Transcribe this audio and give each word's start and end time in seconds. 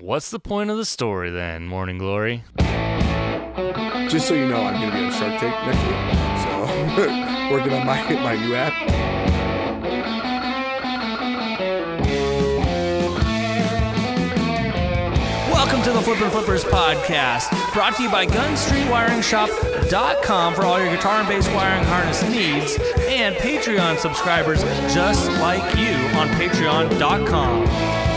What's 0.00 0.30
the 0.30 0.38
point 0.38 0.70
of 0.70 0.76
the 0.76 0.84
story 0.84 1.30
then, 1.30 1.66
Morning 1.66 1.98
Glory? 1.98 2.44
Just 4.08 4.28
so 4.28 4.34
you 4.34 4.46
know, 4.46 4.62
I'm 4.62 4.80
going 4.80 4.92
to 4.92 4.96
be 4.96 5.02
on 5.02 5.10
Shark 5.10 5.40
Tank 5.40 5.52
next 5.66 5.82
week. 5.82 5.96
So, 6.44 6.60
working 7.52 7.72
on 7.72 7.84
my, 7.84 8.00
my 8.22 8.36
new 8.36 8.54
app. 8.54 8.72
Welcome 15.50 15.82
to 15.82 15.90
the 15.90 16.00
Flippin' 16.00 16.30
Flippers 16.30 16.62
podcast, 16.62 17.50
brought 17.72 17.96
to 17.96 18.04
you 18.04 18.10
by 18.10 18.24
GunStreetWiringShop.com 18.26 20.54
for 20.54 20.62
all 20.62 20.80
your 20.80 20.94
guitar 20.94 21.18
and 21.18 21.26
bass 21.28 21.48
wiring 21.48 21.82
harness 21.86 22.22
needs, 22.22 22.78
and 23.08 23.34
Patreon 23.34 23.98
subscribers 23.98 24.62
just 24.94 25.28
like 25.40 25.76
you 25.76 25.96
on 26.16 26.28
Patreon.com. 26.38 28.07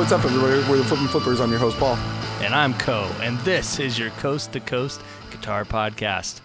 what's 0.00 0.12
up, 0.12 0.24
everybody? 0.24 0.66
We're 0.66 0.78
the 0.78 0.84
Flippin' 0.84 1.08
Flippers. 1.08 1.42
I'm 1.42 1.50
your 1.50 1.58
host, 1.58 1.76
Paul. 1.76 1.94
And 2.40 2.54
I'm 2.54 2.72
Co, 2.72 3.02
and 3.20 3.38
this 3.40 3.78
is 3.78 3.98
your 3.98 4.08
Coast 4.12 4.50
to 4.52 4.60
Coast 4.60 5.02
Guitar 5.30 5.66
Podcast. 5.66 6.40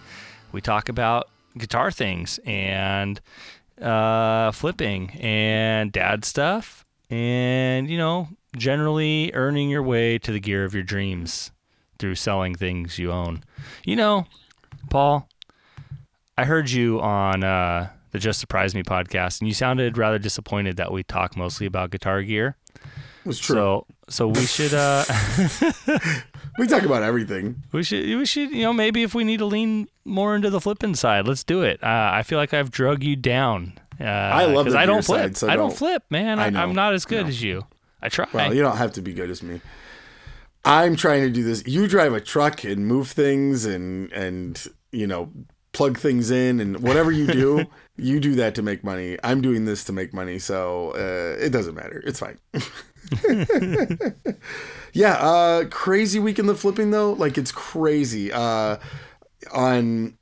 We 0.52 0.59
talk 0.59 0.90
about 0.90 1.30
guitar 1.58 1.90
things 1.90 2.38
and 2.46 3.22
uh, 3.82 4.52
flipping 4.52 5.12
and 5.12 5.90
dad 5.90 6.26
stuff, 6.26 6.86
and 7.10 7.90
you 7.90 7.98
know, 7.98 8.27
generally 8.58 9.32
earning 9.34 9.70
your 9.70 9.84
way 9.84 10.18
to 10.18 10.34
the 10.34 10.41
gear 10.41 10.65
of 10.65 10.74
your 10.74 10.84
dreams 10.84 11.52
through 11.98 12.15
selling 12.15 12.55
things 12.55 12.99
you 12.99 13.10
own. 13.10 13.41
You 13.85 13.96
know, 13.96 14.26
Paul, 14.90 15.30
I 16.37 16.43
heard 16.43 16.70
you 16.71 16.99
on 16.99 17.46
uh, 17.46 17.87
the 18.12 18.20
Just 18.20 18.41
Surprise 18.41 18.76
Me 18.76 18.84
podcast, 18.84 19.40
and 19.40 19.48
you 19.48 19.54
sounded 19.54 19.98
rather 19.98 20.20
disappointed 20.20 20.76
that 20.76 20.91
we 20.91 21.04
talk 21.04 21.37
mostly 21.37 21.65
about 21.65 21.91
guitar 21.91 22.21
gear. 22.21 22.58
It 23.26 23.29
was 23.29 23.40
true. 23.40 23.55
So, 23.55 23.87
so 24.07 24.27
we 24.27 24.45
should. 24.45 24.73
Uh, 24.73 25.04
we 26.59 26.68
talk 26.68 26.84
about 26.84 27.01
everything. 27.01 27.63
We 27.71 27.81
should, 27.84 28.05
we 28.05 28.26
should, 28.26 28.51
you 28.51 28.62
know, 28.62 28.71
maybe 28.71 29.01
if 29.01 29.15
we 29.15 29.23
need 29.23 29.37
to 29.37 29.45
lean 29.45 29.87
more 30.05 30.35
into 30.35 30.51
the 30.51 30.62
flipping 30.62 30.93
side, 30.95 31.27
let's 31.27 31.43
do 31.43 31.63
it. 31.63 31.84
Uh, 31.84 32.12
I 32.13 32.21
feel 32.23 32.37
like 32.37 32.53
I've 32.53 32.70
drug 32.70 33.03
you 33.03 33.15
down. 33.15 33.73
Uh, 33.99 34.03
I 34.03 34.46
love 34.46 34.70
the 34.70 34.77
I 34.77 34.85
don't 34.85 35.03
flip. 35.03 35.21
side, 35.21 35.37
so 35.37 35.48
I 35.49 35.55
don't 35.55 35.70
don't- 35.70 35.77
flip, 35.77 36.03
man. 36.12 36.37
I 36.40 36.48
am 36.48 36.73
not 36.76 36.93
as 36.93 37.05
good 37.05 37.23
No. 37.23 37.29
as 37.29 37.41
you. 37.41 37.65
I 38.01 38.09
try. 38.09 38.27
Well, 38.31 38.53
you 38.53 38.62
don't 38.62 38.77
have 38.77 38.91
to 38.93 39.01
be 39.01 39.13
good 39.13 39.31
as 39.31 39.41
me. 39.41 39.59
I'm 40.63 40.96
trying 40.96 41.21
to 41.23 41.29
do 41.31 41.43
this. 41.43 41.63
You 41.65 41.87
drive 41.87 42.13
a 42.13 42.21
truck 42.21 42.63
and 42.63 42.85
move 42.85 43.07
things 43.09 43.65
and 43.65 44.12
and 44.12 44.63
you 44.91 45.07
know 45.07 45.31
plug 45.71 45.98
things 45.98 46.29
in 46.31 46.59
and 46.59 46.79
whatever 46.81 47.12
you 47.12 47.27
do, 47.27 47.65
you 47.98 48.20
do 48.20 48.35
that 48.35 48.55
to 48.55 48.62
make 48.62 48.84
money. 48.84 49.18
I'm 49.23 49.41
doing 49.41 49.65
this 49.65 49.84
to 49.85 49.93
make 49.93 50.13
money, 50.13 50.40
so 50.40 50.91
uh, 50.91 51.43
it 51.43 51.49
doesn't 51.49 51.73
matter. 51.76 52.01
It's 52.05 52.20
fine. 52.20 52.37
yeah, 54.94 55.14
uh, 55.16 55.66
crazy 55.70 56.20
week 56.20 56.40
in 56.40 56.48
the 56.48 56.56
flipping 56.56 56.92
though. 56.92 57.14
Like 57.14 57.38
it's 57.38 57.52
crazy. 57.52 58.32
Uh, 58.32 58.78
on 59.54 60.18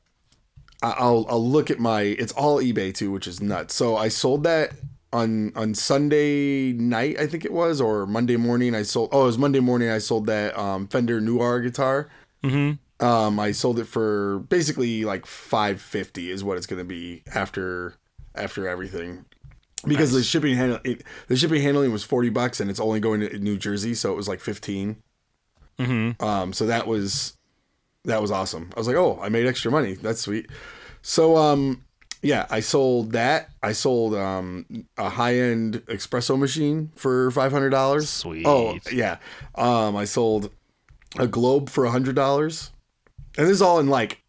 I'll 0.81 1.25
I'll 1.29 1.45
look 1.45 1.71
at 1.71 1.79
my 1.79 2.01
it's 2.01 2.33
all 2.33 2.59
eBay 2.59 2.93
too, 2.93 3.11
which 3.11 3.27
is 3.27 3.41
nuts. 3.41 3.73
So 3.73 3.95
I 3.95 4.09
sold 4.09 4.43
that 4.43 4.73
on 5.11 5.53
on 5.55 5.73
Sunday 5.75 6.73
night, 6.73 7.19
I 7.19 7.27
think 7.27 7.45
it 7.45 7.53
was, 7.53 7.79
or 7.79 8.05
Monday 8.05 8.35
morning. 8.35 8.75
I 8.75 8.83
sold. 8.83 9.09
Oh, 9.11 9.23
it 9.23 9.27
was 9.27 9.37
Monday 9.37 9.59
morning. 9.59 9.89
I 9.89 9.99
sold 9.99 10.25
that 10.25 10.57
um, 10.57 10.87
Fender 10.87 11.21
Noir 11.21 11.61
guitar. 11.61 12.09
Mhm. 12.43 12.79
Um, 12.99 13.39
I 13.39 13.51
sold 13.51 13.79
it 13.79 13.85
for 13.85 14.39
basically 14.49 15.05
like 15.05 15.25
five 15.25 15.81
fifty 15.81 16.29
is 16.31 16.43
what 16.43 16.57
it's 16.57 16.65
gonna 16.67 16.83
be 16.83 17.23
after 17.33 17.95
after 18.35 18.67
everything. 18.67 19.25
Because 19.85 20.13
the 20.13 20.23
shipping 20.23 20.55
handle 20.55 20.79
it, 20.83 21.03
the 21.27 21.35
shipping 21.35 21.61
handling 21.61 21.91
was 21.91 22.03
forty 22.03 22.29
bucks 22.29 22.59
and 22.59 22.69
it's 22.69 22.79
only 22.79 22.99
going 22.99 23.19
to 23.19 23.37
New 23.39 23.57
Jersey, 23.57 23.93
so 23.93 24.13
it 24.13 24.15
was 24.15 24.27
like 24.27 24.39
fifteen. 24.39 24.97
Mm-hmm. 25.77 26.23
Um, 26.23 26.53
so 26.53 26.65
that 26.67 26.87
was 26.87 27.35
that 28.05 28.21
was 28.21 28.31
awesome. 28.31 28.69
I 28.75 28.79
was 28.79 28.87
like, 28.87 28.95
oh, 28.95 29.19
I 29.21 29.29
made 29.29 29.45
extra 29.45 29.71
money. 29.71 29.95
That's 29.95 30.21
sweet. 30.21 30.49
So 31.01 31.35
um, 31.35 31.83
yeah, 32.21 32.47
I 32.49 32.61
sold 32.61 33.11
that. 33.11 33.49
I 33.61 33.73
sold 33.73 34.15
um 34.15 34.87
a 34.97 35.09
high 35.09 35.35
end 35.35 35.85
espresso 35.87 36.39
machine 36.39 36.91
for 36.95 37.29
five 37.31 37.51
hundred 37.51 37.71
dollars. 37.71 38.09
Sweet. 38.09 38.45
Oh 38.47 38.79
yeah. 38.91 39.17
Um, 39.55 39.97
I 39.97 40.05
sold 40.05 40.49
a 41.17 41.27
globe 41.27 41.69
for 41.69 41.83
a 41.83 41.91
hundred 41.91 42.15
dollars, 42.15 42.71
and 43.37 43.47
this 43.47 43.55
is 43.55 43.61
all 43.61 43.79
in 43.79 43.87
like 43.87 44.22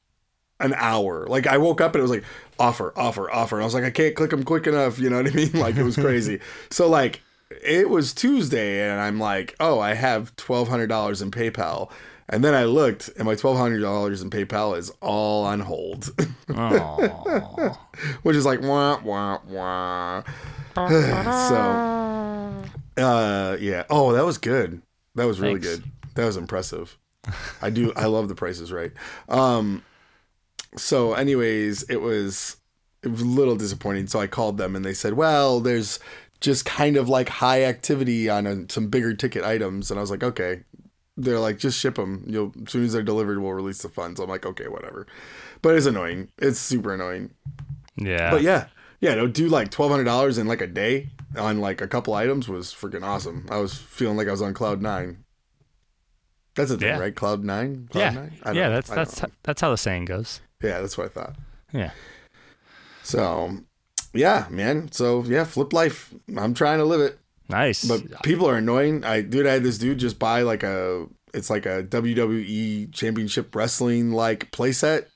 an 0.61 0.75
hour. 0.77 1.27
Like 1.27 1.47
I 1.47 1.59
woke 1.59 1.81
up 1.81 1.95
and 1.95 2.01
it 2.01 2.03
was 2.03 2.11
like 2.11 2.25
offer, 2.59 2.93
offer, 2.97 3.31
offer, 3.31 3.57
and 3.57 3.63
I 3.63 3.67
was 3.67 3.75
like, 3.75 3.85
I 3.85 3.91
can't 3.91 4.15
click 4.15 4.31
them 4.31 4.45
quick 4.45 4.67
enough. 4.67 4.99
You 4.99 5.11
know 5.11 5.17
what 5.17 5.31
I 5.31 5.35
mean? 5.35 5.51
Like 5.55 5.77
it 5.77 5.83
was 5.85 5.97
crazy. 5.97 6.41
so 6.71 6.89
like 6.89 7.21
it 7.63 7.89
was 7.89 8.13
Tuesday, 8.13 8.89
and 8.89 9.01
I'm 9.01 9.19
like, 9.19 9.55
oh, 9.61 9.79
I 9.81 9.95
have 9.95 10.35
twelve 10.37 10.69
hundred 10.69 10.89
dollars 10.89 11.23
in 11.23 11.31
PayPal. 11.31 11.91
And 12.27 12.43
then 12.43 12.55
I 12.55 12.65
looked, 12.65 13.11
and 13.17 13.27
my 13.27 13.35
twelve 13.35 13.59
hundred 13.59 13.81
dollars 13.81 14.23
in 14.23 14.31
PayPal 14.31 14.77
is 14.79 14.91
all 15.03 15.45
on 15.45 15.61
hold, 15.61 16.07
which 18.23 18.35
is 18.37 18.47
like 18.47 18.63
wah 18.63 18.99
wah 19.05 19.41
wah. 19.47 20.23
so, 20.75 22.65
uh, 22.97 23.57
yeah. 23.61 23.85
Oh, 23.91 24.13
that 24.13 24.25
was 24.25 24.39
good. 24.39 24.81
That 25.17 25.27
was 25.27 25.39
really 25.39 25.61
Thanks. 25.61 25.77
good. 25.81 25.91
That 26.15 26.25
was 26.25 26.37
impressive. 26.37 26.97
I 27.61 27.71
do. 27.71 27.93
I 27.95 28.07
love 28.07 28.29
the 28.29 28.35
prices 28.35 28.73
right. 28.73 28.93
Um. 29.29 29.83
So, 30.77 31.15
anyways, 31.15 31.85
it 31.85 32.01
was 32.01 32.57
it 33.03 33.09
was 33.09 33.21
a 33.21 33.27
little 33.27 33.57
disappointing. 33.57 34.07
So 34.07 34.19
I 34.21 34.27
called 34.27 34.59
them, 34.59 34.75
and 34.75 34.85
they 34.85 34.95
said, 34.95 35.15
"Well, 35.15 35.61
there's 35.61 36.01
just 36.41 36.65
kind 36.65 36.97
of 36.97 37.09
like 37.09 37.29
high 37.29 37.65
activity 37.65 38.29
on 38.29 38.47
uh 38.47 38.57
some 38.69 38.89
bigger 38.89 39.15
ticket 39.15 39.45
items." 39.45 39.91
And 39.91 39.99
I 39.99 40.03
was 40.03 40.11
like, 40.11 40.23
"Okay." 40.23 40.63
They're 41.17 41.39
like, 41.39 41.59
"Just 41.59 41.79
ship 41.79 41.95
them. 41.95 42.25
You'll 42.27 42.53
as 42.65 42.73
soon 42.73 42.85
as 42.85 42.93
they're 42.93 43.03
delivered, 43.03 43.39
we'll 43.41 43.53
release 43.53 43.83
the 43.83 43.89
funds." 43.89 44.19
I'm 44.21 44.29
like, 44.29 44.47
"Okay, 44.47 44.69
whatever." 44.69 45.07
But 45.63 45.77
it's 45.77 45.87
annoying. 45.87 46.29
It's 46.39 46.59
super 46.59 46.93
annoying. 46.95 47.31
Yeah. 47.97 48.31
But 48.31 48.43
yeah, 48.43 48.67
yeah, 49.01 49.15
to 49.15 49.29
do 49.29 49.49
like 49.49 49.71
twelve 49.71 49.91
hundred 49.93 50.05
dollars 50.05 50.39
in 50.39 50.49
like 50.49 50.61
a 50.61 50.67
day 50.67 51.11
on 51.39 51.61
like 51.61 51.81
a 51.81 51.87
couple 51.89 52.15
items 52.15 52.49
was 52.49 52.75
freaking 52.75 53.05
awesome. 53.05 53.47
I 53.51 53.59
was 53.59 53.75
feeling 53.75 54.17
like 54.17 54.29
I 54.29 54.33
was 54.33 54.43
on 54.43 54.55
cloud 54.55 54.83
nine. 54.83 55.25
That's 56.55 56.71
a 56.71 56.77
thing, 56.79 56.89
Yeah. 56.89 56.99
right? 56.99 57.15
Cloud 57.15 57.45
nine. 57.45 57.89
Cloud 57.91 58.01
yeah. 58.01 58.11
nine? 58.11 58.33
Yeah. 58.57 58.69
know. 58.69 58.75
That's 58.75 58.91
that's 58.91 59.23
know. 59.23 59.29
that's 59.43 59.61
how 59.61 59.71
the 59.71 59.77
saying 59.77 60.07
goes. 60.07 60.41
Yeah, 60.65 60.81
that's 60.81 60.97
what 60.99 61.07
I 61.07 61.11
thought. 61.11 61.37
Yeah. 61.73 61.91
So, 63.03 63.59
yeah, 64.13 64.47
man. 64.51 64.91
So 64.93 65.23
yeah, 65.25 65.45
flip 65.45 65.73
life. 65.73 66.15
I'm 66.37 66.55
trying 66.55 66.79
to 66.79 66.85
live 66.85 67.01
it, 67.01 67.19
Nice. 67.49 67.85
but 67.85 68.23
people 68.23 68.49
are 68.49 68.57
annoying. 68.57 69.05
I 69.05 69.21
dude, 69.23 69.47
I 69.47 69.53
had 69.55 69.63
this 69.63 69.79
dude 69.79 69.99
just 69.99 70.19
buy 70.19 70.43
like 70.43 70.63
a. 70.63 71.07
It's 71.33 71.51
like 71.51 71.67
a 71.67 71.83
WWE 71.83 72.93
Championship 72.93 73.55
Wrestling 73.55 74.13
like 74.13 74.53
playset. 74.53 75.07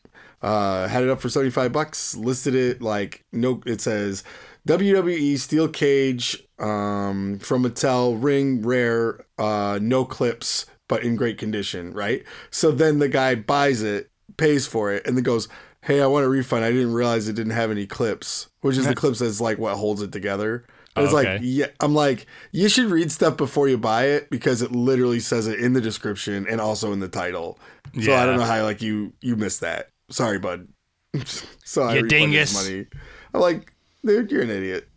Uh, 0.43 0.87
had 0.89 1.03
it 1.05 1.11
up 1.11 1.21
for 1.21 1.29
seventy 1.29 1.51
five 1.51 1.73
bucks. 1.73 2.17
Listed 2.17 2.55
it 2.55 2.83
like 2.83 3.25
no. 3.33 3.63
It 3.65 3.81
says 3.81 4.25
WWE 4.67 5.39
steel 5.39 5.69
cage 5.69 6.43
um, 6.59 7.39
from 7.39 7.63
Mattel, 7.65 8.21
ring 8.23 8.63
rare, 8.63 9.25
uh, 9.39 9.79
no 9.81 10.05
clips, 10.05 10.67
but 10.89 11.03
in 11.05 11.17
great 11.17 11.39
condition. 11.39 11.93
Right. 11.93 12.25
So 12.51 12.73
then 12.73 12.99
the 12.99 13.09
guy 13.09 13.35
buys 13.37 13.83
it, 13.83 14.11
pays 14.39 14.67
for 14.67 14.91
it, 14.93 15.07
and 15.07 15.15
then 15.17 15.23
goes, 15.25 15.49
"Hey, 15.83 16.01
I 16.01 16.07
want 16.07 16.25
a 16.25 16.29
refund. 16.29 16.65
I 16.65 16.71
didn't 16.73 16.95
realize 16.95 17.29
it 17.29 17.35
didn't 17.35 17.53
have 17.53 17.71
any 17.71 17.87
clips." 17.87 18.49
Which 18.63 18.79
is 18.79 18.87
the 18.87 18.95
clips 18.95 19.19
that's 19.19 19.41
like 19.41 19.59
what 19.59 19.77
holds 19.77 20.01
it 20.01 20.11
together. 20.13 20.65
And 20.97 21.05
it's 21.05 21.15
oh, 21.15 21.19
Okay. 21.19 21.35
like, 21.35 21.41
yeah, 21.45 21.67
I'm 21.81 21.95
like, 21.95 22.27
you 22.51 22.69
should 22.69 22.87
read 22.87 23.13
stuff 23.13 23.37
before 23.37 23.69
you 23.69 23.79
buy 23.79 24.07
it 24.07 24.31
because 24.31 24.63
it 24.63 24.73
literally 24.73 25.21
says 25.21 25.47
it 25.47 25.61
in 25.61 25.73
the 25.75 25.81
description 25.81 26.47
and 26.49 26.61
also 26.61 26.93
in 26.93 26.99
the 26.99 27.09
title. 27.09 27.59
So 28.03 28.15
I 28.15 28.25
don't 28.27 28.37
know 28.37 28.45
how 28.45 28.63
like 28.65 28.81
you 28.83 29.13
you 29.21 29.37
missed 29.37 29.61
that. 29.61 29.91
Sorry, 30.11 30.39
bud. 30.39 30.67
so 31.65 31.83
I 31.83 31.95
You 31.97 32.03
dingus. 32.09 32.53
money. 32.55 32.87
I'm 33.35 33.41
like, 33.41 33.73
dude, 34.05 34.31
you're 34.33 34.43
an 34.43 34.51
idiot. 34.51 34.89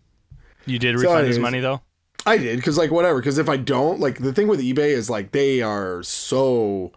you 0.66 0.80
did 0.80 0.96
So 0.98 1.02
refund 1.02 1.28
his 1.28 1.40
money 1.40 1.60
though. 1.60 1.82
I 2.26 2.38
did 2.38 2.56
because 2.58 2.78
like 2.78 2.92
whatever. 2.92 3.20
Because 3.20 3.38
if 3.38 3.50
I 3.50 3.58
don't, 3.58 4.00
like 4.00 4.20
the 4.20 4.34
thing 4.34 4.48
with 4.48 4.60
eBay 4.62 4.90
is 4.90 5.10
like 5.10 5.32
they 5.32 5.62
are 5.62 6.02
so 6.04 6.92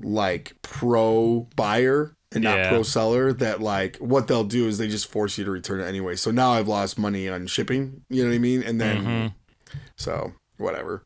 like 0.00 0.54
pro 0.62 1.48
buyer 1.56 2.14
and 2.32 2.44
not 2.44 2.56
Yeah. 2.58 2.68
pro 2.70 2.82
seller 2.82 3.32
that 3.34 3.60
like 3.60 3.96
what 3.98 4.26
they'll 4.28 4.44
do 4.44 4.66
is 4.66 4.78
they 4.78 4.88
just 4.88 5.10
force 5.10 5.36
you 5.38 5.44
to 5.44 5.50
return 5.50 5.80
it 5.80 5.84
anyway. 5.84 6.16
So 6.16 6.30
now 6.30 6.52
I've 6.52 6.68
lost 6.68 6.98
money 6.98 7.28
on 7.28 7.46
shipping. 7.46 8.02
You 8.08 8.22
know 8.24 8.30
what 8.30 8.34
I 8.36 8.38
mean? 8.38 8.62
And 8.62 8.80
then 8.80 9.04
Mhm. 9.04 9.34
so 9.96 10.32
whatever. 10.56 11.04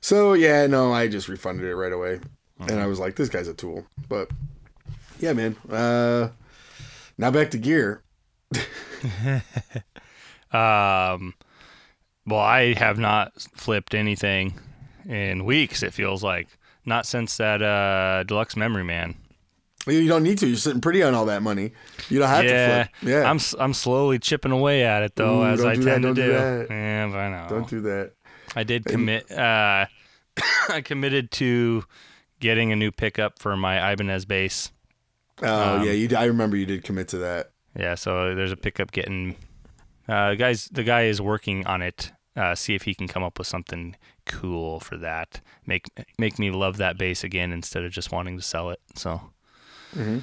So 0.00 0.32
yeah, 0.34 0.66
no, 0.66 0.92
I 0.92 1.08
just 1.08 1.28
refunded 1.28 1.66
it 1.66 1.74
right 1.76 1.92
away, 1.92 2.20
and 2.60 2.80
I 2.80 2.86
was 2.86 2.98
like, 2.98 3.16
this 3.16 3.28
guy's 3.28 3.48
a 3.48 3.54
tool. 3.54 3.86
But 4.08 4.30
yeah, 5.18 5.32
man. 5.32 5.56
Uh, 5.70 6.28
now 7.18 7.30
back 7.30 7.50
to 7.52 7.58
gear. 7.58 8.02
Um, 10.52 11.34
Well, 12.26 12.40
I 12.40 12.74
have 12.74 12.98
not 12.98 13.40
flipped 13.40 13.94
anything 13.94 14.58
in 15.08 15.44
weeks. 15.44 15.82
It 15.82 15.92
feels 15.94 16.22
like 16.22 16.48
not 16.86 17.04
since 17.06 17.36
that 17.36 17.62
uh, 17.62 18.22
deluxe 18.24 18.56
memory 18.56 18.84
man. 18.84 19.16
You 19.86 20.08
don't 20.08 20.24
need 20.24 20.38
to. 20.38 20.48
You're 20.48 20.56
sitting 20.56 20.80
pretty 20.80 21.02
on 21.02 21.14
all 21.14 21.26
that 21.26 21.42
money. 21.42 21.72
You 22.08 22.18
don't 22.18 22.28
have 22.28 22.44
yeah, 22.44 22.84
to 22.84 22.84
flip. 23.00 23.12
Yeah. 23.12 23.30
I'm 23.30 23.38
I'm 23.58 23.72
slowly 23.72 24.18
chipping 24.18 24.50
away 24.50 24.84
at 24.84 25.02
it 25.02 25.14
though, 25.14 25.42
Ooh, 25.42 25.46
as 25.46 25.64
I 25.64 25.74
do 25.74 25.82
that, 25.84 25.90
tend 25.90 26.02
don't 26.02 26.14
to 26.16 26.22
do 26.22 26.26
do. 26.28 26.32
that. 26.32 26.66
Yeah, 26.70 27.16
I 27.16 27.28
know. 27.30 27.46
don't 27.48 27.68
do 27.68 27.80
that. 27.82 28.12
I 28.56 28.64
did 28.64 28.84
commit. 28.84 29.30
Uh, 29.30 29.86
I 30.68 30.80
committed 30.80 31.30
to 31.32 31.84
getting 32.40 32.72
a 32.72 32.76
new 32.76 32.90
pickup 32.90 33.38
for 33.38 33.56
my 33.56 33.92
Ibanez 33.92 34.24
bass. 34.24 34.72
Oh 35.42 35.76
Um, 35.76 35.84
yeah, 35.84 35.92
you. 35.92 36.08
I 36.16 36.24
remember 36.24 36.56
you 36.56 36.66
did 36.66 36.82
commit 36.82 37.08
to 37.08 37.18
that. 37.18 37.52
Yeah, 37.78 37.94
so 37.94 38.34
there's 38.34 38.52
a 38.52 38.56
pickup 38.56 38.90
getting. 38.90 39.36
Uh, 40.08 40.34
guys, 40.34 40.68
the 40.72 40.82
guy 40.82 41.02
is 41.04 41.20
working 41.20 41.66
on 41.66 41.82
it. 41.82 42.10
Uh, 42.36 42.54
see 42.54 42.74
if 42.74 42.82
he 42.82 42.94
can 42.94 43.08
come 43.08 43.22
up 43.22 43.38
with 43.38 43.46
something 43.46 43.96
cool 44.26 44.78
for 44.80 44.96
that. 44.98 45.40
Make 45.66 45.86
make 46.18 46.38
me 46.38 46.50
love 46.50 46.76
that 46.76 46.98
bass 46.98 47.24
again 47.24 47.50
instead 47.52 47.82
of 47.84 47.92
just 47.92 48.12
wanting 48.12 48.36
to 48.36 48.42
sell 48.42 48.68
it. 48.70 48.80
So, 48.94 49.32
Mhm. 49.96 50.20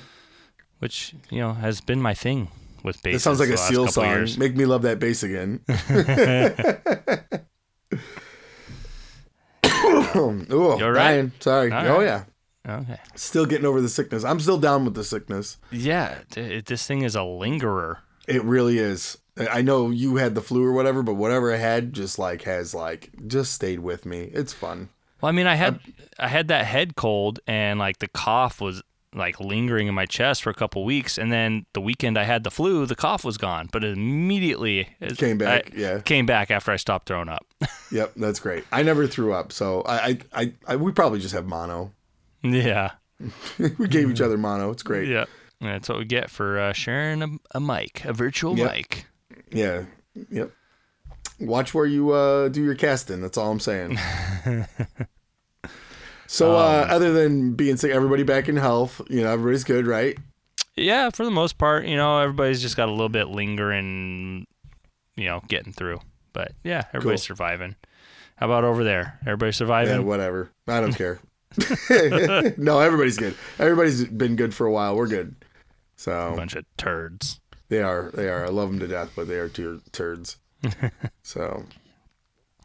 which 0.79 1.15
you 1.31 1.39
know 1.39 1.53
has 1.53 1.81
been 1.81 1.99
my 2.01 2.13
thing 2.13 2.49
with 2.83 3.01
bass. 3.01 3.13
That 3.15 3.19
sounds 3.21 3.39
like 3.39 3.49
a 3.49 3.57
Seal 3.57 3.87
song. 3.87 4.05
years. 4.05 4.37
Make 4.37 4.55
me 4.55 4.65
love 4.65 4.83
that 4.83 4.99
bass 4.99 5.23
again. 5.23 5.61
Ooh, 10.15 10.45
You 10.49 10.55
all 10.59 10.77
right? 10.91 10.95
Ryan, 10.95 11.31
sorry. 11.39 11.71
All 11.71 11.87
oh 11.87 11.97
right. 11.97 12.05
yeah, 12.05 12.23
Okay. 12.81 12.97
still 13.15 13.45
getting 13.45 13.65
over 13.65 13.81
the 13.81 13.89
sickness. 13.89 14.23
I'm 14.23 14.39
still 14.39 14.57
down 14.59 14.85
with 14.85 14.93
the 14.93 15.03
sickness. 15.03 15.57
Yeah, 15.71 16.19
th- 16.31 16.65
this 16.65 16.85
thing 16.85 17.01
is 17.01 17.15
a 17.15 17.23
lingerer. 17.23 17.99
It 18.27 18.43
really 18.43 18.77
is. 18.77 19.17
I 19.37 19.61
know 19.61 19.89
you 19.89 20.17
had 20.17 20.35
the 20.35 20.41
flu 20.41 20.63
or 20.63 20.73
whatever, 20.73 21.01
but 21.03 21.15
whatever 21.15 21.53
I 21.53 21.57
had 21.57 21.93
just 21.93 22.19
like 22.19 22.43
has 22.43 22.73
like 22.75 23.09
just 23.27 23.51
stayed 23.53 23.79
with 23.79 24.05
me. 24.05 24.29
It's 24.33 24.53
fun. 24.53 24.89
Well, 25.21 25.29
I 25.29 25.31
mean, 25.33 25.47
I 25.47 25.55
had 25.55 25.79
I 26.19 26.27
had 26.27 26.49
that 26.49 26.65
head 26.65 26.95
cold 26.95 27.39
and 27.47 27.79
like 27.79 27.99
the 27.99 28.07
cough 28.09 28.61
was 28.61 28.83
like 29.15 29.39
lingering 29.39 29.87
in 29.87 29.93
my 29.93 30.05
chest 30.07 30.41
for 30.43 30.49
a 30.49 30.53
couple 30.55 30.83
weeks, 30.85 31.17
and 31.19 31.31
then 31.31 31.65
the 31.73 31.81
weekend 31.81 32.17
I 32.17 32.23
had 32.23 32.43
the 32.43 32.49
flu, 32.51 32.85
the 32.87 32.95
cough 32.95 33.23
was 33.23 33.37
gone, 33.37 33.69
but 33.71 33.83
immediately 33.83 34.89
it 34.99 35.17
Came 35.17 35.37
back, 35.37 35.71
I- 35.73 35.77
yeah. 35.77 35.99
came 35.99 36.25
back 36.25 36.49
after 36.51 36.71
I 36.71 36.77
stopped 36.77 37.07
throwing 37.07 37.29
up. 37.29 37.45
Yep, 37.91 38.13
that's 38.15 38.39
great. 38.39 38.63
I 38.71 38.81
never 38.81 39.05
threw 39.05 39.33
up, 39.33 39.51
so 39.51 39.81
I, 39.83 39.95
I, 40.07 40.17
I, 40.33 40.53
I 40.69 40.75
we 40.77 40.91
probably 40.91 41.19
just 41.19 41.35
have 41.35 41.45
mono. 41.45 41.91
yeah, 42.41 42.93
we 43.77 43.87
gave 43.87 44.09
each 44.09 44.19
other 44.21 44.35
mono. 44.35 44.71
It's 44.71 44.81
great. 44.81 45.07
yeah, 45.07 45.25
that's 45.61 45.89
what 45.89 45.99
we 45.99 46.05
get 46.05 46.31
for 46.31 46.59
uh, 46.59 46.73
sharing 46.73 47.21
a, 47.21 47.27
a 47.51 47.59
mic, 47.59 48.03
a 48.03 48.11
virtual 48.13 48.57
Yep. 48.57 48.71
mic. 48.71 49.05
Yeah. 49.53 49.83
Yep. 50.29 50.51
Watch 51.39 51.73
where 51.73 51.85
you 51.85 52.11
uh, 52.11 52.47
do 52.49 52.63
your 52.63 52.75
casting. 52.75 53.21
That's 53.21 53.37
all 53.37 53.51
I'm 53.51 53.59
saying. 53.59 53.97
so, 56.27 56.55
uh, 56.55 56.87
other 56.89 57.11
than 57.13 57.53
being 57.53 57.77
sick, 57.77 57.91
everybody 57.91 58.23
back 58.23 58.47
in 58.49 58.55
health. 58.57 59.01
You 59.09 59.21
know, 59.21 59.31
everybody's 59.31 59.63
good, 59.63 59.87
right? 59.87 60.17
Yeah, 60.75 61.09
for 61.11 61.23
the 61.25 61.31
most 61.31 61.57
part, 61.57 61.85
you 61.85 61.95
know, 61.95 62.19
everybody's 62.19 62.61
just 62.61 62.75
got 62.77 62.87
a 62.89 62.91
little 62.91 63.09
bit 63.09 63.27
lingering, 63.27 64.47
you 65.15 65.25
know, 65.25 65.41
getting 65.47 65.73
through. 65.73 65.99
But 66.33 66.53
yeah, 66.63 66.83
everybody's 66.93 67.21
Cool. 67.21 67.35
surviving. 67.35 67.75
How 68.37 68.47
about 68.47 68.63
over 68.63 68.83
there? 68.83 69.19
Everybody 69.21 69.49
Yeah, 69.49 69.51
surviving? 69.51 70.05
whatever. 70.07 70.49
I 70.67 70.81
don't 70.81 70.93
care. 70.97 71.19
no, 72.57 72.79
everybody's 72.79 73.17
good. 73.17 73.35
Everybody's 73.59 74.05
been 74.05 74.35
good 74.35 74.55
for 74.55 74.65
a 74.65 74.71
while. 74.71 74.95
We're 74.95 75.07
good. 75.07 75.35
a 75.41 75.45
So 75.95 76.33
bunch 76.35 76.55
of 76.55 76.65
turds. 76.77 77.39
They 77.73 77.81
are. 77.81 78.11
They 78.13 78.29
are. 78.29 78.45
I 78.45 78.49
love 78.49 78.69
them 78.69 78.79
to 78.79 78.87
death, 78.87 79.11
but 79.15 79.27
they 79.27 79.35
are 79.35 79.49
tur- 79.49 79.81
turds. 79.91 80.37
so 81.23 81.63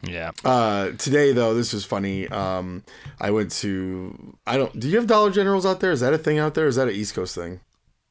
Yeah. 0.03 0.31
uh, 0.45 0.91
today, 0.93 1.33
though, 1.33 1.55
this 1.55 1.73
was 1.73 1.85
funny. 1.85 2.29
Um, 2.29 2.85
I 3.21 3.31
went 3.31 3.51
to. 3.63 4.37
I 4.47 4.57
don't. 4.57 4.79
Do 4.79 4.89
you 4.89 4.97
have 4.97 5.07
Dollar 5.07 5.31
Generals 5.31 5.65
out 5.67 5.81
there? 5.81 5.91
Is 5.93 6.01
that 6.01 6.13
a 6.13 6.19
thing 6.19 6.39
out 6.39 6.55
there? 6.55 6.67
Is 6.67 6.77
that 6.77 6.89
an 6.89 6.95
East 6.95 7.15
Coast 7.15 7.35
thing? 7.35 7.61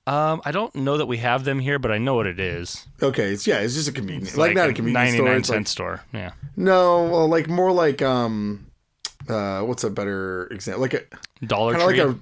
Um, 0.07 0.41
I 0.45 0.51
don't 0.51 0.73
know 0.73 0.97
that 0.97 1.05
we 1.07 1.17
have 1.17 1.43
them 1.43 1.59
here, 1.59 1.79
but 1.79 1.91
I 1.91 1.97
know 1.97 2.15
what 2.15 2.27
it 2.27 2.39
is. 2.39 2.87
Okay, 3.03 3.31
it's 3.33 3.45
yeah, 3.45 3.59
it's 3.59 3.73
just 3.75 3.89
a 3.89 3.91
convenience, 3.91 4.29
It's 4.29 4.37
like, 4.37 4.55
not 4.55 4.69
a 4.69 4.73
convenience 4.73 5.13
store. 5.15 5.25
ninety-nine 5.25 5.43
cent 5.43 5.59
like, 5.59 5.67
store. 5.67 6.01
Yeah. 6.13 6.31
no, 6.55 7.03
well, 7.03 7.27
like 7.27 7.49
more 7.49 7.73
like 7.73 8.01
um, 8.01 8.67
uh, 9.27 9.61
what's 9.63 9.83
a 9.83 9.89
better 9.89 10.47
example? 10.47 10.81
Like 10.81 10.93
a 10.93 11.03
Dollar 11.45 11.73
Tree. 11.73 11.83
like 11.83 11.97
a. 11.97 12.17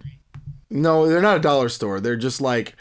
No, 0.71 1.07
they're 1.07 1.21
not 1.21 1.37
a 1.37 1.41
dollar 1.41 1.69
store. 1.69 1.99
They're 2.01 2.15
just 2.17 2.41
like, 2.41 2.75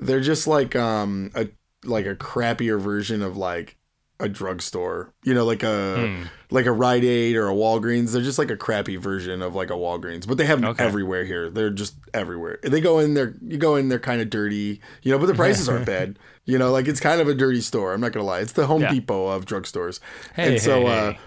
they're 0.00 0.20
just 0.20 0.46
like 0.46 0.74
um 0.76 1.30
a 1.34 1.48
like 1.84 2.06
a 2.06 2.14
crappier 2.14 2.80
version 2.80 3.22
of 3.22 3.36
like 3.36 3.76
a 4.20 4.28
drugstore. 4.28 5.12
You 5.24 5.34
know, 5.34 5.44
like 5.44 5.62
a 5.62 5.96
Hmm. 6.06 6.22
like 6.50 6.66
a 6.66 6.72
Rite 6.72 7.04
Aid 7.04 7.34
or 7.36 7.48
a 7.48 7.52
Walgreens. 7.54 8.12
They're 8.12 8.22
just 8.22 8.38
like 8.38 8.50
a 8.50 8.56
crappy 8.56 8.96
version 8.96 9.42
of 9.42 9.54
like 9.54 9.70
a 9.70 9.74
Walgreens, 9.74 10.26
but 10.26 10.38
they 10.38 10.44
have 10.46 10.60
them 10.60 10.70
Okay. 10.70 10.84
everywhere 10.84 11.24
here. 11.24 11.50
They're 11.50 11.70
just 11.70 11.96
everywhere. 12.14 12.58
They 12.62 12.80
go 12.80 13.00
in 13.00 13.14
there. 13.14 13.34
You 13.42 13.58
go 13.58 13.74
in. 13.76 13.88
They're 13.88 13.98
kind 13.98 14.20
of 14.20 14.30
dirty. 14.30 14.80
You 15.02 15.12
know, 15.12 15.18
but 15.18 15.26
the 15.26 15.34
prices 15.34 15.68
aren't 15.68 15.86
bad. 15.96 16.18
You 16.44 16.58
know, 16.58 16.70
like 16.70 16.86
it's 16.86 17.00
kind 17.00 17.20
of 17.20 17.28
a 17.28 17.34
dirty 17.34 17.60
store. 17.60 17.92
I'm 17.92 18.00
not 18.00 18.12
gonna 18.12 18.24
lie. 18.26 18.40
It's 18.40 18.52
the 18.52 18.66
Home 18.66 18.82
Yeah. 18.82 18.92
Depot 18.92 19.26
of 19.28 19.46
drugstores. 19.46 19.98
Hey, 20.34 20.52
and 20.54 20.62
so, 20.62 20.82
hey, 20.82 20.86
uh, 20.86 21.10
hey. 21.12 21.18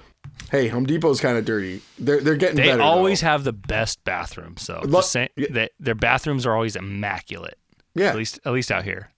hey, 0.51 0.67
Home 0.69 0.85
Depot's 0.85 1.19
kind 1.19 1.37
of 1.37 1.43
dirty. 1.43 1.81
They're 1.99 2.21
they're 2.21 2.35
getting 2.35 2.55
they 2.55 2.67
better. 2.67 2.81
always 2.83 3.19
though. 3.21 3.27
have 3.27 3.43
the 3.43 3.53
best 3.53 4.01
bathrooms. 4.05 4.61
So 4.61 4.81
Lo- 4.85 4.99
just 5.01 5.11
saying, 5.11 5.29
they, 5.35 5.69
their 5.79 5.95
bathrooms 5.95 6.45
are 6.45 6.53
always 6.55 6.75
immaculate. 6.75 7.57
Yeah 7.97 8.09
At 8.09 8.15
least, 8.15 8.39
at 8.45 8.53
least 8.53 8.71
out 8.71 8.83
here. 8.83 9.09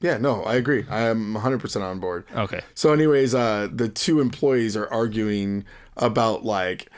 yeah. 0.00 0.18
No, 0.18 0.42
I 0.44 0.54
agree. 0.56 0.84
I 0.90 1.02
am 1.02 1.34
100 1.34 1.60
percent 1.60 1.84
on 1.84 2.00
board. 2.00 2.24
Okay. 2.34 2.60
So, 2.74 2.92
anyways, 2.92 3.34
uh, 3.34 3.68
the 3.72 3.88
two 3.88 4.20
employees 4.20 4.76
are 4.76 4.88
arguing 4.92 5.64
about 5.96 6.44
like, 6.44 6.90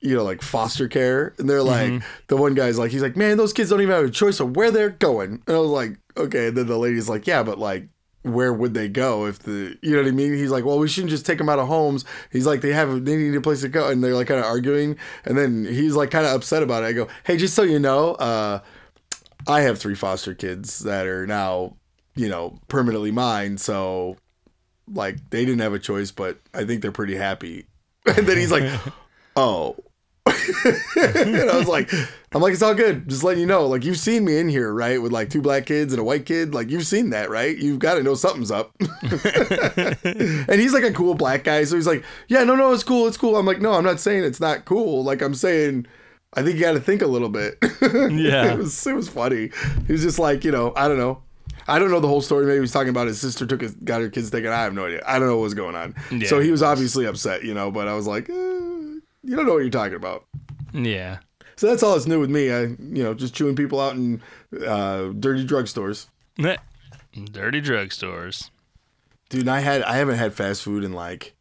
you 0.00 0.14
know, 0.14 0.22
like 0.22 0.42
foster 0.42 0.86
care, 0.88 1.34
and 1.38 1.48
they're 1.48 1.62
like, 1.62 1.90
Mm-hmm. 1.90 2.06
the 2.28 2.36
one 2.36 2.54
guy's 2.54 2.78
like, 2.78 2.90
he's 2.90 3.02
like, 3.02 3.16
man, 3.16 3.36
those 3.38 3.52
kids 3.52 3.70
don't 3.70 3.80
even 3.80 3.94
have 3.94 4.04
a 4.04 4.10
choice 4.10 4.38
of 4.40 4.54
where 4.56 4.70
they're 4.70 4.90
going, 4.90 5.42
and 5.46 5.56
I 5.56 5.58
was 5.58 5.70
like, 5.70 5.98
okay. 6.16 6.48
And 6.48 6.56
then 6.56 6.66
the 6.66 6.76
lady's 6.78 7.08
like, 7.08 7.26
yeah, 7.26 7.42
but 7.42 7.58
like, 7.58 7.88
where 8.22 8.52
would 8.54 8.72
they 8.74 8.88
go 8.88 9.26
if 9.26 9.38
the, 9.40 9.76
you 9.82 9.92
know 9.92 10.02
what 10.02 10.08
I 10.08 10.10
mean? 10.12 10.32
He's 10.34 10.50
like, 10.50 10.64
well, 10.64 10.78
we 10.78 10.88
shouldn't 10.88 11.10
just 11.10 11.26
take 11.26 11.36
them 11.38 11.48
out 11.50 11.58
of 11.58 11.68
homes. 11.68 12.04
He's 12.32 12.46
like, 12.46 12.60
they 12.62 12.72
have, 12.72 13.04
they 13.04 13.16
need 13.16 13.34
a 13.34 13.40
place 13.40 13.60
to 13.62 13.68
go, 13.68 13.88
and 13.88 14.02
they're 14.04 14.14
like 14.14 14.28
kind 14.28 14.40
of 14.40 14.46
arguing, 14.46 14.96
and 15.24 15.36
then 15.38 15.64
he's 15.64 15.94
like 15.96 16.10
kind 16.10 16.26
of 16.26 16.32
upset 16.34 16.62
about 16.62 16.82
it. 16.84 16.86
I 16.86 16.92
go, 16.92 17.08
hey, 17.24 17.36
just 17.36 17.54
so 17.54 17.62
you 17.62 17.78
know, 17.78 18.14
uh, 18.14 18.60
I 19.46 19.62
have 19.62 19.78
three 19.78 19.94
foster 19.94 20.34
kids 20.34 20.80
that 20.80 21.06
are 21.06 21.26
now, 21.26 21.76
you 22.14 22.28
know, 22.28 22.58
permanently 22.68 23.10
mine, 23.10 23.58
so 23.58 24.16
like 24.92 25.30
they 25.30 25.44
didn't 25.44 25.60
have 25.60 25.74
a 25.74 25.78
choice, 25.78 26.10
but 26.10 26.38
I 26.52 26.64
think 26.64 26.82
they're 26.82 26.92
pretty 26.92 27.16
happy. 27.16 27.66
And 28.06 28.26
then 28.26 28.36
he's 28.36 28.52
like, 28.52 28.70
"Oh." 29.36 29.76
and 30.26 31.50
I 31.50 31.56
was 31.56 31.66
like, 31.68 31.90
"I'm 32.32 32.42
like, 32.42 32.52
it's 32.52 32.62
all 32.62 32.74
good. 32.74 33.08
Just 33.08 33.24
letting 33.24 33.40
you 33.40 33.46
know. 33.46 33.66
Like, 33.66 33.82
you've 33.82 33.98
seen 33.98 34.26
me 34.26 34.36
in 34.36 34.50
here, 34.50 34.74
right? 34.74 35.00
With 35.00 35.10
like 35.10 35.30
two 35.30 35.40
black 35.40 35.64
kids 35.64 35.94
and 35.94 36.00
a 36.00 36.04
white 36.04 36.26
kid. 36.26 36.52
Like, 36.52 36.68
you've 36.68 36.86
seen 36.86 37.10
that, 37.10 37.30
right? 37.30 37.56
You've 37.56 37.78
got 37.78 37.94
to 37.94 38.02
know 38.02 38.14
something's 38.14 38.50
up." 38.50 38.72
and 38.80 40.60
he's 40.60 40.74
like 40.74 40.84
a 40.84 40.92
cool 40.92 41.14
black 41.14 41.44
guy, 41.44 41.64
so 41.64 41.76
he's 41.76 41.86
like, 41.86 42.04
"Yeah, 42.28 42.44
no, 42.44 42.56
no, 42.56 42.72
it's 42.74 42.84
cool, 42.84 43.06
it's 43.06 43.16
cool." 43.16 43.36
I'm 43.36 43.46
like, 43.46 43.62
"No, 43.62 43.72
I'm 43.72 43.84
not 43.84 44.00
saying 44.00 44.22
it's 44.24 44.40
not 44.40 44.66
cool. 44.66 45.02
Like, 45.02 45.22
I'm 45.22 45.34
saying." 45.34 45.86
I 46.36 46.42
think 46.42 46.56
you 46.56 46.62
got 46.62 46.72
to 46.72 46.80
think 46.80 47.02
a 47.02 47.06
little 47.06 47.28
bit. 47.28 47.58
Yeah. 47.82 48.52
it 48.52 48.58
was 48.58 48.86
it 48.86 48.94
was 48.94 49.08
funny. 49.08 49.50
He 49.86 49.92
was 49.92 50.02
just 50.02 50.18
like, 50.18 50.44
you 50.44 50.50
know, 50.50 50.72
I 50.76 50.88
don't 50.88 50.98
know. 50.98 51.22
I 51.68 51.78
don't 51.78 51.90
know 51.90 52.00
the 52.00 52.08
whole 52.08 52.20
story. 52.20 52.44
Maybe 52.44 52.56
he 52.56 52.60
was 52.60 52.72
talking 52.72 52.88
about 52.90 53.06
his 53.06 53.20
sister 53.20 53.46
took 53.46 53.60
his 53.60 53.74
got 53.74 54.00
her 54.00 54.08
kids 54.08 54.30
taken. 54.30 54.50
I 54.50 54.62
have 54.62 54.74
no 54.74 54.86
idea. 54.86 55.02
I 55.06 55.18
don't 55.18 55.28
know 55.28 55.36
what 55.36 55.44
was 55.44 55.54
going 55.54 55.74
on. 55.74 55.94
Yeah. 56.10 56.28
So 56.28 56.40
he 56.40 56.50
was 56.50 56.62
obviously 56.62 57.06
upset, 57.06 57.44
you 57.44 57.54
know. 57.54 57.70
But 57.70 57.88
I 57.88 57.94
was 57.94 58.06
like, 58.06 58.28
eh, 58.28 58.32
you 58.32 59.00
don't 59.36 59.46
know 59.46 59.52
what 59.54 59.58
you're 59.60 59.70
talking 59.70 59.94
about. 59.96 60.24
Yeah. 60.72 61.18
So 61.56 61.68
that's 61.68 61.82
all 61.82 61.94
that's 61.94 62.06
new 62.06 62.20
with 62.20 62.30
me. 62.30 62.50
I, 62.52 62.62
you 62.62 63.02
know, 63.04 63.14
just 63.14 63.34
chewing 63.34 63.54
people 63.56 63.80
out 63.80 63.94
in 63.94 64.20
uh, 64.66 65.08
dirty 65.18 65.46
drugstores. 65.46 66.06
Dirty 67.32 67.62
drugstores. 67.62 68.50
Dude, 69.28 69.46
I 69.48 69.60
had 69.60 69.82
I 69.82 69.96
haven't 69.96 70.16
had 70.16 70.34
fast 70.34 70.62
food 70.62 70.82
in 70.84 70.92
like 70.92 71.34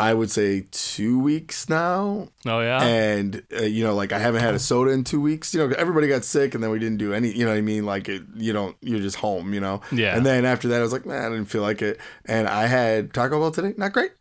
I 0.00 0.14
would 0.14 0.30
say 0.30 0.66
two 0.70 1.18
weeks 1.20 1.68
now. 1.68 2.28
Oh 2.46 2.60
yeah. 2.60 2.82
and 2.82 3.42
uh, 3.56 3.62
you 3.62 3.84
know 3.84 3.94
like 3.94 4.12
i 4.12 4.18
haven't 4.18 4.40
had 4.40 4.54
a 4.54 4.58
soda 4.58 4.90
in 4.90 5.04
two 5.04 5.20
weeks. 5.20 5.52
You 5.54 5.66
know 5.66 5.74
everybody 5.76 6.08
got 6.08 6.24
sick 6.24 6.54
and 6.54 6.62
then 6.62 6.70
we 6.70 6.78
didn't 6.78 6.98
do 6.98 7.12
any 7.14 7.30
you 7.30 7.44
know 7.44 7.50
what 7.52 7.58
i 7.58 7.60
mean? 7.60 7.84
Like 7.84 8.08
it, 8.08 8.22
you 8.34 8.52
don't 8.52 8.76
you're 8.80 9.00
just 9.00 9.16
home 9.16 9.52
you 9.54 9.60
know? 9.60 9.80
Yeah. 9.92 10.16
and 10.16 10.24
then 10.24 10.44
after 10.44 10.68
that 10.68 10.78
i 10.80 10.82
was 10.82 10.92
like 10.92 11.06
man 11.06 11.24
i 11.24 11.28
didn't 11.28 11.46
feel 11.50 11.62
like 11.62 11.82
it. 11.82 12.00
And 12.24 12.48
i 12.48 12.66
had 12.66 13.12
taco 13.14 13.38
bell 13.38 13.50
today. 13.50 13.74
Not 13.76 13.92
great. 13.92 14.12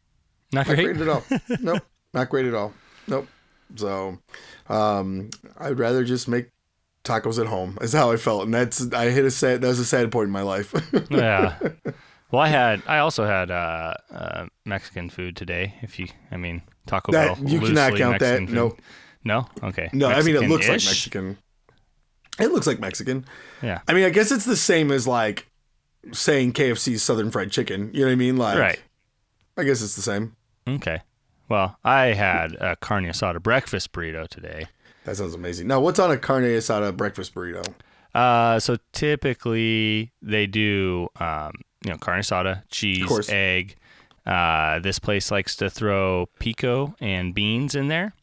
Not 0.51 0.67
not 0.67 0.75
great. 0.75 0.95
great 0.95 1.01
at 1.01 1.09
all. 1.09 1.23
Nope. 1.61 1.83
Not 2.13 2.29
great 2.29 2.45
at 2.45 2.53
all. 2.53 2.73
Nope. 3.07 3.27
So 3.75 4.17
um 4.67 5.29
i'd 5.59 5.79
rather 5.79 6.03
just 6.03 6.27
make 6.27 6.49
tacos 7.03 7.39
at 7.39 7.47
home 7.47 7.77
is 7.81 7.93
how 7.93 8.11
i 8.11 8.17
felt. 8.17 8.43
And 8.43 8.53
that's 8.53 8.91
i 8.93 9.09
hit 9.09 9.25
a 9.25 9.31
sad 9.31 9.61
that 9.61 9.67
was 9.67 9.79
a 9.79 9.85
sad 9.85 10.11
point 10.11 10.25
in 10.27 10.31
my 10.31 10.41
life. 10.43 10.73
Yeah. 11.09 11.55
Well, 12.31 12.41
I 12.41 12.47
had. 12.47 12.83
I 12.87 12.99
also 12.99 13.25
had 13.25 13.49
uh, 13.51 13.93
uh, 14.13 14.45
Mexican 14.65 15.09
food 15.09 15.35
today. 15.35 15.73
If 15.81 15.97
you, 15.99 16.07
I 16.31 16.37
mean, 16.37 16.61
Taco 16.85 17.11
that 17.11 17.37
Bell. 17.37 17.49
you 17.49 17.59
cannot 17.59 17.95
count 17.95 18.21
Mexican 18.21 18.45
that 18.45 18.49
food. 18.49 18.55
nope 18.55 18.81
No. 19.23 19.47
Okay. 19.63 19.89
no 19.93 20.07
i 20.07 20.21
mean 20.23 20.35
it 20.35 20.43
looks 20.49 20.67
like 20.67 20.75
Mexican-ish? 20.81 20.85
mexican 20.85 21.37
it 22.39 22.51
looks 22.51 22.65
like 22.67 22.79
mexican 22.79 23.25
Yeah. 23.61 23.81
I 23.87 23.93
mean, 23.93 24.05
I 24.05 24.09
guess 24.09 24.31
it's 24.31 24.45
the 24.45 24.55
same 24.55 24.91
as 24.91 25.05
like 25.07 25.47
saying 26.13 26.53
KFC's 26.53 27.03
Southern 27.03 27.29
Fried 27.29 27.51
Chicken. 27.51 27.89
You 27.93 28.01
know 28.01 28.05
what 28.07 28.11
I 28.13 28.15
mean? 28.15 28.37
Like, 28.37 28.57
Right. 28.57 28.79
I 29.57 29.63
guess 29.65 29.81
it's 29.81 29.95
the 29.97 30.01
same. 30.01 30.35
Okay. 30.67 31.01
Well, 31.49 31.77
I 31.83 32.13
had 32.13 32.53
a 32.61 32.75
carne 32.77 33.03
asada 33.05 33.43
breakfast 33.43 33.91
burrito 33.91 34.25
today. 34.29 34.67
That 35.03 35.17
sounds 35.17 35.33
amazing. 35.33 35.67
Now, 35.67 35.81
what's 35.81 35.99
on 35.99 36.09
a 36.11 36.17
carne 36.17 36.43
asada 36.45 36.95
breakfast 36.95 37.35
burrito? 37.35 37.65
Uh, 38.15 38.59
so 38.59 38.77
typically 38.93 40.11
they 40.21 40.47
do, 40.47 41.09
um, 41.19 41.51
you 41.85 41.91
know, 41.91 41.97
carne 41.97 42.21
asada, 42.21 42.63
cheese, 42.69 43.29
egg. 43.29 43.75
Uh, 44.25 44.79
this 44.79 44.99
place 44.99 45.31
likes 45.31 45.55
to 45.55 45.69
throw 45.69 46.27
pico 46.39 46.93
and 46.99 47.33
beans 47.33 47.73
in 47.73 47.87
there, 47.87 48.13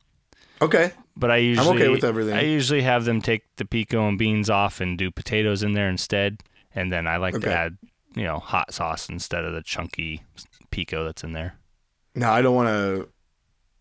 Okay. 0.62 0.92
but 1.16 1.30
I 1.32 1.38
usually 1.38 1.68
I'm 1.68 1.76
okay 1.76 1.88
with 1.88 2.04
everything. 2.04 2.34
I 2.34 2.42
usually 2.42 2.82
have 2.82 3.04
them 3.06 3.20
take 3.20 3.42
the 3.56 3.64
pico 3.64 4.06
and 4.06 4.16
beans 4.18 4.48
off 4.48 4.80
and 4.80 4.96
do 4.96 5.10
potatoes 5.10 5.62
in 5.62 5.72
there 5.72 5.88
instead, 5.88 6.42
and 6.74 6.92
then 6.92 7.06
I 7.08 7.16
like 7.16 7.34
Okay. 7.34 7.46
to 7.46 7.52
add, 7.52 7.78
you 8.14 8.22
know, 8.24 8.38
hot 8.38 8.72
sauce 8.72 9.08
instead 9.08 9.44
of 9.44 9.52
the 9.54 9.62
chunky 9.62 10.22
pico 10.70 11.04
that's 11.04 11.24
in 11.24 11.32
there. 11.32 11.54
Now, 12.14 12.32
I 12.32 12.40
don't 12.42 12.54
want 12.54 12.68
to 12.68 13.08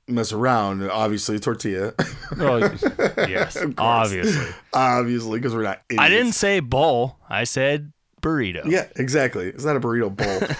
mess 0.07 0.31
around. 0.33 0.81
Obviously, 0.89 1.39
tortilla. 1.39 1.93
Oh, 2.39 2.57
yes, 3.17 3.57
obviously. 3.77 4.45
obviously, 4.73 5.39
because 5.39 5.53
we're 5.53 5.63
not. 5.63 5.81
Idiots. 5.89 6.01
I 6.03 6.09
didn't 6.09 6.33
say 6.33 6.59
bowl. 6.59 7.17
I 7.29 7.43
said 7.43 7.91
burrito. 8.25 8.63
Yeah, 8.69 8.87
exactly. 8.95 9.47
It's 9.47 9.63
not 9.63 9.75
a 9.75 9.79
burrito 9.79 10.09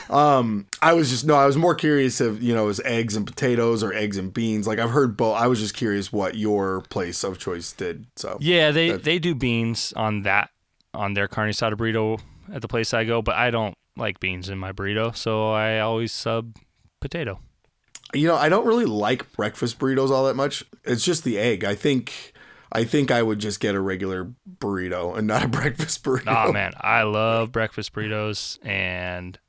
bowl. 0.09 0.15
um, 0.17 0.67
I 0.81 0.93
was 0.93 1.09
just 1.09 1.25
no. 1.25 1.35
I 1.35 1.45
was 1.45 1.57
more 1.57 1.73
curious 1.75 2.21
if 2.21 2.41
you 2.41 2.53
know, 2.53 2.63
it 2.65 2.67
was 2.67 2.79
eggs 2.85 3.15
and 3.15 3.25
potatoes 3.25 3.83
or 3.83 3.91
eggs 3.93 4.17
and 4.17 4.33
beans. 4.33 4.67
Like 4.67 4.79
I've 4.79 4.91
heard 4.91 5.17
both. 5.17 5.35
I 5.35 5.47
was 5.47 5.59
just 5.59 5.73
curious 5.73 6.13
what 6.13 6.35
your 6.35 6.81
place 6.89 7.23
of 7.23 7.39
choice 7.39 7.71
did. 7.71 8.05
So 8.15 8.37
Yeah, 8.39 8.71
they 8.71 8.91
That- 8.91 9.03
they 9.03 9.17
do 9.19 9.33
beans 9.33 9.93
on 9.95 10.21
that 10.23 10.49
on 10.93 11.13
their 11.15 11.27
carne 11.27 11.49
asada 11.49 11.73
burrito 11.73 12.19
at 12.53 12.61
the 12.61 12.67
place 12.67 12.93
I 12.93 13.03
go, 13.03 13.21
but 13.21 13.35
I 13.35 13.49
don't 13.51 13.73
like 13.97 14.19
beans 14.19 14.47
in 14.49 14.57
my 14.59 14.71
burrito, 14.71 15.15
so 15.15 15.51
I 15.51 15.79
always 15.79 16.11
sub 16.11 16.55
potato. 17.01 17.39
you 18.13 18.27
know, 18.27 18.35
I 18.35 18.47
don't 18.49 18.65
really 18.65 18.85
like 18.85 19.31
breakfast 19.33 19.79
burritos 19.79 20.09
all 20.11 20.25
that 20.25 20.35
much. 20.35 20.63
It's 20.85 21.03
just 21.03 21.23
the 21.23 21.37
egg. 21.39 21.63
I 21.65 21.75
think. 21.75 22.31
I 22.75 22.83
think 22.83 23.09
I 23.09 23.23
would 23.23 23.39
just 23.39 23.59
get 23.59 23.73
a 23.73 23.79
regular 23.79 24.31
burrito 24.59 25.17
and 25.17 25.25
not 25.27 25.43
a 25.43 25.47
breakfast 25.59 26.03
burrito. 26.03 26.47
Oh 26.47 26.51
man, 26.51 26.73
I 26.79 27.03
love 27.03 27.51
breakfast 27.51 27.93
burritos 27.93 28.59
and 28.67 29.39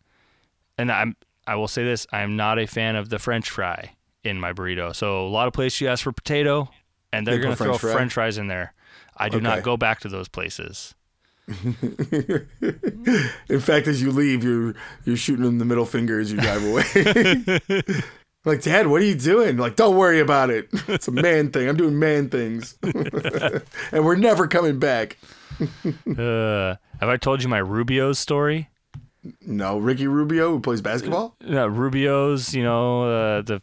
and 0.78 0.92
I'm 0.92 1.16
I 1.47 1.56
will 1.56 1.68
say 1.68 1.85
this, 1.85 2.06
I'm 2.12 2.37
not 2.37 2.59
a 2.59 2.66
fan 2.66 2.97
of 2.97 3.09
the 3.09 3.18
french 3.18 3.50
fry 3.50 3.97
in 4.25 4.38
my 4.40 4.52
burrito. 4.52 4.95
So 4.95 5.26
a 5.26 5.28
lot 5.28 5.47
of 5.49 5.52
places 5.54 5.80
you 5.80 5.88
ask 5.88 6.02
for 6.04 6.12
potato 6.12 6.68
and 7.12 7.26
they're 7.26 7.37
They 7.37 7.42
going 7.42 7.56
to 7.56 7.62
throw 7.62 7.78
french 7.78 7.80
fry? 7.80 7.92
french 7.92 8.12
fries 8.14 8.38
in 8.38 8.47
there. 8.49 8.75
I 9.16 9.28
do 9.28 9.37
Okay. 9.38 9.45
not 9.45 9.62
go 9.62 9.76
back 9.76 10.00
to 10.00 10.09
those 10.09 10.28
places. 10.28 10.95
In 13.49 13.61
fact, 13.61 13.87
as 13.87 14.02
you 14.02 14.11
leave, 14.11 14.42
you're 14.45 14.75
you're 15.04 15.16
shooting 15.16 15.45
them 15.45 15.59
the 15.59 15.64
middle 15.64 15.87
finger 15.87 16.18
as 16.18 16.33
you 16.33 16.38
drive 16.40 16.64
away. 16.64 18.02
like, 18.47 18.62
Dad, 18.62 18.87
what 18.87 19.03
are 19.03 19.05
you 19.05 19.17
doing? 19.17 19.59
Like, 19.59 19.76
don't 19.76 19.97
worry 19.97 20.21
about 20.21 20.49
it. 20.50 20.69
It's 20.88 21.09
a 21.09 21.12
man 21.12 21.50
thing. 21.50 21.69
I'm 21.69 21.76
doing 21.76 21.99
man 21.99 22.31
things, 22.31 22.79
and 23.93 24.05
we're 24.05 24.17
never 24.17 24.47
coming 24.47 24.79
back. 24.79 25.19
Uh, 26.19 26.76
have 27.00 27.09
I 27.09 27.17
told 27.17 27.43
you 27.43 27.49
my 27.49 27.59
Rubio's 27.59 28.19
story? 28.19 28.69
No, 29.41 29.79
Ricky 29.79 30.07
Rubio 30.07 30.50
who 30.50 30.61
plays 30.61 30.81
basketball. 30.83 31.35
Uh, 31.49 31.69
Rubio's, 31.71 32.55
you 32.55 32.62
know, 32.62 33.03
uh, 33.05 33.43
the 33.43 33.62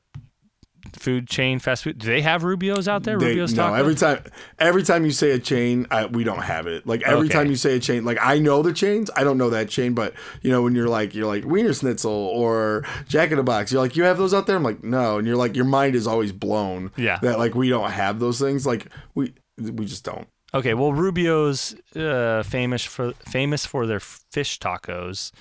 food 0.98 1.28
chain, 1.28 1.60
fast 1.60 1.84
food. 1.86 1.98
Do 1.98 2.08
they 2.08 2.22
have 2.22 2.44
Rubio's 2.44 2.88
out 2.88 3.04
there? 3.04 3.18
They- 3.18 3.28
Rubio's 3.28 3.54
no, 3.54 3.64
Taco? 3.64 3.76
every 3.76 3.96
time, 3.96 4.24
every 4.60 4.84
time 4.84 5.06
you 5.06 5.12
say 5.12 5.32
a 5.32 5.40
chain, 5.40 5.88
I, 5.90 6.06
we 6.08 6.24
don't 6.24 6.42
have 6.44 6.68
it. 6.68 6.86
Like 6.86 7.02
every 7.04 7.28
Okay. 7.28 7.34
time 7.34 7.48
you 7.48 7.56
say 7.56 7.76
a 7.76 7.80
chain, 7.80 8.04
like 8.06 8.18
I 8.22 8.38
know 8.40 8.62
the 8.62 8.74
chains, 8.74 9.10
I 9.16 9.24
don't 9.24 9.38
know 9.38 9.50
that 9.52 9.70
chain, 9.70 9.94
but 9.94 10.14
you 10.42 10.52
know 10.52 10.62
when 10.62 10.76
you're 10.76 10.90
like 10.90 11.16
you're 11.16 11.26
like 11.28 11.44
Wienerschnitzel 11.44 12.06
or 12.10 12.86
Jack 13.08 13.32
in 13.32 13.38
the 13.38 13.44
Box, 13.44 13.72
you're 13.72 13.82
like 13.82 13.96
you 13.96 14.04
have 14.04 14.18
those 14.18 14.34
out 14.34 14.46
there. 14.48 14.56
I'm 14.58 14.64
like 14.64 14.84
no, 14.84 15.18
and 15.18 15.28
you're 15.28 15.38
like 15.38 15.56
your 15.56 15.66
mind 15.66 15.96
is 15.96 16.06
always 16.08 16.32
blown. 16.32 16.92
Yeah. 16.98 17.20
that 17.22 17.40
like 17.40 17.56
we 17.56 17.70
don't 17.70 17.90
have 17.92 18.20
those 18.20 18.40
things. 18.40 18.66
Like 18.66 18.88
we 19.16 19.34
we 19.58 19.86
just 19.86 20.04
don't. 20.04 20.28
Okay, 20.56 20.76
well, 20.76 20.94
Rubio's 20.94 21.76
uh, 21.96 22.44
famous 22.44 22.84
for 22.84 23.14
famous 23.28 23.66
for 23.66 23.88
their 23.88 24.00
fish 24.00 24.60
tacos, 24.60 25.32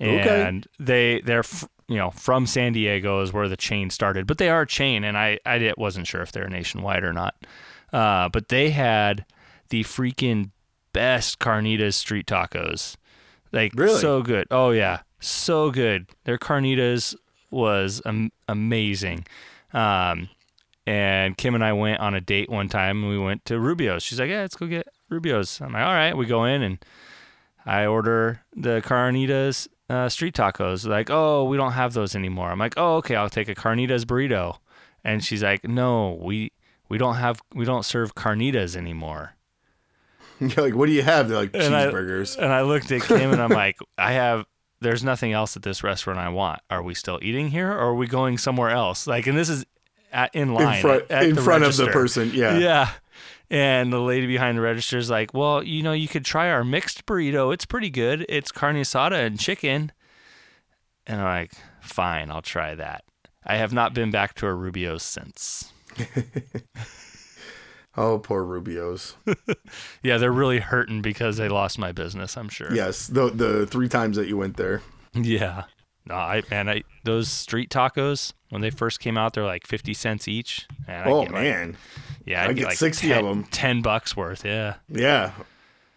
Okay. 0.00 0.42
and 0.42 0.66
they 0.80 1.20
they're 1.20 1.40
f- 1.40 1.68
you 1.88 1.96
know 1.96 2.10
from 2.10 2.46
San 2.46 2.72
Diego 2.72 3.20
is 3.22 3.32
where 3.32 3.48
the 3.48 3.56
chain 3.56 3.90
started, 3.90 4.26
but 4.26 4.38
they 4.38 4.48
are 4.48 4.62
a 4.62 4.66
chain, 4.66 5.04
and 5.04 5.16
I 5.16 5.38
I 5.46 5.72
wasn't 5.76 6.06
sure 6.06 6.22
if 6.22 6.32
they're 6.32 6.48
nationwide 6.48 7.04
or 7.04 7.12
not, 7.12 7.34
uh, 7.92 8.28
but 8.28 8.48
they 8.48 8.70
had 8.70 9.24
the 9.68 9.82
freaking 9.84 10.50
best 10.92 11.38
carnitas 11.38 11.94
street 11.94 12.26
tacos, 12.26 12.96
like 13.52 13.72
Really? 13.74 14.00
so 14.00 14.22
good. 14.22 14.46
Oh 14.50 14.70
yeah, 14.70 15.00
so 15.20 15.70
good. 15.70 16.06
Their 16.24 16.38
carnitas 16.38 17.14
was 17.50 18.00
am- 18.04 18.32
amazing. 18.48 19.24
Um, 19.72 20.28
and 20.86 21.36
Kim 21.36 21.54
and 21.54 21.64
I 21.64 21.72
went 21.72 22.00
on 22.00 22.14
a 22.14 22.20
date 22.20 22.48
one 22.48 22.68
time 22.68 23.02
and 23.02 23.10
we 23.10 23.18
went 23.18 23.44
to 23.46 23.58
Rubio's. 23.58 24.02
She's 24.02 24.18
like, 24.20 24.30
Yeah, 24.30 24.40
let's 24.42 24.54
go 24.56 24.66
get 24.66 24.86
Rubio's. 25.08 25.60
I'm 25.60 25.72
like, 25.72 25.82
All 25.82 25.92
right. 25.92 26.16
We 26.16 26.26
go 26.26 26.44
in 26.44 26.62
and 26.62 26.78
I 27.64 27.86
order 27.86 28.40
the 28.54 28.80
carnitas 28.84 29.66
uh, 29.88 30.08
street 30.08 30.34
tacos. 30.34 30.86
Like, 30.86 31.10
oh, 31.10 31.44
we 31.44 31.56
don't 31.56 31.72
have 31.72 31.92
those 31.92 32.14
anymore. 32.16 32.50
I'm 32.50 32.58
like, 32.58 32.74
oh, 32.76 32.96
okay, 32.96 33.16
I'll 33.16 33.30
take 33.30 33.48
a 33.48 33.54
carnitas 33.54 34.04
burrito. 34.04 34.58
And 35.04 35.24
she's 35.24 35.42
like, 35.42 35.64
no, 35.64 36.18
we 36.20 36.52
we 36.88 36.98
don't 36.98 37.16
have 37.16 37.40
we 37.54 37.64
don't 37.64 37.84
serve 37.84 38.14
carnitas 38.14 38.76
anymore. 38.76 39.34
You're 40.40 40.50
like 40.66 40.74
what 40.74 40.86
do 40.86 40.92
you 40.92 41.02
have? 41.02 41.28
They're 41.28 41.38
like 41.38 41.50
And 41.54 41.74
I- 41.74 41.86
cheeseburgers. 41.86 42.36
And 42.36 42.52
I 42.52 42.62
looked 42.62 42.90
at 42.90 43.02
Kim 43.02 43.32
and 43.32 43.40
I'm 43.40 43.50
like, 43.64 43.78
I 43.96 44.12
have 44.12 44.44
there's 44.80 45.02
nothing 45.02 45.32
else 45.32 45.56
at 45.56 45.62
this 45.62 45.82
restaurant 45.82 46.18
I 46.18 46.28
want. 46.28 46.60
Are 46.68 46.82
we 46.82 46.92
still 46.94 47.18
eating 47.22 47.48
here 47.50 47.70
or 47.70 47.78
are 47.78 47.94
we 47.94 48.06
going 48.06 48.36
somewhere 48.36 48.70
else? 48.70 49.06
Like, 49.06 49.26
and 49.26 49.36
this 49.38 49.48
is 49.48 49.64
at, 50.12 50.34
in 50.34 50.52
line 50.52 50.76
in 50.76 50.82
front 50.82 51.02
at, 51.04 51.10
at 51.10 51.24
in 51.30 51.36
front 51.36 51.64
of 51.64 51.76
the 51.76 51.86
person. 51.88 52.30
Yeah. 52.34 52.58
Yeah. 52.58 52.90
And 53.50 53.92
the 53.92 54.00
lady 54.00 54.26
behind 54.26 54.58
the 54.58 54.62
register 54.62 54.98
is 54.98 55.08
like, 55.08 55.32
well, 55.32 55.62
you 55.62 55.82
know, 55.82 55.92
you 55.92 56.08
could 56.08 56.24
try 56.24 56.50
our 56.50 56.64
mixed 56.64 57.06
burrito. 57.06 57.52
It's 57.54 57.64
pretty 57.64 57.90
good. 57.90 58.26
It's 58.28 58.50
carne 58.50 58.76
asada 58.76 59.24
and 59.24 59.38
chicken. 59.38 59.92
And 61.06 61.20
I'm 61.20 61.26
like, 61.26 61.52
fine, 61.80 62.30
I'll 62.30 62.42
try 62.42 62.74
that. 62.74 63.04
I 63.44 63.56
have 63.56 63.72
not 63.72 63.94
been 63.94 64.10
back 64.10 64.34
to 64.36 64.46
a 64.48 64.54
Rubio's 64.54 65.04
since. 65.04 65.72
Oh, 67.98 68.18
poor 68.18 68.44
Rubio's. 68.44 69.14
Yeah, 70.02 70.18
they're 70.18 70.30
really 70.32 70.58
hurting 70.60 71.00
because 71.02 71.38
they 71.38 71.48
lost 71.48 71.78
my 71.78 71.92
business, 71.92 72.36
I'm 72.36 72.48
sure. 72.50 72.72
yes, 72.74 73.06
the 73.08 73.30
the 73.30 73.66
three 73.66 73.88
times 73.88 74.16
that 74.18 74.28
you 74.28 74.36
went 74.36 74.56
there. 74.58 74.82
Yeah. 75.14 75.64
No, 76.04 76.14
I 76.14 76.42
man, 76.50 76.68
I 76.68 76.82
those 77.04 77.28
street 77.28 77.70
tacos 77.70 78.32
when 78.50 78.60
they 78.60 78.70
first 78.70 79.00
came 79.00 79.16
out, 79.16 79.32
they're 79.32 79.44
like 79.46 79.66
fifty 79.66 79.94
cents 79.94 80.28
each. 80.28 80.66
I 80.86 81.04
Oh 81.04 81.22
get 81.22 81.32
like- 81.32 81.42
man, 81.42 81.76
yeah, 82.26 82.42
I 82.42 82.48
I'd 82.48 82.56
get 82.56 82.66
like 82.66 82.76
60 82.76 83.10
of 83.12 83.24
them. 83.24 83.44
ten 83.44 83.80
bucks 83.82 84.16
worth. 84.16 84.44
Yeah, 84.44 84.74
yeah, 84.88 85.32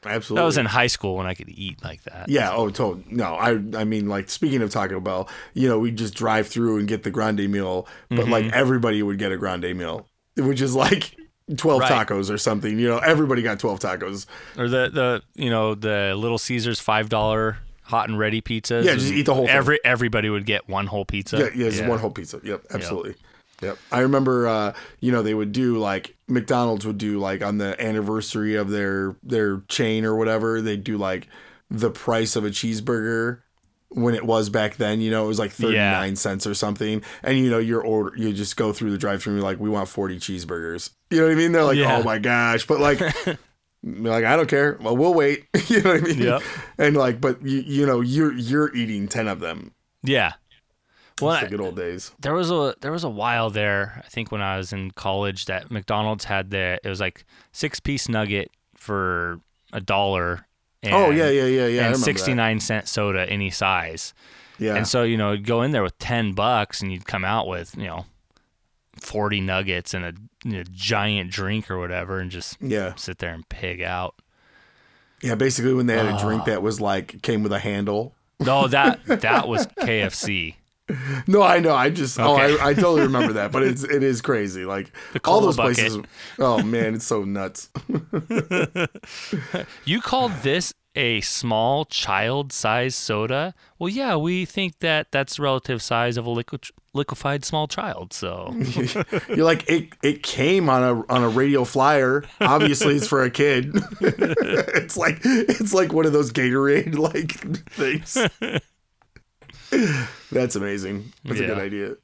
absolutely. 0.05 0.41
that 0.41 0.45
was 0.45 0.57
in 0.57 0.65
high 0.65 0.87
school 0.87 1.15
when 1.17 1.25
I 1.27 1.33
could 1.33 1.49
eat 1.49 1.83
like 1.83 2.03
that. 2.03 2.29
Yeah. 2.29 2.51
Oh, 2.53 2.69
told 2.69 3.11
no. 3.11 3.33
I 3.35 3.51
I 3.77 3.83
mean, 3.83 4.07
like 4.07 4.29
speaking 4.29 4.61
of 4.61 4.69
Taco 4.69 4.99
Bell, 4.99 5.27
you 5.53 5.67
know, 5.67 5.79
we 5.79 5.91
just 5.91 6.13
drive 6.13 6.47
through 6.47 6.77
and 6.77 6.87
get 6.87 7.03
the 7.03 7.11
grande 7.11 7.49
meal, 7.49 7.87
but 8.09 8.19
Mm-hmm. 8.19 8.31
like 8.31 8.45
everybody 8.53 9.01
would 9.03 9.17
get 9.17 9.31
a 9.31 9.37
grande 9.37 9.75
meal, 9.77 10.07
which 10.37 10.61
is 10.61 10.75
like 10.75 11.15
twelve 11.57 11.81
Right. 11.81 12.07
tacos 12.07 12.29
or 12.31 12.37
something. 12.37 12.77
You 12.79 12.87
know, 12.87 12.97
everybody 12.99 13.41
got 13.41 13.59
twelve 13.59 13.79
tacos. 13.79 14.25
or 14.57 14.69
the 14.69 14.89
the 14.89 15.21
you 15.35 15.49
know 15.49 15.75
the 15.75 16.13
Little 16.15 16.37
Caesars 16.37 16.79
five 16.79 17.09
dollar 17.09 17.57
hot 17.83 18.07
and 18.07 18.19
ready 18.19 18.39
pizzas. 18.39 18.83
Yeah, 18.83 18.93
just 18.93 19.11
eat 19.11 19.23
the 19.25 19.33
whole 19.33 19.47
thing. 19.47 19.55
Every 19.55 19.79
everybody 19.83 20.29
would 20.29 20.45
get 20.45 20.69
one 20.69 20.85
whole 20.85 21.05
pizza. 21.05 21.37
Yeah, 21.39 21.49
yeah, 21.55 21.65
it's 21.67 21.81
one 21.81 21.97
whole 21.99 22.11
pizza. 22.11 22.39
Yep, 22.43 22.65
absolutely. 22.71 23.09
Yep. 23.11 23.19
I 23.91 23.99
remember 23.99 24.47
uh, 24.47 24.73
you 24.99 25.11
know, 25.11 25.21
they 25.21 25.33
would 25.33 25.51
do 25.51 25.77
like 25.77 26.15
McDonald's 26.27 26.85
would 26.85 26.97
do 26.97 27.19
like 27.19 27.43
on 27.43 27.57
the 27.57 27.79
anniversary 27.83 28.55
of 28.55 28.69
their 28.69 29.15
their 29.23 29.61
chain 29.67 30.05
or 30.05 30.15
whatever, 30.15 30.61
they'd 30.61 30.83
do 30.83 30.97
like 30.97 31.27
the 31.69 31.91
price 31.91 32.35
of 32.35 32.45
a 32.45 32.49
cheeseburger 32.49 33.41
when 33.89 34.13
it 34.13 34.23
was 34.23 34.49
back 34.49 34.75
then, 34.77 35.01
you 35.01 35.09
know, 35.09 35.25
it 35.25 35.27
was 35.27 35.39
like 35.39 35.51
39 35.51 35.73
Yeah. 35.73 36.13
cents 36.13 36.45
or 36.45 36.53
something. 36.53 37.01
And 37.23 37.37
you 37.39 37.49
know, 37.49 37.57
your 37.57 37.81
order 37.81 38.15
you 38.17 38.31
just 38.33 38.55
go 38.55 38.71
through 38.71 38.91
the 38.91 38.97
drive 38.97 39.21
through 39.23 39.33
and 39.33 39.41
you're 39.41 39.49
like, 39.49 39.59
we 39.59 39.69
want 39.69 39.89
40 39.89 40.17
cheeseburgers. 40.19 40.91
You 41.09 41.19
know 41.21 41.25
what 41.25 41.31
I 41.31 41.35
mean? 41.35 41.51
They're 41.51 41.63
like, 41.63 41.77
Yeah. 41.77 41.97
oh 41.97 42.03
my 42.03 42.19
gosh. 42.19 42.65
But 42.67 42.79
like 42.79 43.01
like, 43.83 44.25
I 44.25 44.35
don't 44.35 44.47
care. 44.49 44.77
Well, 44.81 44.95
we'll 44.95 45.13
wait. 45.13 45.45
you 45.67 45.81
know 45.81 45.93
what 45.93 46.01
I 46.03 46.05
mean? 46.05 46.21
Yep. 46.21 46.41
And 46.77 46.95
like, 46.97 47.19
but 47.19 47.41
you 47.45 47.59
you 47.65 47.85
know, 47.85 48.01
you're 48.01 48.33
you're 48.33 48.73
eating 48.75 49.07
10 49.07 49.27
of 49.27 49.39
them. 49.39 49.73
Yeah. 50.03 50.33
Well, 51.21 51.35
It's 51.35 51.43
the 51.43 51.49
good 51.49 51.61
old 51.63 51.75
days. 51.75 52.11
there 52.19 52.33
was 52.33 52.49
a 52.51 52.75
there 52.81 52.91
was 52.91 53.03
a 53.03 53.09
while 53.09 53.49
there. 53.49 54.01
I 54.05 54.07
think 54.09 54.31
when 54.31 54.41
I 54.41 54.57
was 54.57 54.71
in 54.73 54.91
college, 54.91 55.45
that 55.45 55.69
McDonald's 55.71 56.25
had 56.25 56.49
the 56.51 56.79
it 56.83 56.89
was 56.89 56.99
like 56.99 57.25
six 57.51 57.79
piece 57.79 58.07
nugget 58.09 58.49
for 58.75 59.39
a 59.73 59.81
dollar. 59.81 60.45
And, 60.81 60.93
oh 60.93 61.09
yeah, 61.11 61.29
yeah, 61.29 61.45
yeah, 61.45 61.67
yeah. 61.67 61.87
And 61.87 61.97
sixty 61.97 62.33
nine 62.33 62.59
cent 62.59 62.87
soda 62.87 63.29
any 63.29 63.49
size. 63.51 64.13
Yeah. 64.57 64.75
And 64.75 64.87
so 64.87 65.03
you 65.03 65.17
know, 65.17 65.31
you'd 65.33 65.45
go 65.45 65.61
in 65.61 65.71
there 65.71 65.83
with 65.83 65.97
ten 65.99 66.33
bucks, 66.33 66.81
and 66.81 66.91
you'd 66.91 67.05
come 67.05 67.23
out 67.25 67.47
with 67.47 67.75
you 67.77 67.87
know 67.87 68.05
forty 68.99 69.41
nuggets 69.41 69.93
and 69.93 70.05
a, 70.05 70.13
you 70.43 70.57
know, 70.57 70.63
giant 70.71 71.31
drink 71.31 71.69
or 71.71 71.77
whatever, 71.79 72.19
and 72.19 72.31
just 72.31 72.57
yeah. 72.61 72.93
sit 72.95 73.19
there 73.19 73.33
and 73.33 73.47
pig 73.49 73.81
out. 73.81 74.15
Yeah, 75.21 75.35
basically 75.35 75.73
when 75.73 75.85
they 75.87 75.97
had 75.97 76.05
a 76.05 76.13
Ah. 76.13 76.21
drink 76.23 76.45
that 76.45 76.61
was 76.61 76.79
like 76.79 77.21
came 77.21 77.43
with 77.43 77.51
a 77.51 77.59
handle. 77.59 78.15
No, 78.39 78.67
that 78.69 79.05
that 79.05 79.47
was 79.49 79.67
KFC. 79.67 80.55
No, 81.27 81.43
I 81.43 81.59
know. 81.59 81.75
I 81.75 81.89
just 81.89 82.19
oh, 82.19 82.35
I, 82.35 82.69
I 82.69 82.73
totally 82.73 83.03
remember 83.03 83.33
that, 83.33 83.51
but 83.51 83.63
it's 83.63 83.83
it 83.95 84.03
is 84.03 84.21
crazy. 84.21 84.65
Like 84.65 84.91
all 85.25 85.41
those 85.41 85.57
bucket. 85.57 85.75
places. 85.77 86.01
Oh 86.39 86.63
man, 86.63 86.95
it's 86.95 87.05
so 87.05 87.23
nuts. 87.23 87.69
You 89.85 90.01
called 90.01 90.31
this 90.43 90.73
a 90.95 91.21
small 91.21 91.85
child-sized 91.85 92.95
soda? 92.95 93.53
Well, 93.77 93.89
yeah, 93.89 94.15
we 94.15 94.45
think 94.45 94.79
that 94.79 95.11
that's 95.11 95.37
the 95.37 95.43
relative 95.43 95.81
size 95.81 96.17
of 96.17 96.25
a 96.25 96.29
liquid, 96.29 96.65
liquefied 96.93 97.45
small 97.45 97.67
child. 97.67 98.13
So 98.13 98.55
You're 99.27 99.45
like 99.45 99.69
it. 99.69 99.93
It 100.03 100.23
came 100.23 100.69
on 100.69 100.83
a 100.83 101.13
on 101.13 101.23
a 101.23 101.29
radio 101.29 101.63
flyer. 101.63 102.23
Obviously, 102.41 102.95
it's 102.95 103.07
for 103.07 103.23
a 103.23 103.29
kid. 103.31 103.71
it's 104.01 104.97
like 104.97 105.19
it's 105.23 105.73
like 105.73 105.93
one 105.93 106.05
of 106.05 106.13
those 106.13 106.31
Gatorade 106.31 106.97
like 106.97 107.33
things. 107.71 108.17
That's 110.31 110.55
amazing. 110.55 111.11
That's 111.25 111.39
a 111.39 111.45
good 111.45 111.59
idea. 111.59 111.95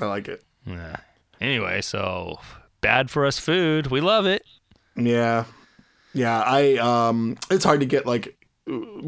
I 0.00 0.06
like 0.06 0.28
it. 0.28 0.42
yeah. 0.66 0.96
Anyway, 1.40 1.80
so 1.82 2.38
bad 2.80 3.10
for 3.10 3.26
us 3.26 3.38
food. 3.38 3.88
We 3.88 4.00
love 4.00 4.26
it. 4.26 4.42
Yeah. 4.96 5.44
Yeah, 6.12 6.40
I 6.40 6.76
um 6.76 7.36
it's 7.50 7.64
hard 7.64 7.80
to 7.80 7.86
get 7.86 8.06
like 8.06 8.38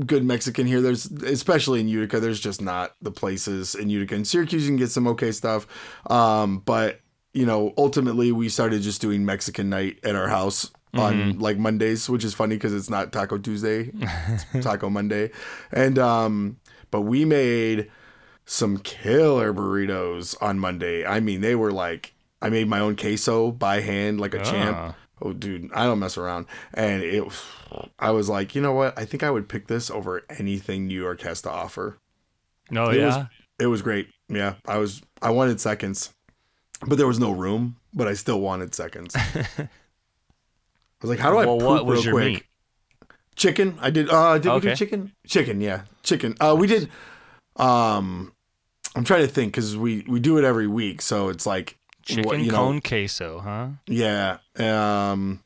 good 0.06 0.24
Mexican 0.24 0.66
here. 0.66 0.80
There's 0.80 1.06
especially 1.06 1.80
in 1.80 1.88
Utica, 1.88 2.20
there's 2.20 2.40
just 2.40 2.60
not 2.60 2.94
the 3.00 3.10
places 3.12 3.74
in 3.74 3.88
Utica. 3.90 4.14
In 4.16 4.24
Syracuse 4.24 4.64
you 4.64 4.70
can 4.70 4.76
get 4.76 4.90
some 4.90 5.06
okay 5.08 5.32
stuff. 5.32 5.66
Um 6.10 6.58
but 6.58 7.00
you 7.32 7.46
know, 7.46 7.72
ultimately 7.78 8.32
we 8.32 8.48
started 8.48 8.82
just 8.82 9.00
doing 9.00 9.24
Mexican 9.24 9.68
night 9.70 9.98
at 10.04 10.14
our 10.16 10.28
house 10.28 10.70
on 10.94 11.38
like 11.38 11.58
Mondays, 11.58 12.08
which 12.08 12.24
is 12.24 12.32
funny 12.32 12.56
cuz 12.58 12.72
it's 12.72 12.88
not 12.90 13.12
Taco 13.12 13.36
Tuesday, 13.38 13.90
it's 13.94 14.44
Taco 14.64 14.88
Monday. 14.90 15.30
And 15.70 15.98
um 15.98 16.56
but 16.90 17.02
we 17.02 17.24
made 17.24 17.90
some 18.46 18.78
killer 18.78 19.52
burritos 19.52 20.40
on 20.40 20.58
Monday. 20.58 21.04
I 21.04 21.20
mean, 21.20 21.40
they 21.42 21.54
were 21.54 21.72
like 21.72 22.14
I 22.40 22.48
made 22.48 22.68
my 22.68 22.80
own 22.80 22.96
queso 22.96 23.50
by 23.50 23.80
hand 23.80 24.20
like 24.20 24.32
a 24.34 24.42
champ. 24.42 24.76
Ah. 24.78 24.94
Oh, 25.22 25.32
dude, 25.32 25.70
I 25.72 25.84
don't 25.84 25.98
mess 25.98 26.18
around. 26.18 26.44
And 26.74 27.02
it, 27.02 27.24
I 27.98 28.10
was 28.10 28.28
like, 28.28 28.54
you 28.54 28.60
know 28.60 28.72
what? 28.74 28.98
I 28.98 29.06
think 29.06 29.22
I 29.22 29.30
would 29.30 29.48
pick 29.48 29.66
this 29.66 29.90
over 29.90 30.22
anything 30.28 30.86
New 30.86 31.00
York 31.00 31.22
has 31.22 31.40
to 31.42 31.50
offer. 31.50 31.98
No, 32.70 32.90
It 32.90 32.98
yeah. 32.98 33.06
was- 33.06 33.26
It 33.58 33.66
was 33.68 33.80
great. 33.80 34.08
Yeah, 34.28 34.56
I 34.66 34.76
was, 34.76 35.00
I 35.22 35.30
wanted 35.30 35.58
seconds, 35.58 36.12
but 36.86 36.98
there 36.98 37.06
was 37.06 37.18
no 37.18 37.30
room. 37.30 37.76
But 37.94 38.08
I 38.08 38.12
still 38.12 38.40
wanted 38.42 38.74
seconds. 38.74 39.16
I 39.16 39.68
was 41.00 41.08
like, 41.10 41.18
how 41.18 41.30
do 41.30 41.38
I 41.38 41.46
well, 41.46 41.56
poop 41.58 41.66
what 41.66 41.86
was 41.86 42.06
real 42.06 42.14
quick? 42.14 42.32
meat? 42.34 42.42
Chicken. 43.36 43.78
I 43.80 43.88
did. 43.88 44.10
Uh, 44.10 44.36
did 44.38 44.52
we 44.52 44.60
do 44.60 44.74
chicken? 44.76 45.12
Chicken. 45.26 45.60
Yeah, 45.62 45.82
chicken. 46.02 46.34
Uh, 46.40 46.54
we 46.58 46.66
did. 46.66 46.90
Um, 47.56 48.32
I'm 48.96 49.04
trying 49.04 49.22
to 49.26 49.32
think 49.32 49.52
because 49.52 49.76
we 49.76 50.04
we 50.08 50.18
do 50.20 50.38
it 50.38 50.44
every 50.44 50.66
week, 50.66 51.02
so 51.02 51.28
it's 51.28 51.46
like 51.46 51.78
Chicken 52.02 52.24
what, 52.24 52.38
you 52.40 52.50
know, 52.50 52.56
cone 52.58 52.80
queso, 52.80 53.40
huh? 53.40 53.68
Yeah. 53.86 54.38
Um 54.58 55.42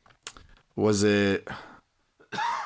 was 0.76 1.02
it 1.02 1.46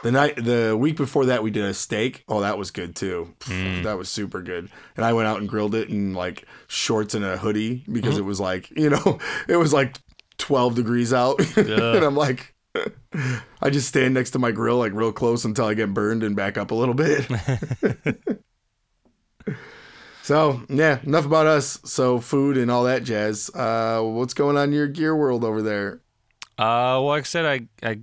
the 0.03 0.13
night 0.13 0.37
the 0.37 0.77
week 0.79 0.97
before 0.97 1.27
that 1.27 1.43
we 1.43 1.51
did 1.51 1.65
a 1.65 1.73
steak? 1.75 2.23
Oh, 2.29 2.41
that 2.43 2.59
was 2.59 2.71
good 2.71 2.95
too. 2.95 3.35
Mm. 3.45 3.85
That 3.85 3.97
was 3.97 4.09
super 4.09 4.43
good. 4.43 4.69
And 4.97 5.05
I 5.05 5.13
went 5.15 5.27
out 5.27 5.41
and 5.41 5.49
grilled 5.49 5.75
it 5.75 5.89
in 5.89 6.13
like 6.13 6.45
shorts 6.67 7.15
and 7.15 7.25
a 7.25 7.39
hoodie 7.39 7.83
because 7.91 8.15
Mm-hmm. 8.15 8.23
it 8.25 8.27
was 8.27 8.41
like, 8.41 8.71
you 8.77 8.91
know, 8.91 9.19
it 9.49 9.57
was 9.57 9.73
like 9.73 9.97
12 10.39 10.75
degrees 10.75 11.13
out. 11.15 11.41
and 11.57 12.05
I'm 12.05 12.15
like 12.17 12.55
I 13.63 13.71
just 13.71 13.89
stand 13.89 14.15
next 14.15 14.33
to 14.33 14.39
my 14.41 14.51
grill 14.51 14.79
like 14.79 14.93
real 14.93 15.13
close 15.13 15.45
until 15.45 15.67
I 15.67 15.75
get 15.75 15.95
burned 15.95 16.23
and 16.25 16.35
back 16.37 16.59
up 16.59 16.73
a 16.73 16.75
little 16.75 16.95
bit. 16.95 17.27
So, 20.25 20.63
yeah, 20.71 21.01
enough 21.03 21.27
about 21.27 21.47
us. 21.47 21.79
So, 21.85 22.19
food 22.19 22.57
and 22.57 22.71
all 22.71 22.85
that 22.85 23.05
jazz. 23.05 23.51
Uh 23.55 24.01
what's 24.01 24.33
going 24.33 24.57
on 24.57 24.71
in 24.71 24.73
your 24.73 24.89
gear 24.89 25.15
world 25.15 25.45
over 25.45 25.61
there? 25.61 26.01
Uh, 26.57 26.97
well, 26.97 27.09
like 27.09 27.25
I 27.25 27.25
said, 27.25 27.45
I 27.45 27.87
I 27.87 27.99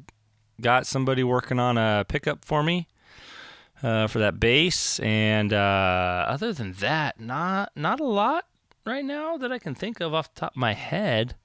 got 0.62 0.86
somebody 0.86 1.24
working 1.24 1.58
on 1.58 1.80
a 1.80 2.06
pickup 2.08 2.46
for 2.46 2.62
me, 2.62 2.88
uh, 3.82 4.06
for 4.06 4.20
that 4.20 4.40
bass, 4.40 5.00
and 5.00 5.52
uh, 5.52 6.26
other 6.28 6.54
than 6.54 6.74
that, 6.74 7.20
not 7.20 7.72
not 7.76 8.00
a 8.00 8.06
lot 8.06 8.46
right 8.86 9.04
now 9.04 9.38
that 9.38 9.52
I 9.52 9.58
can 9.58 9.74
think 9.74 10.00
of 10.00 10.14
off 10.14 10.32
the 10.36 10.42
top 10.42 10.52
of 10.52 10.58
my 10.58 10.74
head. 10.74 11.36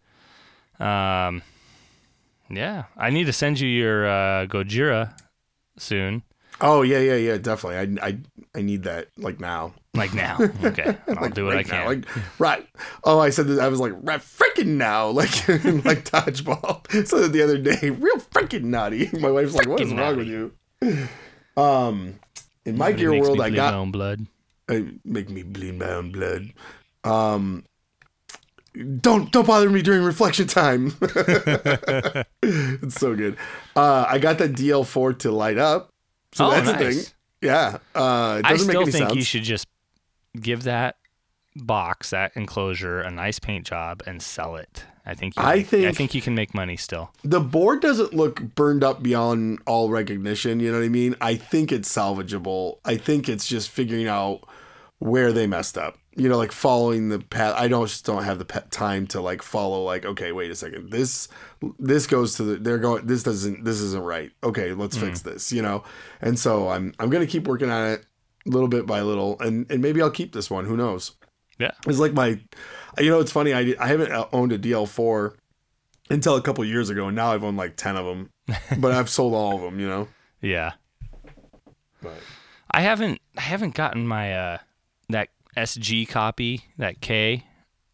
Um, 0.78 1.40
yeah, 2.50 2.84
I 2.98 3.08
need 3.08 3.24
to 3.24 3.32
send 3.32 3.60
you 3.60 3.68
your 3.68 4.06
uh, 4.06 4.44
Gojira 4.44 5.18
soon, 5.78 6.22
Oh 6.60 6.82
yeah, 6.82 7.00
yeah, 7.00 7.16
yeah, 7.16 7.36
definitely. 7.38 7.98
I 8.00 8.08
I 8.08 8.18
I 8.54 8.62
need 8.62 8.84
that 8.84 9.08
like 9.18 9.40
now. 9.40 9.74
Like 9.96 10.14
now. 10.14 10.38
Okay, 10.64 10.96
I'll 11.08 11.14
Like 11.16 11.34
do 11.34 11.44
what 11.46 11.54
right 11.54 11.66
I 11.66 11.68
can. 11.68 11.80
Now. 11.82 11.86
Like 11.88 12.06
right. 12.38 12.66
Oh, 13.04 13.18
I 13.18 13.30
said 13.30 13.46
that 13.48 13.60
I 13.60 13.68
was 13.68 13.80
like 13.80 13.92
right 14.02 14.20
freaking 14.20 14.76
now, 14.76 15.08
like 15.20 15.30
like 15.84 16.04
dodgeball. 16.10 17.06
So 17.06 17.26
the 17.28 17.42
other 17.42 17.58
day, 17.58 17.90
real 17.90 18.16
freaking 18.18 18.64
naughty. 18.64 19.10
My 19.20 19.30
wife's 19.30 19.54
like, 19.54 19.68
"What 19.68 19.80
is 19.80 19.92
wrong 19.92 20.16
with 20.16 20.28
you?" 20.28 20.52
Um, 21.56 22.18
in 22.64 22.76
my 22.76 22.92
gear 22.92 23.12
world, 23.18 23.40
I 23.40 23.50
got 23.50 23.72
my 23.72 23.78
own 23.78 23.90
blood. 23.90 24.26
uh, 24.68 24.80
make 25.04 25.30
me 25.30 25.42
bleed 25.42 25.78
my 25.78 25.90
own 25.90 26.12
blood. 26.12 26.52
Um, 27.04 27.64
don't 29.00 29.32
don't 29.32 29.46
bother 29.46 29.70
me 29.70 29.80
during 29.80 30.02
reflection 30.02 30.46
time. 30.46 30.92
it's 32.42 32.94
so 32.94 33.14
good. 33.14 33.36
Uh, 33.74 34.04
I 34.08 34.18
got 34.18 34.38
that 34.38 34.52
DL4 34.52 35.18
to 35.20 35.30
light 35.30 35.58
up, 35.58 35.92
so 36.32 36.46
oh, 36.46 36.50
that's 36.50 36.66
nice. 36.66 36.76
a 36.76 36.92
thing. 37.04 37.12
Yeah, 37.42 37.78
uh, 37.94 38.40
it 38.40 38.46
I 38.46 38.50
doesn't 38.52 38.68
still 38.68 38.80
make 38.80 38.88
any 38.88 38.92
think 38.92 39.04
sense. 39.08 39.14
you 39.14 39.22
should 39.22 39.42
just 39.44 39.66
give 40.40 40.64
that 40.64 40.96
box, 41.56 42.10
that 42.10 42.32
enclosure, 42.36 43.00
a 43.00 43.10
nice 43.10 43.38
paint 43.38 43.66
job 43.66 44.02
and 44.06 44.22
sell 44.22 44.56
it. 44.56 44.84
I 45.06 45.14
think 45.14 45.36
you 45.36 45.42
I 45.42 45.56
make- 45.56 45.66
I 45.66 45.68
think- 45.68 45.96
think 45.96 46.14
you 46.14 46.22
can 46.22 46.34
make 46.34 46.52
money 46.54 46.76
still. 46.76 47.12
the 47.22 47.40
board 47.40 47.80
doesn't 47.80 48.12
look 48.12 48.40
burned 48.54 48.82
up 48.82 49.02
beyond 49.02 49.60
all 49.66 49.88
recognition. 49.88 50.58
You 50.60 50.72
know 50.72 50.78
what 50.78 50.84
I 50.84 50.88
mean? 50.88 51.14
I 51.20 51.36
think 51.36 51.70
it's 51.70 51.90
salvageable. 51.92 52.78
I 52.84 52.96
think 52.96 53.28
it's 53.28 53.46
just 53.46 53.70
figuring 53.70 54.08
out 54.08 54.40
where 54.98 55.32
they 55.32 55.46
messed 55.46 55.78
up. 55.78 55.98
You 56.18 56.28
know, 56.30 56.38
like 56.38 56.50
following 56.50 57.10
the 57.10 57.18
path. 57.18 57.54
I 57.58 57.68
don't 57.68 57.86
just 57.86 58.06
don't 58.06 58.24
have 58.24 58.38
the 58.38 58.44
time 58.70 59.06
to 59.08 59.20
like 59.20 59.42
follow. 59.42 59.84
Like, 59.84 60.06
okay, 60.06 60.32
wait 60.32 60.50
a 60.50 60.54
second. 60.54 60.90
This 60.90 61.28
this 61.78 62.06
goes 62.06 62.36
to 62.36 62.42
the. 62.42 62.56
They're 62.56 62.78
going. 62.78 63.06
This 63.06 63.22
doesn't. 63.22 63.64
This 63.64 63.80
isn't 63.82 64.02
right. 64.02 64.32
Okay, 64.42 64.72
let's 64.72 64.96
mm. 64.96 65.00
fix 65.00 65.20
this. 65.20 65.52
You 65.52 65.60
know. 65.60 65.84
And 66.22 66.38
so 66.38 66.70
I'm 66.70 66.94
I'm 66.98 67.10
gonna 67.10 67.26
keep 67.26 67.46
working 67.46 67.68
on 67.70 67.86
it 67.90 68.06
little 68.46 68.68
bit 68.68 68.86
by 68.86 69.02
little, 69.02 69.38
and 69.40 69.70
and 69.70 69.82
maybe 69.82 70.00
I'll 70.00 70.10
keep 70.10 70.32
this 70.32 70.50
one. 70.50 70.64
Who 70.64 70.76
knows? 70.76 71.12
Yeah. 71.58 71.72
It's 71.86 71.98
like 71.98 72.12
my, 72.12 72.40
you 72.98 73.10
know, 73.10 73.20
it's 73.20 73.32
funny. 73.32 73.52
I 73.54 73.74
I 73.80 73.88
haven't 73.88 74.12
owned 74.32 74.52
a 74.52 74.58
DL4 74.58 75.34
until 76.10 76.36
a 76.36 76.42
couple 76.42 76.64
years 76.64 76.90
ago, 76.90 77.06
and 77.08 77.16
now 77.16 77.32
I've 77.32 77.42
owned 77.44 77.56
like 77.56 77.76
ten 77.76 77.96
of 77.96 78.06
them, 78.06 78.30
but 78.78 78.92
I've 78.92 79.08
sold 79.10 79.34
all 79.34 79.56
of 79.56 79.62
them. 79.62 79.80
You 79.80 79.88
know. 79.88 80.08
Yeah. 80.40 80.72
But 82.02 82.20
I 82.70 82.82
haven't 82.82 83.20
I 83.36 83.40
haven't 83.42 83.74
gotten 83.74 84.06
my 84.06 84.34
uh 84.34 84.58
that 85.08 85.28
SG 85.56 86.08
copy, 86.08 86.62
that 86.78 87.00
Kay 87.00 87.44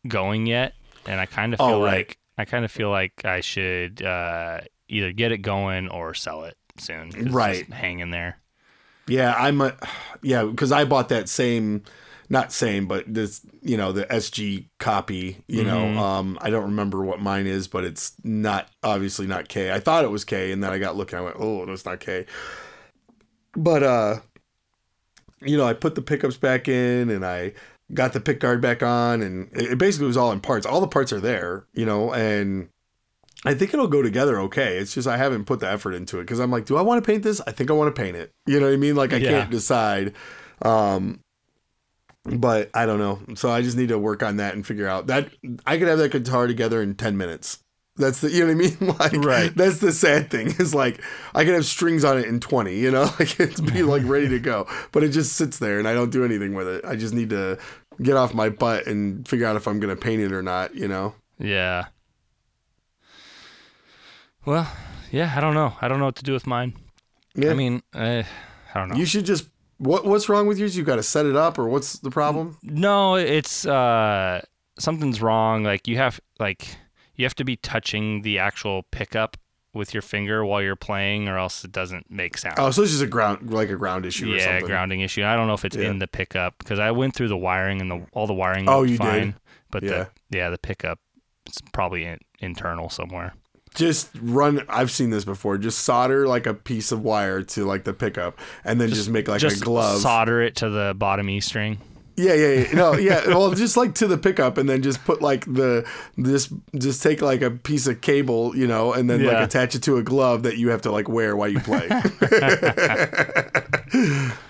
going 0.08 0.46
yet, 0.46 0.74
and 1.06 1.20
I 1.20 1.26
kind 1.26 1.52
of 1.54 1.58
feel 1.58 1.66
Oh, 1.68 1.84
right. 1.84 1.98
like 2.08 2.18
I 2.36 2.44
kind 2.44 2.64
of 2.64 2.72
feel 2.72 2.90
like 2.90 3.24
I 3.24 3.40
should 3.40 4.02
uh 4.02 4.60
either 4.88 5.12
get 5.12 5.30
it 5.32 5.38
going 5.38 5.88
or 5.88 6.14
sell 6.14 6.44
it 6.44 6.56
soon. 6.78 7.10
Right. 7.32 7.60
just 7.60 7.70
hanging 7.70 8.10
there. 8.10 8.38
Yeah, 9.08 9.34
I'm 9.36 9.60
a, 9.60 9.76
yeah, 10.22 10.44
because 10.44 10.72
I 10.72 10.84
bought 10.84 11.08
that 11.08 11.28
same, 11.28 11.82
not 12.28 12.52
same, 12.52 12.86
but 12.86 13.04
this, 13.12 13.40
you 13.60 13.76
know, 13.76 13.92
the 13.92 14.10
SG 14.12 14.68
copy. 14.78 15.42
You 15.48 15.62
Mhm. 15.62 15.66
know, 15.66 15.98
um, 15.98 16.38
I 16.40 16.50
don't 16.50 16.64
remember 16.64 17.04
what 17.04 17.20
mine 17.20 17.46
is, 17.46 17.68
but 17.68 17.84
it's 17.84 18.12
not 18.24 18.68
obviously 18.82 19.26
not 19.26 19.48
Kay. 19.48 19.72
I 19.72 19.80
thought 19.80 20.04
it 20.04 20.10
was 20.10 20.24
Kay, 20.24 20.52
and 20.52 20.62
then 20.62 20.72
I 20.72 20.78
got 20.78 20.96
looking. 20.96 21.18
I 21.18 21.22
went, 21.22 21.36
oh, 21.38 21.64
no, 21.64 21.72
it's 21.72 21.84
not 21.84 22.00
Kay. 22.00 22.26
But 23.56 23.82
uh, 23.82 24.20
you 25.40 25.56
know, 25.56 25.66
I 25.66 25.74
put 25.74 25.94
the 25.94 26.02
pickups 26.02 26.36
back 26.36 26.68
in, 26.68 27.10
and 27.10 27.24
I 27.26 27.52
got 27.92 28.12
the 28.12 28.20
pick 28.20 28.40
guard 28.40 28.60
back 28.62 28.82
on, 28.82 29.20
and 29.20 29.50
it 29.52 29.76
basically 29.78 30.06
was 30.06 30.16
all 30.16 30.32
in 30.32 30.40
parts. 30.40 30.64
All 30.64 30.80
the 30.80 30.86
parts 30.88 31.12
are 31.12 31.20
there, 31.20 31.66
you 31.74 31.84
know, 31.84 32.12
and 32.14 32.68
I 33.44 33.54
think 33.54 33.74
it'll 33.74 33.88
go 33.88 34.02
together 34.02 34.38
okay. 34.42 34.76
It's 34.78 34.94
just 34.94 35.08
I 35.08 35.16
haven't 35.16 35.46
put 35.46 35.60
the 35.60 35.68
effort 35.68 35.94
into 35.94 36.18
it 36.18 36.22
because 36.22 36.38
I'm 36.38 36.50
like, 36.50 36.64
do 36.64 36.76
I 36.76 36.82
want 36.82 37.02
to 37.02 37.06
paint 37.10 37.22
this? 37.24 37.40
I 37.46 37.50
think 37.50 37.70
I 37.70 37.74
want 37.74 37.94
to 37.94 38.00
paint 38.00 38.16
it. 38.16 38.30
You 38.46 38.60
know 38.60 38.66
what 38.66 38.74
I 38.74 38.76
mean? 38.76 38.94
Like 38.94 39.12
I 39.12 39.16
Yeah. 39.16 39.30
can't 39.30 39.50
decide. 39.50 40.14
Um, 40.62 41.18
but 42.24 42.70
I 42.72 42.86
don't 42.86 42.98
know. 43.00 43.18
So 43.34 43.50
I 43.50 43.62
just 43.62 43.76
need 43.76 43.88
to 43.88 43.98
work 43.98 44.22
on 44.22 44.36
that 44.36 44.54
and 44.54 44.64
figure 44.66 44.86
out 44.86 45.08
that 45.08 45.28
I 45.66 45.76
could 45.78 45.88
have 45.88 45.98
that 45.98 46.12
guitar 46.12 46.46
together 46.46 46.80
in 46.80 46.94
ten 46.94 47.16
minutes. 47.16 47.58
That's 47.96 48.20
the 48.20 48.30
you 48.30 48.40
know 48.46 48.54
what 48.54 48.64
I 48.64 48.86
mean? 48.86 48.96
Like 49.00 49.24
Right. 49.26 49.54
that's 49.54 49.78
the 49.78 49.92
sad 49.92 50.30
thing 50.30 50.46
is 50.58 50.74
like 50.74 51.02
I 51.34 51.44
could 51.44 51.54
have 51.54 51.66
strings 51.66 52.04
on 52.04 52.18
it 52.18 52.26
in 52.26 52.38
twenty. 52.38 52.76
You 52.76 52.92
know, 52.92 53.02
like 53.18 53.40
it's 53.40 53.60
be 53.60 53.82
like 53.82 54.02
ready 54.04 54.28
to 54.28 54.38
go, 54.38 54.68
but 54.92 55.02
it 55.02 55.08
just 55.08 55.32
sits 55.34 55.58
there 55.58 55.78
and 55.80 55.88
I 55.88 55.94
don't 55.94 56.10
do 56.10 56.24
anything 56.24 56.54
with 56.54 56.68
it. 56.68 56.84
I 56.84 56.94
just 56.94 57.12
need 57.12 57.30
to 57.30 57.58
get 58.00 58.16
off 58.16 58.34
my 58.34 58.48
butt 58.50 58.86
and 58.86 59.26
figure 59.26 59.46
out 59.46 59.56
if 59.56 59.66
I'm 59.66 59.80
gonna 59.80 59.96
paint 59.96 60.22
it 60.22 60.32
or 60.32 60.42
not. 60.42 60.76
You 60.76 60.86
know? 60.86 61.14
Yeah. 61.38 61.86
Well, 64.44 64.70
yeah, 65.10 65.32
I 65.36 65.40
don't 65.40 65.54
know. 65.54 65.74
I 65.80 65.88
don't 65.88 65.98
know 65.98 66.06
what 66.06 66.16
to 66.16 66.24
do 66.24 66.32
with 66.32 66.46
mine. 66.46 66.74
Yeah. 67.34 67.50
I 67.50 67.54
mean, 67.54 67.82
uh, 67.94 68.22
I 68.74 68.78
don't 68.78 68.88
know. 68.90 68.96
You 68.96 69.06
should 69.06 69.24
just 69.24 69.48
What 69.78 70.04
what's 70.04 70.28
wrong 70.28 70.46
with 70.46 70.58
yours? 70.58 70.76
You 70.76 70.84
got 70.84 70.96
to 70.96 71.02
set 71.02 71.26
it 71.26 71.36
up, 71.36 71.58
or 71.58 71.68
what's 71.68 71.98
the 71.98 72.10
problem? 72.10 72.58
No, 72.62 73.14
it's 73.16 73.66
uh 73.66 74.42
something's 74.78 75.20
wrong. 75.22 75.62
Like 75.64 75.86
you 75.88 75.96
have 75.96 76.20
like 76.38 76.76
you 77.16 77.24
have 77.24 77.34
to 77.36 77.44
be 77.44 77.56
touching 77.56 78.22
the 78.22 78.38
actual 78.38 78.84
pickup 78.90 79.36
with 79.74 79.94
your 79.94 80.02
finger 80.02 80.44
while 80.44 80.60
you're 80.60 80.76
playing, 80.76 81.28
or 81.28 81.38
else 81.38 81.64
it 81.64 81.72
doesn't 81.72 82.10
make 82.10 82.36
sound. 82.36 82.56
Oh, 82.58 82.70
so 82.70 82.82
it's 82.82 82.90
just 82.90 83.02
a 83.02 83.06
ground 83.06 83.50
like 83.52 83.70
a 83.70 83.76
ground 83.76 84.04
issue. 84.06 84.32
or 84.32 84.36
yeah, 84.36 84.44
something. 84.44 84.66
grounding 84.66 85.00
issue. 85.00 85.24
I 85.24 85.34
don't 85.36 85.46
know 85.46 85.54
if 85.54 85.64
it's 85.64 85.76
Yeah. 85.76 85.88
in 85.90 85.98
the 85.98 86.06
pickup 86.08 86.58
because 86.58 86.78
I 86.78 86.90
went 86.90 87.14
through 87.14 87.28
the 87.28 87.36
wiring 87.38 87.80
and 87.80 87.90
the 87.90 88.06
all 88.12 88.26
the 88.26 88.34
wiring. 88.34 88.68
Oh, 88.68 88.82
you 88.82 88.98
did? 88.98 88.98
fine, 88.98 89.34
But 89.70 89.82
Yeah. 89.82 89.90
the 90.30 90.38
yeah 90.38 90.50
the 90.50 90.58
pickup 90.58 90.98
it's 91.46 91.60
probably 91.72 92.04
in, 92.04 92.18
internal 92.40 92.88
somewhere. 92.90 93.34
Just 93.74 94.10
run. 94.20 94.64
I've 94.68 94.90
seen 94.90 95.10
this 95.10 95.24
before. 95.24 95.56
Just 95.58 95.80
solder 95.80 96.26
like 96.26 96.46
a 96.46 96.54
piece 96.54 96.92
of 96.92 97.02
wire 97.02 97.42
to 97.42 97.64
like 97.64 97.84
the 97.84 97.94
pickup, 97.94 98.38
and 98.64 98.80
then 98.80 98.90
just, 98.90 99.08
make 99.08 99.28
like 99.28 99.40
Just 99.40 99.62
a 99.62 99.64
glove. 99.64 100.00
solder 100.00 100.42
it 100.42 100.56
to 100.56 100.68
the 100.68 100.94
bottom 100.96 101.28
E 101.30 101.40
string. 101.40 101.78
Yeah, 102.14 102.34
yeah, 102.34 102.48
yeah. 102.64 102.72
No, 102.74 102.92
yeah. 102.94 103.26
Well, 103.28 103.54
just 103.54 103.78
like 103.78 103.94
to 103.94 104.06
the 104.06 104.18
pickup, 104.18 104.58
and 104.58 104.68
then 104.68 104.82
just 104.82 105.02
put 105.06 105.22
like 105.22 105.46
the 105.46 105.88
this 106.18 106.52
just 106.76 107.02
take 107.02 107.22
like 107.22 107.40
a 107.40 107.50
piece 107.50 107.86
of 107.86 108.02
cable, 108.02 108.54
you 108.54 108.66
know, 108.66 108.92
and 108.92 109.08
then 109.08 109.24
like 109.24 109.38
attach 109.38 109.74
it 109.74 109.82
to 109.84 109.96
a 109.96 110.02
glove 110.02 110.42
that 110.42 110.58
you 110.58 110.68
have 110.68 110.82
to 110.82 110.92
like 110.92 111.08
wear 111.08 111.34
while 111.34 111.48
you 111.48 111.60
play. 111.60 111.88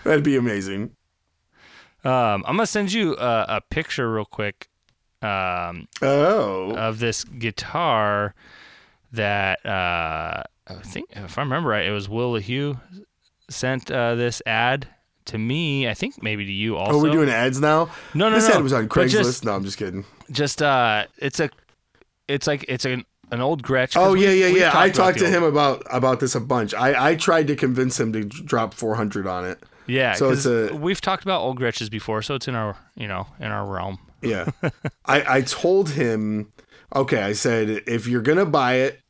That'd 0.04 0.24
be 0.24 0.36
amazing. 0.36 0.90
Um, 2.04 2.44
I'm 2.46 2.56
gonna 2.56 2.66
send 2.66 2.92
you 2.92 3.16
a, 3.16 3.46
a 3.48 3.60
picture 3.70 4.12
real 4.12 4.24
quick 4.24 4.68
um, 5.22 5.86
Oh, 6.02 6.74
of 6.76 6.98
this 6.98 7.22
guitar 7.22 8.34
that 9.12 9.64
uh, 9.66 10.42
I 10.68 10.74
think, 10.84 11.10
if 11.12 11.38
I 11.38 11.42
remember 11.42 11.70
right, 11.70 11.86
it 11.86 11.92
was 11.92 12.08
Will 12.08 12.32
LaHue 12.32 12.80
sent 13.50 13.90
uh, 13.90 14.14
this 14.14 14.42
ad 14.46 14.88
to 15.26 15.38
me. 15.38 15.88
I 15.88 15.94
think 15.94 16.22
maybe 16.22 16.44
to 16.44 16.52
you 16.52 16.76
also. 16.76 16.98
are 16.98 17.02
we 17.02 17.10
doing 17.10 17.28
ads 17.28 17.60
now? 17.60 17.90
No, 18.14 18.28
no, 18.28 18.36
this 18.36 18.48
no. 18.48 18.54
ad 18.54 18.62
was 18.62 18.72
on 18.72 18.88
Craigslist. 18.88 19.10
just- 19.10 19.44
no, 19.44 19.52
I'm 19.54 19.64
just 19.64 19.78
kidding. 19.78 20.04
Just 20.30 20.62
uh, 20.62 21.06
it's 21.18 21.40
a, 21.40 21.50
it's 22.28 22.46
like 22.46 22.64
it's 22.68 22.84
an 22.84 23.04
an 23.30 23.40
old 23.40 23.62
Gretsch. 23.62 23.96
Oh 23.96 24.12
we- 24.12 24.24
yeah, 24.24 24.30
yeah, 24.46 24.56
yeah. 24.58 24.72
I 24.74 24.88
talked 24.90 25.18
to 25.18 25.24
old- 25.26 25.34
him 25.34 25.42
about 25.42 25.82
about 25.90 26.20
this 26.20 26.34
a 26.34 26.40
bunch. 26.40 26.74
I 26.74 27.10
I 27.10 27.14
tried 27.16 27.46
to 27.48 27.56
convince 27.56 27.98
him 28.00 28.12
to 28.14 28.24
drop 28.24 28.72
400 28.74 29.26
on 29.26 29.44
it. 29.44 29.62
Yeah, 29.86 30.14
so 30.14 30.30
it's 30.30 30.46
a- 30.46 30.74
we've 30.74 31.00
talked 31.00 31.24
about 31.24 31.40
old 31.42 31.58
Gretsches 31.60 31.90
before, 31.90 32.22
so 32.22 32.34
it's 32.36 32.48
in 32.48 32.54
our 32.54 32.76
you 32.94 33.08
know 33.08 33.26
in 33.40 33.46
our 33.46 33.66
realm. 33.66 33.98
Yeah. 34.22 34.46
I, 35.04 35.38
I 35.38 35.40
told 35.42 35.90
him, 35.90 36.52
okay, 36.94 37.20
I 37.22 37.32
said, 37.32 37.82
if 37.88 38.06
you're 38.06 38.22
going 38.22 38.38
to 38.38 38.46
buy 38.46 38.74
it, 38.74 39.00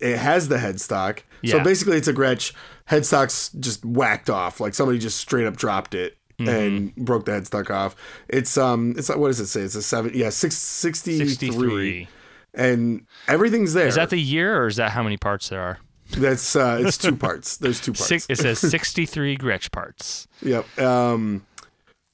it 0.00 0.18
has 0.18 0.48
the 0.48 0.56
headstock. 0.56 1.20
So 1.44 1.62
basically, 1.62 1.96
it's 1.96 2.08
a 2.08 2.14
Gretsch. 2.14 2.52
Headstock's 2.88 3.50
just 3.58 3.84
whacked 3.84 4.30
off. 4.30 4.60
Like 4.60 4.74
somebody 4.74 4.98
just 4.98 5.18
straight 5.18 5.46
up 5.46 5.56
dropped 5.56 5.94
it. 5.94 6.16
Mm-hmm. 6.38 6.48
And 6.48 6.96
broke 6.96 7.26
the 7.26 7.32
headstock 7.32 7.70
off. 7.70 7.94
It's 8.28 8.56
um, 8.56 8.94
it's 8.96 9.08
like 9.08 9.18
what 9.18 9.28
does 9.28 9.38
it 9.38 9.46
say? 9.46 9.60
It's 9.60 9.74
a 9.74 9.82
seven, 9.82 10.12
yeah, 10.14 10.30
six, 10.30 10.56
63. 10.56 11.28
Sixty-three. 11.28 12.08
and 12.54 13.06
everything's 13.28 13.74
there. 13.74 13.86
Is 13.86 13.96
that 13.96 14.10
the 14.10 14.18
year, 14.20 14.60
or 14.60 14.66
is 14.66 14.76
that 14.76 14.92
how 14.92 15.02
many 15.02 15.18
parts 15.18 15.50
there 15.50 15.60
are? 15.60 15.78
That's 16.16 16.56
uh, 16.56 16.78
it's 16.80 16.96
two 16.98 17.16
parts. 17.26 17.58
There's 17.58 17.80
two 17.80 17.92
parts. 17.92 18.06
Six, 18.06 18.26
it 18.28 18.38
says 18.38 18.58
sixty-three 18.70 19.36
Gretsch 19.36 19.70
parts. 19.70 20.26
Yep. 20.42 20.78
Um, 20.80 21.46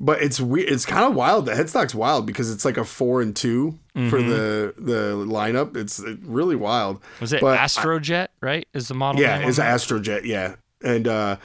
but 0.00 0.22
it's 0.22 0.40
weird. 0.40 0.68
It's 0.70 0.86
kind 0.86 1.04
of 1.04 1.14
wild. 1.14 1.46
The 1.46 1.54
headstock's 1.54 1.94
wild 1.94 2.26
because 2.26 2.50
it's 2.52 2.64
like 2.64 2.76
a 2.76 2.84
four 2.84 3.20
and 3.22 3.34
2 3.34 3.78
for 4.10 4.22
the 4.22 4.74
the 4.78 5.14
lineup. 5.26 5.76
It's 5.76 6.00
really 6.22 6.54
wild. 6.56 7.00
Was 7.20 7.32
it 7.32 7.40
But 7.40 7.58
I- 7.58 7.64
Astrojet? 7.64 8.28
right? 8.40 8.66
Is 8.74 8.88
the 8.88 8.94
model? 8.94 9.20
Yeah, 9.20 9.38
it's? 9.38 9.58
Astrojet. 9.58 10.24
Yeah, 10.24 10.54
and 10.84 11.08
uh, 11.08 11.36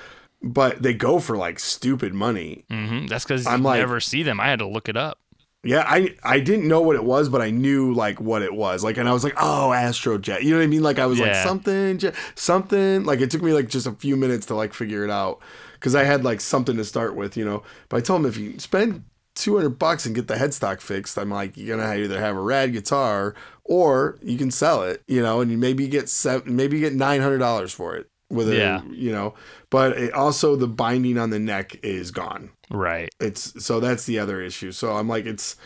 but 0.42 0.84
they 0.84 0.94
go 0.94 1.20
for 1.20 1.36
like 1.38 1.58
stupid 1.60 2.14
money. 2.14 2.64
Mhm. 2.70 3.10
That's 3.10 3.24
because 3.24 3.48
I'm 3.48 3.64
like- 3.64 3.80
never 3.80 4.00
see 4.00 4.24
them. 4.24 4.40
I 4.40 4.48
had 4.48 4.60
to 4.60 4.68
look 4.68 4.88
it 4.90 4.98
up. 4.98 5.18
Yeah, 5.66 5.86
I 5.88 6.14
I 6.24 6.42
didn't 6.42 6.68
know 6.68 6.82
what 6.82 6.98
it 6.98 7.06
was, 7.06 7.30
but 7.30 7.42
I 7.42 7.50
knew 7.50 7.94
like 7.94 8.20
what 8.20 8.42
it 8.42 8.54
was. 8.54 8.84
Like, 8.84 8.98
and 8.98 9.08
I 9.08 9.14
was 9.14 9.24
like, 9.24 9.36
oh, 9.38 9.72
Astrojet. 9.74 10.44
You 10.44 10.52
know 10.52 10.58
what 10.58 10.64
I 10.66 10.68
mean? 10.68 10.84
Like, 10.84 11.00
I 11.00 11.06
was 11.06 11.20
like 11.22 11.36
something, 11.36 12.02
something. 12.36 13.06
Like, 13.06 13.22
it 13.22 13.32
took 13.32 13.42
me 13.42 13.54
like 13.54 13.70
just 13.70 13.88
a 13.88 13.94
few 13.94 14.18
minutes 14.18 14.46
to 14.48 14.56
like 14.56 14.74
figure 14.74 15.06
it 15.06 15.10
out 15.10 15.40
because 15.84 15.96
I 15.96 16.06
had 16.06 16.24
like 16.24 16.40
something 16.40 16.78
to 16.78 16.86
start 16.86 17.14
with, 17.14 17.36
you 17.36 17.44
know. 17.44 17.62
But 17.90 17.98
I 17.98 18.00
told 18.00 18.22
him 18.22 18.26
if 18.28 18.38
you 18.38 18.58
spend 18.58 19.04
two 19.36 19.58
hundred 19.58 19.78
bucks 19.78 20.06
and 20.06 20.16
get 20.16 20.30
the 20.30 20.36
headstock 20.36 20.80
fixed, 20.80 21.18
I'm 21.18 21.30
like, 21.30 21.58
you're 21.58 21.76
gonna 21.78 21.94
either 21.96 22.22
have 22.22 22.38
a 22.38 22.42
rad 22.42 22.72
guitar 22.72 23.36
or 23.66 24.18
you 24.22 24.38
can 24.38 24.50
sell 24.50 24.84
it, 24.84 25.04
you 25.08 25.22
know, 25.22 25.42
and 25.42 25.52
you 25.52 25.58
maybe 25.58 25.90
get 25.90 26.08
seven, 26.08 26.56
maybe 26.56 26.78
you 26.78 26.84
get 26.84 26.94
nine 26.94 27.20
hundred 27.20 27.40
dollars 27.40 27.74
for 27.74 27.98
it 27.98 28.08
with 28.30 28.48
it, 28.48 28.58
Yeah. 28.60 28.82
you 28.92 29.12
know. 29.12 29.34
But 29.70 29.98
it, 29.98 30.14
also 30.14 30.56
the 30.56 30.68
binding 30.68 31.18
on 31.18 31.32
the 31.32 31.40
neck 31.40 31.78
is 31.84 32.12
gone 32.12 32.52
Right. 32.72 33.10
it's 33.20 33.62
so 33.64 33.82
that's 33.82 34.06
the 34.06 34.20
other 34.20 34.42
issue. 34.42 34.72
So 34.72 34.94
I'm 34.96 35.10
like, 35.10 35.26
it's 35.26 35.58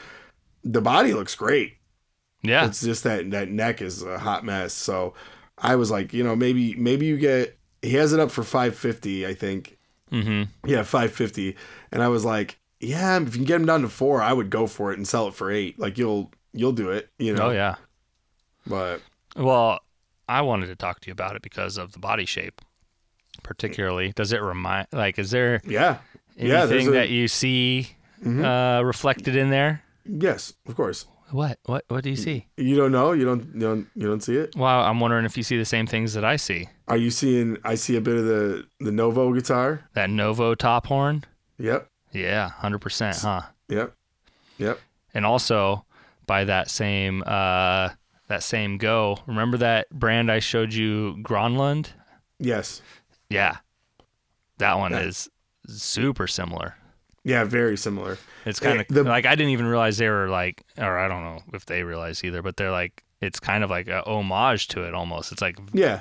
the 0.64 0.82
body 0.82 1.14
looks 1.14 1.36
great. 1.36 1.74
Yeah. 2.42 2.66
It's 2.66 2.82
just 2.82 3.04
that 3.04 3.30
that 3.32 3.50
neck 3.50 3.84
is 3.84 4.02
a 4.02 4.18
hot 4.18 4.44
mess. 4.44 4.74
So 4.74 5.14
I 5.60 5.76
was 5.76 5.92
like, 5.92 6.12
you 6.14 6.24
know, 6.24 6.36
maybe 6.36 6.74
maybe 6.76 7.06
you 7.06 7.18
get 7.18 7.58
he 7.84 7.94
has 7.94 8.12
it 8.14 8.20
up 8.20 8.32
for 8.32 8.44
550, 8.44 9.26
I 9.28 9.34
think. 9.36 9.77
Mm-hmm. 10.12 10.44
Yeah, 10.70 10.84
550. 10.84 11.56
And 11.92 12.02
I 12.04 12.08
was 12.08 12.24
like, 12.26 12.60
yeah, 12.80 13.18
if 13.18 13.28
you 13.28 13.32
can 13.40 13.44
get 13.46 13.62
him 13.62 13.66
down 13.66 13.82
to 13.82 13.90
4, 13.90 14.22
I 14.22 14.34
would 14.34 14.50
go 14.50 14.68
for 14.68 14.92
it 14.92 14.98
and 14.98 15.08
sell 15.08 15.28
it 15.28 15.34
for 15.34 15.52
8. 15.52 15.80
Like 15.80 15.98
you'll 15.98 16.32
you'll 16.54 16.72
do 16.74 16.90
it, 16.92 17.10
you 17.18 17.34
know. 17.34 17.48
Oh 17.48 17.52
yeah. 17.52 17.76
But 18.66 19.02
Well, 19.36 19.80
I 20.30 20.42
wanted 20.42 20.68
to 20.68 20.76
talk 20.76 21.00
to 21.02 21.08
you 21.08 21.14
about 21.14 21.36
it 21.36 21.42
because 21.42 21.78
of 21.78 21.92
the 21.94 22.00
body 22.00 22.26
shape. 22.26 22.62
Particularly, 23.44 24.12
does 24.14 24.32
it 24.34 24.42
remind 24.42 24.88
like 24.92 25.18
is 25.20 25.32
there 25.32 25.62
yeah. 25.66 25.98
Yeah, 26.36 26.62
anything 26.64 26.90
a- 26.90 26.92
that 26.92 27.10
you 27.10 27.28
see 27.28 27.96
Mhm. 28.24 28.44
uh, 28.44 28.84
reflected 28.84 29.36
in 29.36 29.50
there? 29.50 29.84
Yes, 30.06 30.54
of 30.68 30.76
course. 30.76 31.06
What? 31.32 31.60
What? 31.66 31.84
What 31.90 32.04
do 32.04 32.10
you 32.10 32.16
see? 32.16 32.48
You 32.56 32.76
don't 32.76 32.92
know? 32.92 33.12
You 33.12 33.26
don't 33.26 33.54
you 33.54 33.60
don't 33.60 33.88
you 33.96 34.08
don't 34.08 34.22
see 34.22 34.36
it? 34.38 34.56
Well, 34.56 34.82
I'm 34.82 35.00
wondering 35.00 35.26
if 35.26 35.36
you 35.36 35.44
see 35.44 35.58
the 35.58 35.66
same 35.66 35.86
things 35.86 36.14
that 36.14 36.24
I 36.24 36.38
see. 36.38 36.70
Are 36.88 36.96
you 36.98 37.12
seeing 37.12 37.58
I 37.66 37.76
see 37.76 37.96
a 37.98 38.02
bit 38.02 38.16
of 38.16 38.26
the 38.26 38.66
the 38.80 38.92
Novo 38.92 39.34
guitar? 39.34 39.82
That 39.94 40.10
Novo 40.10 40.56
top 40.56 40.88
horn. 40.88 41.26
Yep. 41.60 41.88
Yeah, 42.14 42.50
hundred 42.50 42.80
percent, 42.80 43.18
huh? 43.18 43.42
Yep. 43.68 43.94
Yep. 44.58 44.80
And 45.14 45.26
also 45.26 45.86
by 46.26 46.46
that 46.46 46.70
same 46.70 47.24
uh, 47.26 47.90
that 48.30 48.44
same 48.44 48.78
go. 48.78 49.18
Remember 49.26 49.58
that 49.58 49.90
brand 49.90 50.32
I 50.32 50.40
showed 50.40 50.74
you, 50.74 51.18
Gronlund? 51.22 51.88
Yes. 52.40 52.82
Yeah, 53.30 53.58
that 54.60 54.78
one 54.78 54.92
Yeah. 54.94 55.02
is 55.02 55.30
super 55.68 56.28
similar. 56.28 56.76
Yeah, 57.28 57.44
very 57.44 57.76
similar. 57.76 58.18
It's 58.46 58.62
kind 58.62 58.80
of 58.80 59.06
like 59.06 59.26
I 59.26 59.36
didn't 59.36 59.52
even 59.52 59.66
realize 59.66 59.98
they 59.98 60.08
were 60.08 60.30
like, 60.30 60.64
or 60.78 60.98
I 60.98 61.10
don't 61.10 61.24
know 61.24 61.42
if 61.54 61.66
they 61.66 61.84
realize 61.84 62.24
either, 62.24 62.42
but 62.42 62.56
they're 62.56 62.72
like, 62.72 63.04
it's 63.20 63.38
kind 63.38 63.66
of 63.66 63.70
like 63.70 63.90
a 63.90 64.02
homage 64.08 64.70
to 64.70 64.84
it 64.84 64.94
almost. 64.94 65.34
It's 65.34 65.42
like, 65.42 65.60
Yeah. 65.74 66.00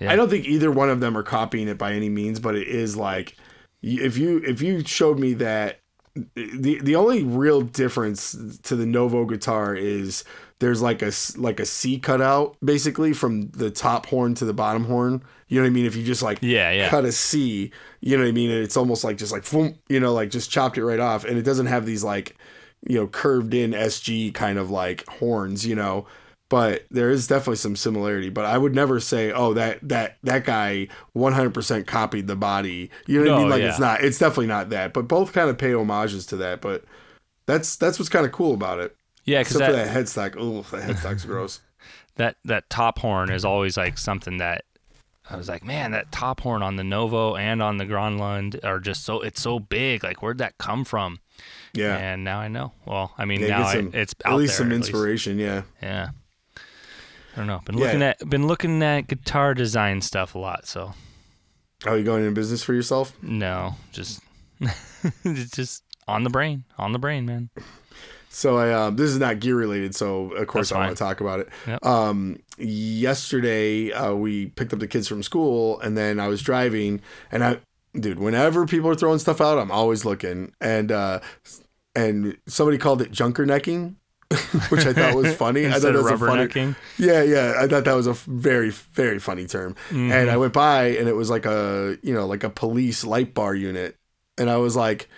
Yeah. 0.00 0.12
I 0.12 0.16
don't 0.16 0.28
think 0.28 0.46
either 0.46 0.72
one 0.72 0.90
of 0.90 0.98
them 0.98 1.16
are 1.16 1.22
copying 1.22 1.68
it 1.68 1.78
by 1.78 1.92
any 1.92 2.08
means, 2.08 2.40
but 2.40 2.56
it 2.56 2.66
is 2.66 2.96
like 2.96 3.36
if 3.82 4.18
you 4.18 4.38
if 4.38 4.60
you 4.60 4.84
showed 4.84 5.20
me 5.20 5.34
that 5.34 5.78
the 6.34 6.80
the 6.80 6.96
only 6.96 7.22
real 7.22 7.60
difference 7.60 8.32
to 8.64 8.74
the 8.74 8.86
Novo 8.86 9.24
guitar 9.24 9.76
is 9.76 10.24
there's 10.60 10.80
like 10.80 11.02
a 11.02 11.12
like 11.36 11.60
a 11.60 11.66
C 11.66 11.98
cutout 11.98 12.56
basically 12.64 13.12
from 13.12 13.48
the 13.50 13.70
top 13.70 14.06
horn 14.06 14.34
to 14.34 14.44
the 14.44 14.54
bottom 14.54 14.84
horn. 14.84 15.22
You 15.48 15.60
know 15.60 15.64
what 15.64 15.70
I 15.70 15.74
mean? 15.74 15.86
If 15.86 15.96
you 15.96 16.04
just 16.04 16.22
like 16.22 16.38
yeah, 16.40 16.70
yeah, 16.70 16.88
cut 16.88 17.04
a 17.04 17.12
C, 17.12 17.70
you 18.00 18.16
know 18.16 18.22
what 18.22 18.28
I 18.28 18.32
mean? 18.32 18.50
And 18.50 18.62
it's 18.62 18.76
almost 18.76 19.04
like 19.04 19.16
just 19.16 19.32
like 19.32 19.48
boom, 19.48 19.78
you 19.88 20.00
know, 20.00 20.12
like 20.12 20.30
just 20.30 20.50
chopped 20.50 20.78
it 20.78 20.84
right 20.84 21.00
off, 21.00 21.24
and 21.24 21.38
it 21.38 21.42
doesn't 21.42 21.66
have 21.66 21.86
these 21.86 22.04
like 22.04 22.36
you 22.88 22.96
know 22.96 23.06
curved 23.06 23.54
in 23.54 23.72
SG 23.72 24.32
kind 24.34 24.58
of 24.58 24.70
like 24.70 25.06
horns, 25.08 25.66
you 25.66 25.74
know. 25.74 26.06
But 26.50 26.86
there 26.90 27.10
is 27.10 27.26
definitely 27.26 27.56
some 27.56 27.74
similarity. 27.74 28.28
But 28.28 28.44
I 28.44 28.58
would 28.58 28.74
never 28.74 29.00
say, 29.00 29.32
oh, 29.32 29.54
that 29.54 29.80
that 29.88 30.18
that 30.22 30.44
guy 30.44 30.88
100% 31.16 31.86
copied 31.86 32.26
the 32.26 32.36
body. 32.36 32.90
You 33.06 33.24
know 33.24 33.30
what 33.30 33.38
I 33.38 33.42
mean? 33.42 33.50
Like 33.50 33.62
yeah. 33.62 33.70
it's 33.70 33.80
not. 33.80 34.04
It's 34.04 34.18
definitely 34.18 34.46
not 34.46 34.70
that. 34.70 34.92
But 34.92 35.08
both 35.08 35.32
kind 35.32 35.50
of 35.50 35.58
pay 35.58 35.72
homages 35.72 36.26
to 36.26 36.36
that. 36.36 36.60
But 36.60 36.84
that's 37.46 37.76
that's 37.76 37.98
what's 37.98 38.08
kind 38.08 38.26
of 38.26 38.32
cool 38.32 38.54
about 38.54 38.78
it. 38.78 38.96
Yeah, 39.24 39.40
because 39.40 39.56
Except 39.56 39.72
that, 39.72 39.86
for 39.88 39.92
that 39.94 40.32
headstock. 40.32 40.36
Oh, 40.38 40.62
that 40.76 40.88
headstock's 40.88 41.24
gross. 41.26 41.60
that 42.16 42.36
that 42.44 42.68
top 42.70 42.98
horn 43.00 43.30
is 43.30 43.44
always 43.44 43.76
like 43.76 43.98
something 43.98 44.38
that 44.38 44.64
I 45.30 45.36
was 45.36 45.48
like, 45.48 45.64
man, 45.64 45.92
that 45.92 46.12
top 46.12 46.40
horn 46.40 46.62
on 46.62 46.76
the 46.76 46.84
Novo 46.84 47.34
and 47.34 47.62
on 47.62 47.78
the 47.78 47.86
Gronlund 47.86 48.62
are 48.64 48.78
just 48.78 49.04
so 49.04 49.20
it's 49.22 49.40
so 49.40 49.58
big. 49.58 50.04
Like, 50.04 50.22
where'd 50.22 50.38
that 50.38 50.58
come 50.58 50.84
from? 50.84 51.20
Yeah. 51.72 51.96
And 51.96 52.22
now 52.24 52.38
I 52.40 52.48
know. 52.48 52.72
Well, 52.86 53.12
I 53.18 53.24
mean, 53.24 53.40
Yeah, 53.40 53.48
now 53.48 53.72
get 53.72 53.84
I, 53.94 53.98
it's 53.98 54.14
out 54.24 54.32
At 54.34 54.38
least 54.38 54.52
there, 54.58 54.58
some 54.66 54.72
at 54.72 54.76
least. 54.76 54.88
inspiration. 54.90 55.38
Yeah. 55.38 55.62
Yeah. 55.82 56.10
I 56.56 57.36
don't 57.36 57.46
know. 57.46 57.60
Been 57.64 57.78
Yeah. 57.78 57.84
looking 57.86 58.02
at 58.02 58.30
been 58.30 58.46
looking 58.46 58.82
at 58.82 59.08
guitar 59.08 59.54
design 59.54 60.00
stuff 60.02 60.34
a 60.34 60.38
lot. 60.38 60.66
So 60.68 60.92
Are 61.86 61.96
you 61.98 62.04
going 62.04 62.20
into 62.22 62.34
business 62.34 62.62
for 62.62 62.74
yourself? 62.74 63.12
no, 63.22 63.74
just 63.92 64.20
it's 65.24 65.50
just 65.56 65.82
on 66.06 66.22
the 66.22 66.30
brain, 66.30 66.64
on 66.78 66.92
the 66.92 66.98
brain, 66.98 67.26
man. 67.26 67.48
So 68.34 68.58
I 68.58 68.72
um, 68.72 68.96
this 68.96 69.10
is 69.10 69.18
not 69.18 69.38
gear 69.40 69.56
related, 69.56 69.94
so 69.94 70.32
of 70.32 70.46
course 70.48 70.72
I 70.72 70.78
want 70.78 70.96
to 70.96 71.02
talk 71.02 71.20
about 71.20 71.40
it. 71.40 71.48
Yep. 71.66 71.86
Um, 71.86 72.40
yesterday 72.58 73.92
uh, 73.92 74.14
we 74.14 74.46
picked 74.46 74.72
up 74.72 74.80
the 74.80 74.88
kids 74.88 75.06
from 75.06 75.22
school, 75.22 75.80
and 75.80 75.96
then 75.96 76.18
I 76.18 76.26
was 76.28 76.42
driving, 76.42 77.00
and 77.30 77.44
I 77.44 77.58
dude, 77.98 78.18
whenever 78.18 78.66
people 78.66 78.90
are 78.90 78.94
throwing 78.94 79.18
stuff 79.18 79.40
out, 79.40 79.58
I'm 79.58 79.70
always 79.70 80.04
looking. 80.04 80.52
And 80.60 80.90
uh 80.92 81.20
and 81.94 82.36
somebody 82.46 82.76
called 82.76 83.00
it 83.02 83.12
junker 83.12 83.46
necking, 83.46 83.96
which 84.68 84.84
I 84.84 84.92
thought 84.92 85.14
was 85.14 85.34
funny. 85.36 85.66
I 85.66 85.78
thought 85.78 85.94
of 85.94 86.04
was 86.04 86.12
a 86.12 86.18
funny, 86.18 86.46
rubbernecking. 86.46 86.76
yeah, 86.98 87.22
yeah. 87.22 87.54
I 87.58 87.68
thought 87.68 87.84
that 87.84 87.94
was 87.94 88.06
a 88.06 88.14
very, 88.14 88.70
very 88.70 89.20
funny 89.20 89.46
term. 89.46 89.74
Mm-hmm. 89.90 90.10
And 90.10 90.30
I 90.30 90.36
went 90.36 90.52
by 90.52 90.86
and 90.86 91.08
it 91.08 91.14
was 91.14 91.30
like 91.30 91.46
a, 91.46 91.96
you 92.02 92.12
know, 92.12 92.26
like 92.26 92.42
a 92.42 92.50
police 92.50 93.04
light 93.04 93.32
bar 93.32 93.54
unit. 93.54 93.96
And 94.36 94.50
I 94.50 94.56
was 94.56 94.74
like, 94.74 95.08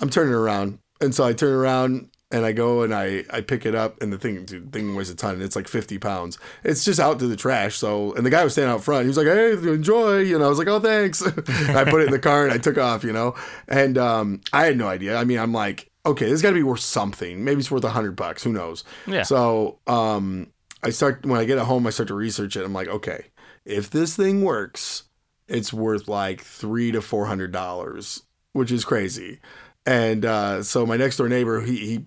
I'm 0.00 0.10
turning 0.10 0.34
around. 0.34 0.80
And 1.00 1.14
so 1.14 1.24
I 1.24 1.32
turn 1.32 1.54
around 1.54 2.10
and 2.30 2.44
I 2.44 2.52
go 2.52 2.82
and 2.82 2.94
I, 2.94 3.24
I 3.30 3.40
pick 3.40 3.64
it 3.64 3.74
up 3.74 4.02
and 4.02 4.12
the 4.12 4.18
thing, 4.18 4.44
dude, 4.44 4.70
the 4.70 4.78
thing 4.78 4.94
weighs 4.94 5.08
a 5.08 5.14
ton. 5.14 5.34
And 5.34 5.42
it's 5.42 5.56
like 5.56 5.66
50 5.66 5.98
pounds. 5.98 6.38
It's 6.62 6.84
just 6.84 7.00
out 7.00 7.18
to 7.20 7.26
the 7.26 7.36
trash. 7.36 7.76
So, 7.76 8.12
and 8.14 8.26
the 8.26 8.30
guy 8.30 8.44
was 8.44 8.52
standing 8.52 8.74
out 8.74 8.84
front. 8.84 9.04
He 9.04 9.08
was 9.08 9.16
like, 9.16 9.26
Hey, 9.26 9.52
enjoy. 9.52 10.18
You 10.18 10.38
know, 10.38 10.44
I 10.44 10.48
was 10.48 10.58
like, 10.58 10.68
Oh, 10.68 10.78
thanks. 10.80 11.22
I 11.26 11.84
put 11.84 12.02
it 12.02 12.06
in 12.06 12.12
the 12.12 12.18
car 12.18 12.44
and 12.44 12.52
I 12.52 12.58
took 12.58 12.76
off, 12.76 13.02
you 13.02 13.12
know, 13.12 13.34
and, 13.66 13.96
um, 13.96 14.40
I 14.52 14.64
had 14.66 14.76
no 14.76 14.88
idea. 14.88 15.16
I 15.16 15.24
mean, 15.24 15.38
I'm 15.38 15.52
like, 15.52 15.90
okay, 16.04 16.28
this 16.28 16.42
gotta 16.42 16.54
be 16.54 16.62
worth 16.62 16.80
something. 16.80 17.44
Maybe 17.44 17.60
it's 17.60 17.70
worth 17.70 17.84
a 17.84 17.90
hundred 17.90 18.16
bucks. 18.16 18.42
Who 18.42 18.52
knows? 18.52 18.84
Yeah. 19.06 19.22
So 19.22 19.78
um, 19.86 20.48
I 20.82 20.90
start 20.90 21.24
when 21.24 21.40
I 21.40 21.44
get 21.44 21.58
at 21.58 21.66
home, 21.66 21.86
I 21.86 21.90
start 21.90 22.08
to 22.08 22.14
research 22.14 22.56
it. 22.56 22.64
I'm 22.64 22.72
like, 22.72 22.88
okay, 22.88 23.26
if 23.64 23.90
this 23.90 24.16
thing 24.16 24.42
works, 24.42 25.04
it's 25.48 25.72
worth 25.72 26.08
like 26.08 26.40
three 26.42 26.92
to 26.92 27.02
four 27.02 27.26
hundred 27.26 27.52
dollars, 27.52 28.22
which 28.52 28.72
is 28.72 28.84
crazy. 28.84 29.40
And 29.88 30.24
uh, 30.26 30.62
so 30.62 30.84
my 30.84 30.98
next 30.98 31.16
door 31.16 31.28
neighbor, 31.30 31.62
he 31.62 31.76
he 31.78 32.04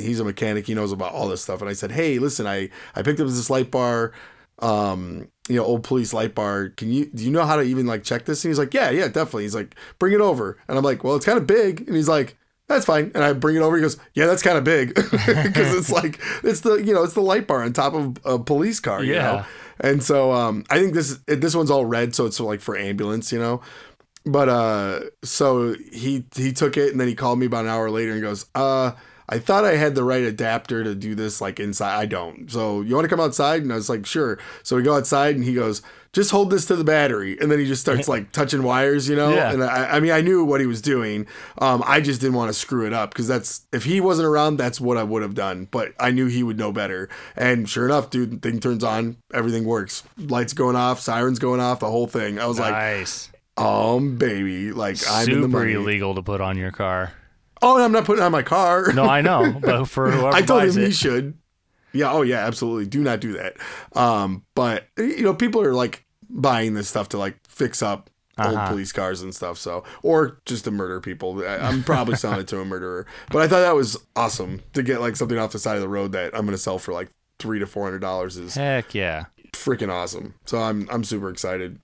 he's 0.00 0.18
a 0.20 0.24
mechanic. 0.24 0.66
He 0.66 0.74
knows 0.74 0.90
about 0.92 1.12
all 1.12 1.28
this 1.28 1.42
stuff. 1.42 1.60
And 1.60 1.70
I 1.70 1.74
said, 1.74 1.92
hey, 1.92 2.18
listen, 2.18 2.46
I 2.46 2.70
I 2.96 3.02
picked 3.02 3.20
up 3.20 3.28
this 3.28 3.50
light 3.50 3.70
bar. 3.70 4.12
Um, 4.58 5.28
you 5.48 5.56
know, 5.56 5.64
old 5.64 5.84
police 5.84 6.12
light 6.12 6.34
bar. 6.34 6.70
Can 6.70 6.92
you 6.92 7.06
do 7.06 7.24
you 7.24 7.30
know 7.30 7.44
how 7.44 7.56
to 7.56 7.62
even 7.62 7.86
like 7.86 8.02
check 8.02 8.24
this? 8.24 8.44
And 8.44 8.50
he's 8.50 8.58
like, 8.58 8.74
yeah, 8.74 8.90
yeah, 8.90 9.06
definitely. 9.06 9.44
He's 9.44 9.54
like, 9.54 9.76
bring 10.00 10.12
it 10.12 10.20
over. 10.20 10.58
And 10.68 10.76
I'm 10.76 10.84
like, 10.84 11.04
well, 11.04 11.16
it's 11.16 11.24
kind 11.24 11.38
of 11.38 11.46
big. 11.46 11.82
And 11.86 11.96
he's 11.96 12.08
like, 12.08 12.36
that's 12.68 12.84
fine. 12.84 13.12
And 13.14 13.24
I 13.24 13.32
bring 13.32 13.56
it 13.56 13.60
over. 13.60 13.76
He 13.76 13.82
goes, 13.82 13.96
yeah, 14.14 14.26
that's 14.26 14.42
kind 14.42 14.58
of 14.58 14.64
big 14.64 14.94
because 15.10 15.74
it's 15.74 15.90
like 15.90 16.20
it's 16.44 16.60
the 16.60 16.74
you 16.76 16.92
know 16.94 17.02
it's 17.04 17.14
the 17.14 17.22
light 17.22 17.46
bar 17.46 17.62
on 17.62 17.72
top 17.72 17.94
of 17.94 18.18
a 18.24 18.38
police 18.38 18.80
car. 18.80 19.04
You 19.04 19.14
Yeah. 19.14 19.22
know? 19.22 19.44
And 19.82 20.02
so 20.02 20.32
um, 20.32 20.64
I 20.68 20.78
think 20.78 20.94
this 20.94 21.18
this 21.26 21.54
one's 21.56 21.70
all 21.70 21.86
red, 21.86 22.14
so 22.14 22.26
it's 22.26 22.38
like 22.38 22.60
for 22.60 22.76
ambulance, 22.76 23.32
you 23.32 23.38
know. 23.38 23.62
But 24.30 24.48
uh, 24.48 25.00
so 25.22 25.74
he 25.92 26.24
he 26.34 26.52
took 26.52 26.76
it 26.76 26.92
and 26.92 27.00
then 27.00 27.08
he 27.08 27.14
called 27.14 27.38
me 27.38 27.46
about 27.46 27.64
an 27.64 27.70
hour 27.70 27.90
later 27.90 28.12
and 28.12 28.22
goes, 28.22 28.46
uh. 28.54 28.92
I 29.32 29.38
thought 29.38 29.64
I 29.64 29.76
had 29.76 29.94
the 29.94 30.02
right 30.02 30.24
adapter 30.24 30.82
to 30.82 30.92
do 30.92 31.14
this 31.14 31.40
like 31.40 31.60
inside. 31.60 31.96
I 31.96 32.06
don't. 32.06 32.50
So 32.50 32.80
you 32.80 32.96
want 32.96 33.04
to 33.04 33.08
come 33.08 33.20
outside? 33.20 33.62
And 33.62 33.72
I 33.72 33.76
was 33.76 33.88
like, 33.88 34.04
sure. 34.04 34.40
So 34.64 34.74
we 34.74 34.82
go 34.82 34.96
outside 34.96 35.36
and 35.36 35.44
he 35.44 35.54
goes, 35.54 35.82
just 36.12 36.32
hold 36.32 36.50
this 36.50 36.66
to 36.66 36.74
the 36.74 36.82
battery. 36.82 37.38
And 37.40 37.48
then 37.48 37.60
he 37.60 37.66
just 37.66 37.80
starts 37.80 38.08
like 38.14 38.32
touching 38.32 38.64
wires, 38.64 39.08
you 39.08 39.14
know? 39.14 39.32
Yeah. 39.32 39.52
And 39.52 39.62
I, 39.62 39.96
I 39.96 40.00
mean, 40.00 40.10
I 40.10 40.20
knew 40.20 40.44
what 40.44 40.60
he 40.60 40.66
was 40.66 40.82
doing. 40.82 41.26
Um, 41.58 41.82
I 41.86 42.00
just 42.00 42.20
didn't 42.20 42.34
want 42.34 42.48
to 42.48 42.54
screw 42.54 42.86
it 42.86 42.92
up 42.92 43.10
because 43.10 43.28
that's, 43.28 43.66
if 43.72 43.84
he 43.84 44.00
wasn't 44.00 44.26
around, 44.26 44.56
that's 44.56 44.80
what 44.80 44.96
I 44.96 45.04
would 45.04 45.22
have 45.22 45.34
done. 45.34 45.68
But 45.70 45.92
I 46.00 46.10
knew 46.10 46.26
he 46.26 46.42
would 46.42 46.58
know 46.58 46.72
better. 46.72 47.08
And 47.36 47.68
sure 47.68 47.84
enough, 47.84 48.10
dude, 48.10 48.42
thing 48.42 48.58
turns 48.58 48.82
on, 48.82 49.16
everything 49.32 49.64
works. 49.64 50.02
Lights 50.18 50.52
going 50.54 50.74
off, 50.74 50.98
sirens 50.98 51.38
going 51.38 51.60
off, 51.60 51.78
the 51.78 51.90
whole 51.90 52.08
thing. 52.08 52.40
I 52.40 52.46
was 52.46 52.58
like, 52.58 52.72
nice. 52.72 53.29
Um, 53.60 54.16
baby, 54.16 54.72
like 54.72 54.96
I'm 55.08 55.28
in 55.28 55.40
the 55.42 55.46
Super 55.46 55.58
money. 55.58 55.72
illegal 55.74 56.14
to 56.14 56.22
put 56.22 56.40
on 56.40 56.56
your 56.56 56.70
car. 56.72 57.12
Oh, 57.62 57.82
I'm 57.82 57.92
not 57.92 58.04
putting 58.06 58.22
it 58.22 58.26
on 58.26 58.32
my 58.32 58.42
car. 58.42 58.92
No, 58.92 59.04
I 59.04 59.20
know, 59.20 59.52
but 59.60 59.84
for 59.86 60.10
whoever 60.10 60.28
I 60.36 60.40
told 60.42 60.62
him 60.62 60.68
buys 60.68 60.74
he 60.76 60.90
should. 60.92 61.36
Yeah. 61.92 62.12
Oh, 62.12 62.22
yeah. 62.22 62.46
Absolutely. 62.46 62.86
Do 62.86 63.00
not 63.02 63.20
do 63.20 63.32
that. 63.32 63.56
Um, 63.96 64.44
but 64.54 64.86
you 64.96 65.22
know, 65.22 65.34
people 65.34 65.60
are 65.60 65.74
like 65.74 66.04
buying 66.28 66.74
this 66.74 66.88
stuff 66.88 67.08
to 67.10 67.18
like 67.18 67.36
fix 67.48 67.82
up 67.82 68.08
old 68.38 68.54
Uh-huh. 68.54 68.68
police 68.68 68.92
cars 68.92 69.20
and 69.22 69.34
stuff. 69.34 69.58
So, 69.58 69.82
or 70.02 70.40
just 70.46 70.64
to 70.64 70.70
murder 70.70 71.00
people. 71.00 71.44
I, 71.44 71.56
I'm 71.58 71.82
probably 71.82 72.14
selling 72.16 72.40
it 72.40 72.48
to 72.48 72.60
a 72.60 72.64
murderer. 72.64 73.06
But 73.30 73.42
I 73.42 73.48
thought 73.48 73.60
that 73.60 73.74
was 73.74 73.96
awesome 74.16 74.62
to 74.72 74.82
get 74.84 75.00
like 75.00 75.16
something 75.16 75.36
off 75.36 75.50
the 75.52 75.58
side 75.58 75.74
of 75.74 75.82
the 75.82 75.88
road 75.88 76.12
that 76.12 76.32
I'm 76.34 76.42
going 76.42 76.52
to 76.52 76.58
sell 76.58 76.78
for 76.78 76.92
like 76.92 77.10
three 77.40 77.58
to 77.58 77.66
four 77.66 77.84
hundred 77.84 77.98
dollars 78.00 78.36
is 78.36 78.54
heck 78.54 78.94
yeah. 78.94 79.24
freaking 79.52 79.90
awesome. 79.90 80.34
So 80.46 80.58
I'm 80.58 80.88
I'm 80.90 81.02
super 81.04 81.28
excited. 81.28 81.80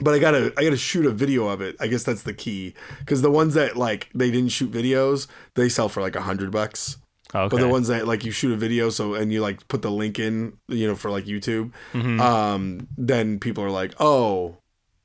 But 0.00 0.14
I 0.14 0.18
gotta 0.18 0.52
I 0.56 0.64
gotta 0.64 0.76
shoot 0.76 1.06
a 1.06 1.10
video 1.10 1.48
of 1.48 1.60
it. 1.60 1.76
I 1.80 1.86
guess 1.88 2.02
that's 2.04 2.22
the 2.22 2.32
key 2.34 2.74
because 3.00 3.22
the 3.22 3.30
ones 3.30 3.54
that 3.54 3.76
like 3.76 4.08
they 4.14 4.30
didn't 4.30 4.50
shoot 4.50 4.70
videos, 4.70 5.26
they 5.54 5.68
sell 5.68 5.88
for 5.88 6.00
like 6.00 6.16
a 6.16 6.22
hundred 6.22 6.50
bucks. 6.50 6.96
Okay. 7.34 7.48
But 7.54 7.60
the 7.60 7.68
ones 7.68 7.88
that 7.88 8.06
like 8.06 8.24
you 8.24 8.30
shoot 8.30 8.52
a 8.52 8.56
video 8.56 8.88
so 8.90 9.14
and 9.14 9.30
you 9.32 9.40
like 9.42 9.66
put 9.68 9.82
the 9.82 9.90
link 9.90 10.18
in, 10.18 10.56
you 10.68 10.86
know, 10.86 10.94
for 10.94 11.10
like 11.10 11.24
YouTube, 11.26 11.72
Mhm. 11.92 12.18
um, 12.20 12.88
then 12.96 13.38
people 13.38 13.62
are 13.62 13.70
like, 13.70 13.92
oh, 14.00 14.56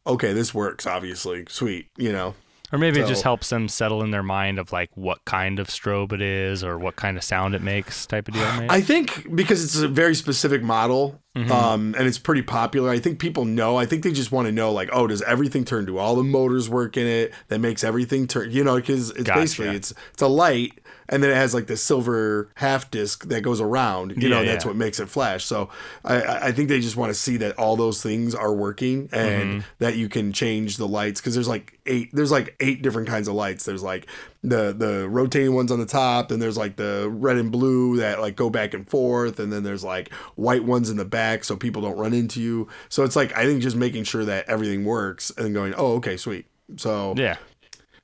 okay, 0.07 0.31
this 0.31 0.53
works. 0.53 0.87
Obviously, 0.87 1.43
sweet, 1.49 1.87
you 1.97 2.11
know. 2.13 2.33
Or 2.73 2.79
maybe 2.79 2.99
it 2.99 3.07
just 3.07 3.21
helps 3.21 3.49
them 3.49 3.67
settle 3.69 4.03
in 4.03 4.09
their 4.09 4.23
mind 4.23 4.57
of 4.57 4.71
like 4.71 4.89
what 4.95 5.23
kind 5.25 5.59
of 5.59 5.67
strobe 5.67 6.11
it 6.11 6.21
is 6.21 6.63
or 6.63 6.79
what 6.79 6.95
kind 6.95 7.17
of 7.17 7.23
sound 7.23 7.53
it 7.53 7.61
makes 7.61 8.07
type 8.07 8.27
of 8.27 8.33
deal. 8.33 8.51
Maybe. 8.53 8.65
I 8.67 8.81
think 8.81 9.33
because 9.35 9.63
it's 9.63 9.75
a 9.77 9.87
very 9.87 10.15
specific 10.15 10.63
model, 10.63 11.19
Mm-hmm. 11.35 11.51
um, 11.51 11.95
and 11.97 12.05
it's 12.05 12.19
pretty 12.19 12.43
popular. 12.43 12.91
I 12.91 12.99
think 12.99 13.17
people 13.17 13.43
know. 13.43 13.75
I 13.75 13.87
think 13.87 14.03
they 14.03 14.11
just 14.11 14.31
want 14.31 14.45
to 14.45 14.51
know, 14.51 14.71
like, 14.71 14.89
oh, 14.93 15.07
does 15.07 15.23
everything 15.23 15.65
turn? 15.65 15.83
Do 15.85 15.97
all 15.97 16.15
the 16.15 16.23
motors 16.23 16.69
work 16.69 16.95
in 16.95 17.07
it 17.07 17.33
that 17.47 17.57
makes 17.57 17.83
everything 17.83 18.27
turn? 18.27 18.51
You 18.51 18.63
know, 18.63 18.75
because 18.75 19.09
it's 19.09 19.23
Gotcha. 19.23 19.39
basically 19.39 19.75
it's 19.75 19.91
it's 20.11 20.21
a 20.21 20.27
light, 20.27 20.79
and 21.09 21.21
then 21.23 21.29
it 21.31 21.35
has 21.35 21.53
like 21.53 21.67
the 21.67 21.77
silver 21.77 22.49
half 22.55 22.89
disc 22.91 23.25
that 23.29 23.41
goes 23.41 23.61
around. 23.61 24.21
You 24.21 24.29
know, 24.29 24.35
Yeah, 24.35 24.41
and 24.41 24.49
that's 24.49 24.65
yeah. 24.65 24.69
what 24.69 24.77
makes 24.77 24.99
it 24.99 25.09
flash. 25.09 25.45
So 25.45 25.69
I- 26.03 26.21
I, 26.21 26.45
I 26.47 26.51
think 26.51 26.69
they 26.69 26.79
just 26.79 26.95
want 26.95 27.09
to 27.09 27.13
see 27.13 27.37
that 27.37 27.57
all 27.57 27.75
those 27.75 28.01
things 28.01 28.33
are 28.35 28.53
working 28.53 29.09
and 29.11 29.43
Mm-hmm. 29.43 29.59
that 29.79 29.95
you 29.97 30.09
can 30.09 30.31
change 30.33 30.77
the 30.77 30.87
lights 30.87 31.19
because 31.21 31.33
there's 31.33 31.47
like 31.47 31.79
eight. 31.85 32.09
There's 32.13 32.31
like 32.31 32.55
eight 32.59 32.81
different 32.81 33.07
kinds 33.07 33.27
of 33.27 33.33
lights. 33.35 33.65
There's 33.65 33.83
like 33.83 34.07
the 34.45 34.73
the 34.73 35.07
rotating 35.09 35.53
ones 35.55 35.71
on 35.71 35.79
the 35.79 35.85
top, 35.85 36.29
and 36.31 36.41
there's 36.41 36.57
like 36.57 36.75
the 36.75 37.07
red 37.09 37.37
and 37.37 37.51
blue 37.51 37.97
that 37.97 38.19
like 38.21 38.35
go 38.35 38.49
back 38.49 38.73
and 38.73 38.87
forth, 38.89 39.39
and 39.39 39.51
then 39.53 39.63
there's 39.63 39.83
like 39.83 40.11
white 40.35 40.63
ones 40.63 40.89
in 40.89 40.97
the 40.97 41.05
back 41.05 41.43
so 41.43 41.55
people 41.55 41.81
don't 41.81 41.97
run 41.97 42.13
into 42.13 42.41
you. 42.41 42.67
So 42.89 43.03
it's 43.03 43.15
like 43.15 43.35
I 43.37 43.45
think 43.45 43.61
just 43.61 43.75
making 43.75 44.03
sure 44.05 44.25
that 44.25 44.47
everything 44.49 44.83
works 44.85 45.31
and 45.37 45.53
going, 45.53 45.73
oh 45.77 45.93
okay, 45.95 46.17
sweet. 46.17 46.45
So 46.77 47.13
yeah, 47.17 47.37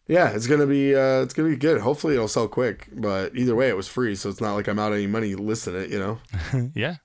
yeah. 0.10 0.32
it's 0.32 0.48
gonna 0.48 0.66
be 0.68 0.94
uh, 0.94 1.22
it's 1.22 1.34
gonna 1.34 1.48
be 1.50 1.56
good. 1.56 1.80
Hopefully 1.80 2.16
it'll 2.16 2.28
sell 2.28 2.50
quick, 2.50 2.90
but 2.92 3.34
either 3.36 3.56
way, 3.56 3.70
it 3.70 3.78
was 3.78 3.88
free, 3.88 4.16
so 4.16 4.28
it's 4.30 4.42
not 4.42 4.56
like 4.56 4.68
I'm 4.68 4.78
out 4.80 4.92
any 4.92 5.08
money 5.08 5.36
listing 5.36 5.76
it. 5.76 5.90
You 5.90 6.00
know, 6.00 6.20
yeah. 6.76 6.96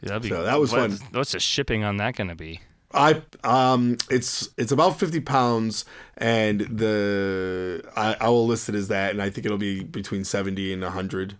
Dude, 0.00 0.08
that'd 0.10 0.22
be, 0.22 0.28
So 0.30 0.42
that 0.42 0.58
was 0.58 0.72
what- 0.72 0.90
fun. 0.90 0.98
What's 1.12 1.32
the 1.32 1.40
shipping 1.40 1.84
on 1.84 1.98
that 1.98 2.16
going 2.16 2.28
to 2.28 2.34
be? 2.34 2.60
I 2.96 3.22
um 3.42 3.96
it's 4.08 4.50
it's 4.56 4.70
about 4.70 5.00
50 5.00 5.18
pounds 5.20 5.84
and 6.16 6.60
the 6.60 7.82
I, 7.96 8.14
I 8.20 8.28
will 8.28 8.46
list 8.46 8.68
it 8.68 8.76
as 8.76 8.86
that 8.86 9.10
and 9.10 9.20
I 9.20 9.30
think 9.30 9.44
it'll 9.46 9.58
be 9.58 9.82
between 9.82 10.22
70 10.22 10.72
and 10.72 10.80
100 10.82 11.36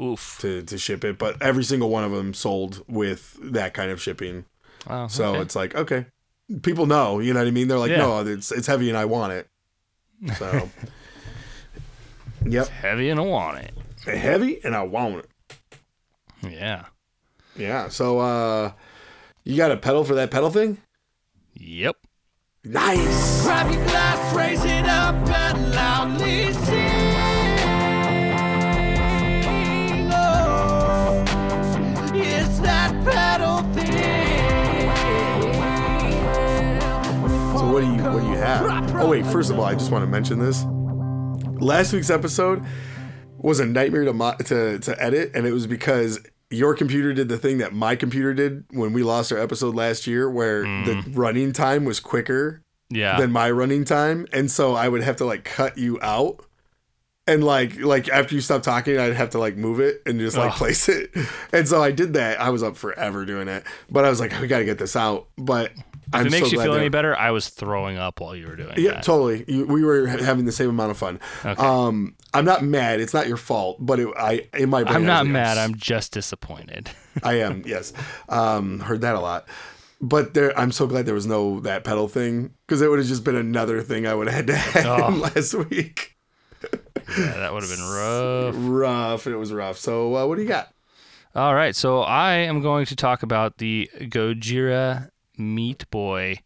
Oof. 0.00 0.38
to 0.42 0.62
to 0.62 0.78
ship 0.78 1.02
it 1.04 1.18
but 1.18 1.42
every 1.42 1.64
single 1.64 1.88
one 1.90 2.04
of 2.04 2.12
them 2.12 2.32
sold 2.34 2.84
with 2.86 3.36
that 3.42 3.74
kind 3.74 3.90
of 3.90 4.00
shipping 4.00 4.44
Wow. 4.88 5.08
so 5.08 5.30
okay. 5.30 5.40
it's 5.40 5.56
like 5.56 5.74
okay 5.74 6.06
people 6.62 6.86
know 6.86 7.18
you 7.18 7.34
know 7.34 7.40
what 7.40 7.48
I 7.48 7.50
mean 7.50 7.66
they're 7.66 7.76
like 7.76 7.90
Yeah. 7.90 7.96
no 7.98 8.20
it's 8.24 8.52
it's 8.52 8.68
heavy 8.68 8.88
and 8.88 8.96
I 8.96 9.06
want 9.06 9.32
it 9.32 9.48
so 10.36 10.68
yep 12.44 12.68
heavy 12.68 13.08
and 13.10 13.18
I 13.20 13.22
want 13.22 13.58
it. 13.58 13.72
heavy 14.04 14.62
and 14.64 14.74
I 14.74 14.82
want 14.82 15.24
it 15.24 15.30
Yeah. 16.50 16.86
yeah 17.56 17.88
so 17.88 18.18
uh 18.18 18.72
you 19.44 19.56
got 19.56 19.70
a 19.70 19.76
pedal 19.76 20.04
for 20.04 20.14
that 20.14 20.30
pedal 20.30 20.50
thing 20.50 20.78
Yep. 21.54 21.96
nice 22.64 23.42
Grab 23.42 23.72
your 23.72 23.84
glass, 23.84 24.34
raise 24.34 24.64
it 24.64 24.86
up, 24.86 25.14
and 25.28 25.70
loudly 25.74 26.52
sing. 26.52 27.09
What 37.72 37.82
do 37.82 37.86
you 37.86 38.02
what 38.02 38.20
do 38.20 38.28
you 38.28 38.36
have? 38.36 38.96
Oh 38.96 39.08
wait, 39.08 39.24
first 39.26 39.50
of 39.50 39.58
all, 39.58 39.64
I 39.64 39.74
just 39.74 39.92
want 39.92 40.02
to 40.02 40.06
mention 40.06 40.38
this. 40.40 40.64
Last 41.60 41.92
week's 41.92 42.10
episode 42.10 42.64
was 43.38 43.60
a 43.60 43.66
nightmare 43.66 44.04
to 44.04 44.12
mo- 44.12 44.36
to 44.46 44.78
to 44.80 45.02
edit, 45.02 45.30
and 45.34 45.46
it 45.46 45.52
was 45.52 45.66
because 45.66 46.18
your 46.50 46.74
computer 46.74 47.12
did 47.12 47.28
the 47.28 47.38
thing 47.38 47.58
that 47.58 47.72
my 47.72 47.94
computer 47.94 48.34
did 48.34 48.64
when 48.70 48.92
we 48.92 49.04
lost 49.04 49.30
our 49.30 49.38
episode 49.38 49.76
last 49.76 50.06
year, 50.06 50.28
where 50.28 50.64
mm. 50.64 50.84
the 50.84 51.10
running 51.12 51.52
time 51.52 51.84
was 51.84 52.00
quicker 52.00 52.62
Yeah. 52.88 53.16
than 53.20 53.30
my 53.30 53.48
running 53.50 53.84
time, 53.84 54.26
and 54.32 54.50
so 54.50 54.74
I 54.74 54.88
would 54.88 55.02
have 55.02 55.16
to 55.16 55.24
like 55.24 55.44
cut 55.44 55.78
you 55.78 56.00
out. 56.02 56.44
And 57.28 57.44
like 57.44 57.78
like 57.78 58.08
after 58.08 58.34
you 58.34 58.40
stop 58.40 58.62
talking, 58.62 58.98
I'd 58.98 59.14
have 59.14 59.30
to 59.30 59.38
like 59.38 59.56
move 59.56 59.78
it 59.78 60.02
and 60.06 60.18
just 60.18 60.36
like 60.36 60.50
Ugh. 60.50 60.56
place 60.58 60.88
it. 60.88 61.10
And 61.52 61.68
so 61.68 61.80
I 61.80 61.92
did 61.92 62.14
that. 62.14 62.40
I 62.40 62.50
was 62.50 62.64
up 62.64 62.76
forever 62.76 63.24
doing 63.24 63.46
it, 63.46 63.62
but 63.88 64.04
I 64.04 64.10
was 64.10 64.18
like, 64.18 64.32
we 64.40 64.48
got 64.48 64.58
to 64.58 64.64
get 64.64 64.78
this 64.78 64.96
out. 64.96 65.28
But 65.36 65.72
I'm 66.12 66.26
it 66.26 66.30
makes 66.32 66.48
so 66.50 66.56
you 66.56 66.62
feel 66.62 66.74
any 66.74 66.88
better, 66.88 67.16
I 67.16 67.30
was 67.30 67.48
throwing 67.48 67.96
up 67.96 68.20
while 68.20 68.34
you 68.34 68.46
were 68.46 68.56
doing 68.56 68.70
it. 68.70 68.78
yeah, 68.78 68.92
that. 68.94 69.02
totally. 69.04 69.44
You, 69.46 69.66
we 69.66 69.84
were 69.84 70.08
ha- 70.08 70.18
having 70.18 70.44
the 70.44 70.52
same 70.52 70.68
amount 70.70 70.90
of 70.90 70.98
fun. 70.98 71.20
Okay. 71.44 71.62
Um, 71.62 72.16
I'm 72.34 72.44
not 72.44 72.62
mad. 72.64 73.00
It's 73.00 73.14
not 73.14 73.28
your 73.28 73.36
fault, 73.36 73.76
but 73.80 74.00
it, 74.00 74.08
I 74.16 74.48
in 74.54 74.70
my 74.70 74.82
brain, 74.84 74.96
I'm 74.96 75.04
not 75.06 75.26
mad. 75.26 75.58
I'm 75.58 75.74
just 75.74 76.12
disappointed. 76.12 76.90
I 77.22 77.34
am. 77.40 77.62
Yes. 77.66 77.92
Um, 78.28 78.80
heard 78.80 79.00
that 79.02 79.14
a 79.14 79.20
lot. 79.20 79.46
But 80.02 80.32
there, 80.34 80.58
I'm 80.58 80.72
so 80.72 80.86
glad 80.86 81.04
there 81.06 81.14
was 81.14 81.26
no 81.26 81.60
that 81.60 81.84
pedal 81.84 82.08
thing 82.08 82.54
because 82.66 82.80
it 82.80 82.88
would 82.88 82.98
have 82.98 83.08
just 83.08 83.22
been 83.22 83.36
another 83.36 83.82
thing 83.82 84.06
I 84.06 84.14
would 84.14 84.28
have 84.28 84.36
had 84.36 84.46
to 84.46 84.56
have 84.56 84.86
Oh. 84.86 85.08
last 85.16 85.54
week. 85.70 86.16
Yeah, 86.62 87.34
that 87.38 87.52
would 87.52 87.62
have 87.62 87.70
been 87.76 87.86
rough. 87.86 88.54
Rough. 88.58 89.26
It 89.26 89.36
was 89.36 89.52
rough. 89.52 89.76
So 89.78 90.14
uh, 90.16 90.26
what 90.26 90.36
do 90.36 90.42
you 90.42 90.48
got? 90.48 90.72
All 91.34 91.54
right, 91.54 91.76
so 91.76 92.00
I 92.00 92.32
am 92.34 92.60
going 92.60 92.86
to 92.86 92.96
talk 92.96 93.22
about 93.22 93.58
the 93.58 93.88
Gojira 94.00 95.10
Meat 95.40 95.90
Boy, 95.90 96.36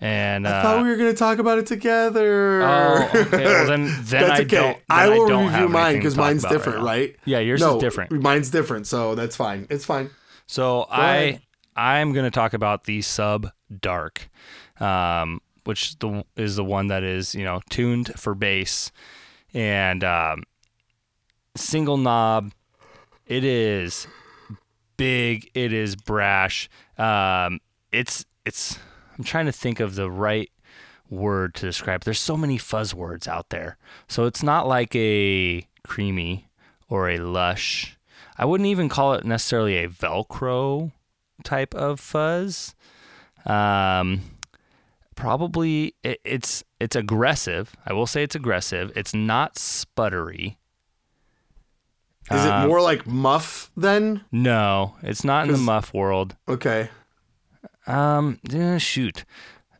and 0.00 0.46
uh, 0.46 0.50
I 0.50 0.62
thought 0.62 0.82
we 0.82 0.88
were 0.88 0.96
going 0.96 1.12
to 1.12 1.18
talk 1.18 1.38
about 1.38 1.58
it 1.58 1.66
together. 1.66 2.62
oh, 2.62 3.10
okay. 3.14 3.44
Well, 3.44 3.66
then, 3.66 3.84
then 3.86 4.04
That's 4.06 4.30
I 4.30 4.42
okay. 4.42 4.46
don't. 4.46 4.78
I 4.88 5.08
will 5.08 5.28
don't 5.28 5.52
review 5.52 5.68
mine 5.68 5.96
because 5.96 6.16
mine's 6.16 6.42
about 6.42 6.52
right 6.52 6.58
different, 6.58 6.84
right? 6.84 7.16
Yeah, 7.24 7.38
yours 7.40 7.60
no, 7.60 7.76
is 7.76 7.80
different. 7.82 8.12
Mine's 8.12 8.50
different, 8.50 8.86
so 8.86 9.14
that's 9.14 9.36
fine. 9.36 9.66
It's 9.70 9.84
fine. 9.84 10.10
So 10.46 10.82
ahead. 10.82 11.40
I 11.76 12.00
I'm 12.00 12.12
going 12.12 12.24
to 12.24 12.30
talk 12.30 12.54
about 12.54 12.84
the 12.84 13.02
Sub 13.02 13.50
Dark, 13.80 14.28
um, 14.80 15.40
which 15.64 15.98
the 15.98 16.24
is 16.36 16.56
the 16.56 16.64
one 16.64 16.88
that 16.88 17.04
is 17.04 17.34
you 17.34 17.44
know 17.44 17.60
tuned 17.70 18.12
for 18.18 18.34
bass, 18.34 18.90
and 19.54 20.02
um, 20.02 20.44
single 21.56 21.96
knob. 21.96 22.52
It 23.26 23.44
is 23.44 24.06
big. 24.96 25.50
It 25.54 25.72
is 25.72 25.96
brash. 25.96 26.68
Um, 26.96 27.60
it's 27.92 28.24
it's. 28.44 28.78
I'm 29.16 29.24
trying 29.24 29.46
to 29.46 29.52
think 29.52 29.80
of 29.80 29.94
the 29.94 30.10
right 30.10 30.50
word 31.10 31.54
to 31.56 31.66
describe. 31.66 32.04
There's 32.04 32.20
so 32.20 32.36
many 32.36 32.58
fuzz 32.58 32.94
words 32.94 33.26
out 33.26 33.50
there. 33.50 33.76
So 34.06 34.24
it's 34.26 34.42
not 34.42 34.68
like 34.68 34.94
a 34.94 35.66
creamy 35.84 36.48
or 36.88 37.08
a 37.08 37.18
lush. 37.18 37.98
I 38.36 38.44
wouldn't 38.44 38.68
even 38.68 38.88
call 38.88 39.14
it 39.14 39.24
necessarily 39.24 39.76
a 39.78 39.88
Velcro 39.88 40.92
type 41.42 41.74
of 41.74 41.98
fuzz. 41.98 42.74
Um, 43.44 44.20
probably 45.16 45.94
it, 46.04 46.20
it's 46.24 46.62
it's 46.78 46.94
aggressive. 46.94 47.74
I 47.84 47.92
will 47.92 48.06
say 48.06 48.22
it's 48.22 48.36
aggressive. 48.36 48.92
It's 48.94 49.14
not 49.14 49.56
sputtery. 49.56 50.56
Is 52.30 52.44
Um, 52.44 52.64
it 52.64 52.68
more 52.68 52.80
like 52.80 53.06
muff 53.06 53.70
then? 53.76 54.24
No, 54.30 54.96
it's 55.02 55.24
not 55.24 55.46
in 55.46 55.52
the 55.52 55.58
muff 55.58 55.92
world. 55.94 56.36
Okay. 56.46 56.90
Um, 57.88 58.38
eh, 58.52 58.78
shoot, 58.78 59.24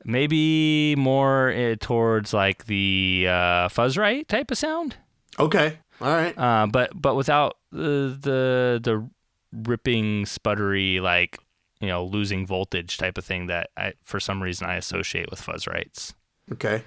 maybe 0.04 0.96
more 0.96 1.50
eh, 1.50 1.76
towards 1.78 2.32
like 2.32 2.64
the 2.66 3.26
uh, 3.28 3.68
Fuzzrite 3.68 4.26
type 4.28 4.50
of 4.50 4.58
sound. 4.58 4.96
Okay. 5.38 5.78
All 6.00 6.08
right. 6.08 6.36
Uh, 6.36 6.66
but 6.66 6.90
but 7.00 7.14
without 7.14 7.58
the 7.70 8.18
the 8.20 8.80
the 8.82 9.08
ripping, 9.52 10.24
sputtery, 10.24 11.00
like 11.00 11.38
you 11.80 11.88
know, 11.88 12.04
losing 12.04 12.46
voltage 12.46 12.96
type 12.96 13.18
of 13.18 13.24
thing 13.24 13.46
that 13.46 13.70
I 13.76 13.92
for 14.02 14.18
some 14.18 14.42
reason 14.42 14.66
I 14.66 14.76
associate 14.76 15.30
with 15.30 15.40
Fuzzrites. 15.40 16.14
Okay. 16.52 16.82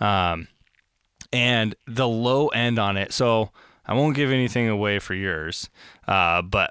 Um, 0.00 0.48
and 1.32 1.74
the 1.86 2.06
low 2.06 2.48
end 2.48 2.78
on 2.78 2.96
it. 2.96 3.12
So 3.12 3.50
I 3.86 3.94
won't 3.94 4.14
give 4.14 4.30
anything 4.30 4.68
away 4.68 4.98
for 4.98 5.14
yours. 5.14 5.68
Uh, 6.06 6.42
but 6.42 6.70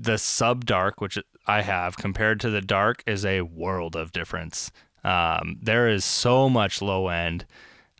the 0.00 0.18
sub 0.18 0.64
dark, 0.64 1.00
which 1.00 1.18
I 1.46 1.62
have 1.62 1.96
compared 1.96 2.40
to 2.40 2.50
the 2.50 2.60
dark, 2.60 3.02
is 3.06 3.24
a 3.24 3.42
world 3.42 3.96
of 3.96 4.12
difference. 4.12 4.70
Um, 5.02 5.58
there 5.62 5.88
is 5.88 6.04
so 6.04 6.48
much 6.48 6.80
low 6.80 7.08
end. 7.08 7.44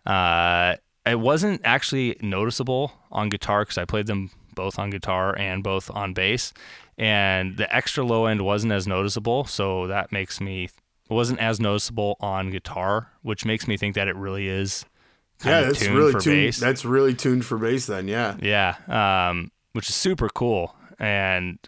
Uh, 0.07 0.77
it 1.07 1.21
wasn't 1.21 1.61
actually 1.65 2.17
noticeable 2.23 2.93
on 3.13 3.29
guitar 3.29 3.63
because 3.63 3.79
I 3.79 3.85
played 3.85 4.07
them 4.07 4.31
both 4.55 4.79
on 4.79 4.91
guitar 4.91 5.37
and 5.39 5.63
both 5.63 5.91
on 5.91 6.15
bass, 6.15 6.53
and 6.97 7.57
the 7.57 7.75
extra 7.75 8.05
low 8.05 8.27
end 8.27 8.43
wasn't 8.43 8.73
as 8.73 8.87
noticeable. 8.87 9.45
So 9.45 9.87
that 9.89 10.13
makes 10.13 10.41
me 10.41 10.65
it 10.65 11.13
wasn't 11.13 11.41
as 11.41 11.61
noticeable 11.61 12.17
on 12.21 12.51
guitar, 12.51 13.11
which 13.23 13.45
makes 13.45 13.69
me 13.69 13.77
think 13.77 13.95
that 13.97 14.09
it 14.09 14.17
really 14.17 14.49
is 14.49 14.87
kind 15.41 15.53
Yeah, 15.53 15.61
of 15.61 15.67
that's 15.67 15.81
tuned 15.81 15.97
really 15.97 16.13
for 16.13 16.21
tuned. 16.21 16.37
bass. 16.37 16.59
That's 16.59 16.85
really 16.87 17.13
tuned 17.15 17.45
for 17.45 17.59
bass 17.59 17.87
then. 17.87 18.09
Yeah. 18.09 18.37
Yeah, 18.41 18.77
um, 19.29 19.51
which 19.73 19.91
is 19.91 19.95
super 19.95 20.31
cool. 20.31 20.75
And 20.99 21.59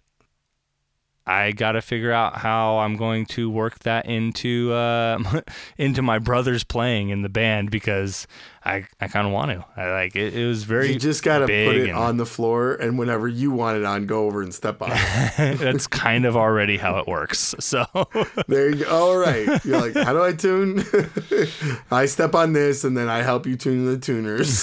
I 1.26 1.50
got 1.50 1.72
to 1.72 1.82
figure 1.82 2.12
out 2.12 2.36
how 2.36 2.78
I'm 2.78 2.96
going 2.96 3.26
to 3.26 3.50
work 3.50 3.80
that 3.80 4.06
into 4.06 4.72
uh, 4.72 5.18
into 5.78 6.00
my 6.00 6.18
brother's 6.20 6.62
playing 6.62 7.08
in 7.08 7.22
the 7.22 7.28
band 7.28 7.70
because 7.70 8.28
I, 8.64 8.86
I 9.00 9.08
kind 9.08 9.26
of 9.26 9.32
want 9.32 9.50
to. 9.50 9.64
I 9.76 9.90
like 9.90 10.14
it. 10.14 10.34
It 10.34 10.46
was 10.46 10.62
very 10.62 10.92
You 10.92 10.98
just 10.98 11.24
gotta 11.24 11.46
put 11.46 11.50
it 11.50 11.88
and- 11.88 11.98
on 11.98 12.16
the 12.16 12.26
floor, 12.26 12.74
and 12.74 12.98
whenever 12.98 13.26
you 13.26 13.50
want 13.50 13.76
it 13.76 13.84
on, 13.84 14.06
go 14.06 14.26
over 14.26 14.40
and 14.40 14.54
step 14.54 14.80
on 14.82 14.90
it. 14.92 14.98
That's 15.58 15.86
kind 15.86 16.24
of 16.26 16.36
already 16.36 16.76
how 16.76 16.98
it 16.98 17.08
works. 17.08 17.54
So 17.58 17.86
there 18.48 18.70
you 18.70 18.84
go. 18.84 18.90
All 18.90 19.16
right. 19.16 19.64
You're 19.64 19.80
like, 19.80 19.94
how 19.94 20.12
do 20.12 20.22
I 20.22 20.32
tune? 20.32 20.84
I 21.90 22.06
step 22.06 22.34
on 22.36 22.52
this, 22.52 22.84
and 22.84 22.96
then 22.96 23.08
I 23.08 23.22
help 23.22 23.46
you 23.46 23.56
tune 23.56 23.86
the 23.86 23.98
tuners. 23.98 24.62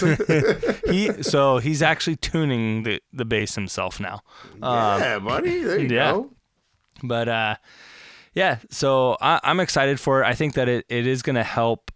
he 0.89 1.23
so 1.23 1.57
he's 1.57 1.81
actually 1.81 2.15
tuning 2.17 2.83
the 2.83 3.01
the 3.11 3.25
bass 3.25 3.55
himself 3.55 3.99
now. 3.99 4.21
Um, 4.61 5.01
yeah, 5.01 5.19
buddy. 5.19 5.63
There 5.63 5.79
you 5.79 5.89
yeah. 5.89 6.11
go. 6.11 6.29
But 7.03 7.27
uh, 7.27 7.55
yeah, 8.33 8.59
so 8.69 9.17
I, 9.21 9.39
I'm 9.43 9.59
excited 9.59 9.99
for 9.99 10.23
it. 10.23 10.25
I 10.25 10.33
think 10.33 10.53
that 10.55 10.69
it, 10.69 10.85
it 10.89 11.05
is 11.05 11.21
going 11.21 11.35
to 11.35 11.43
help 11.43 11.91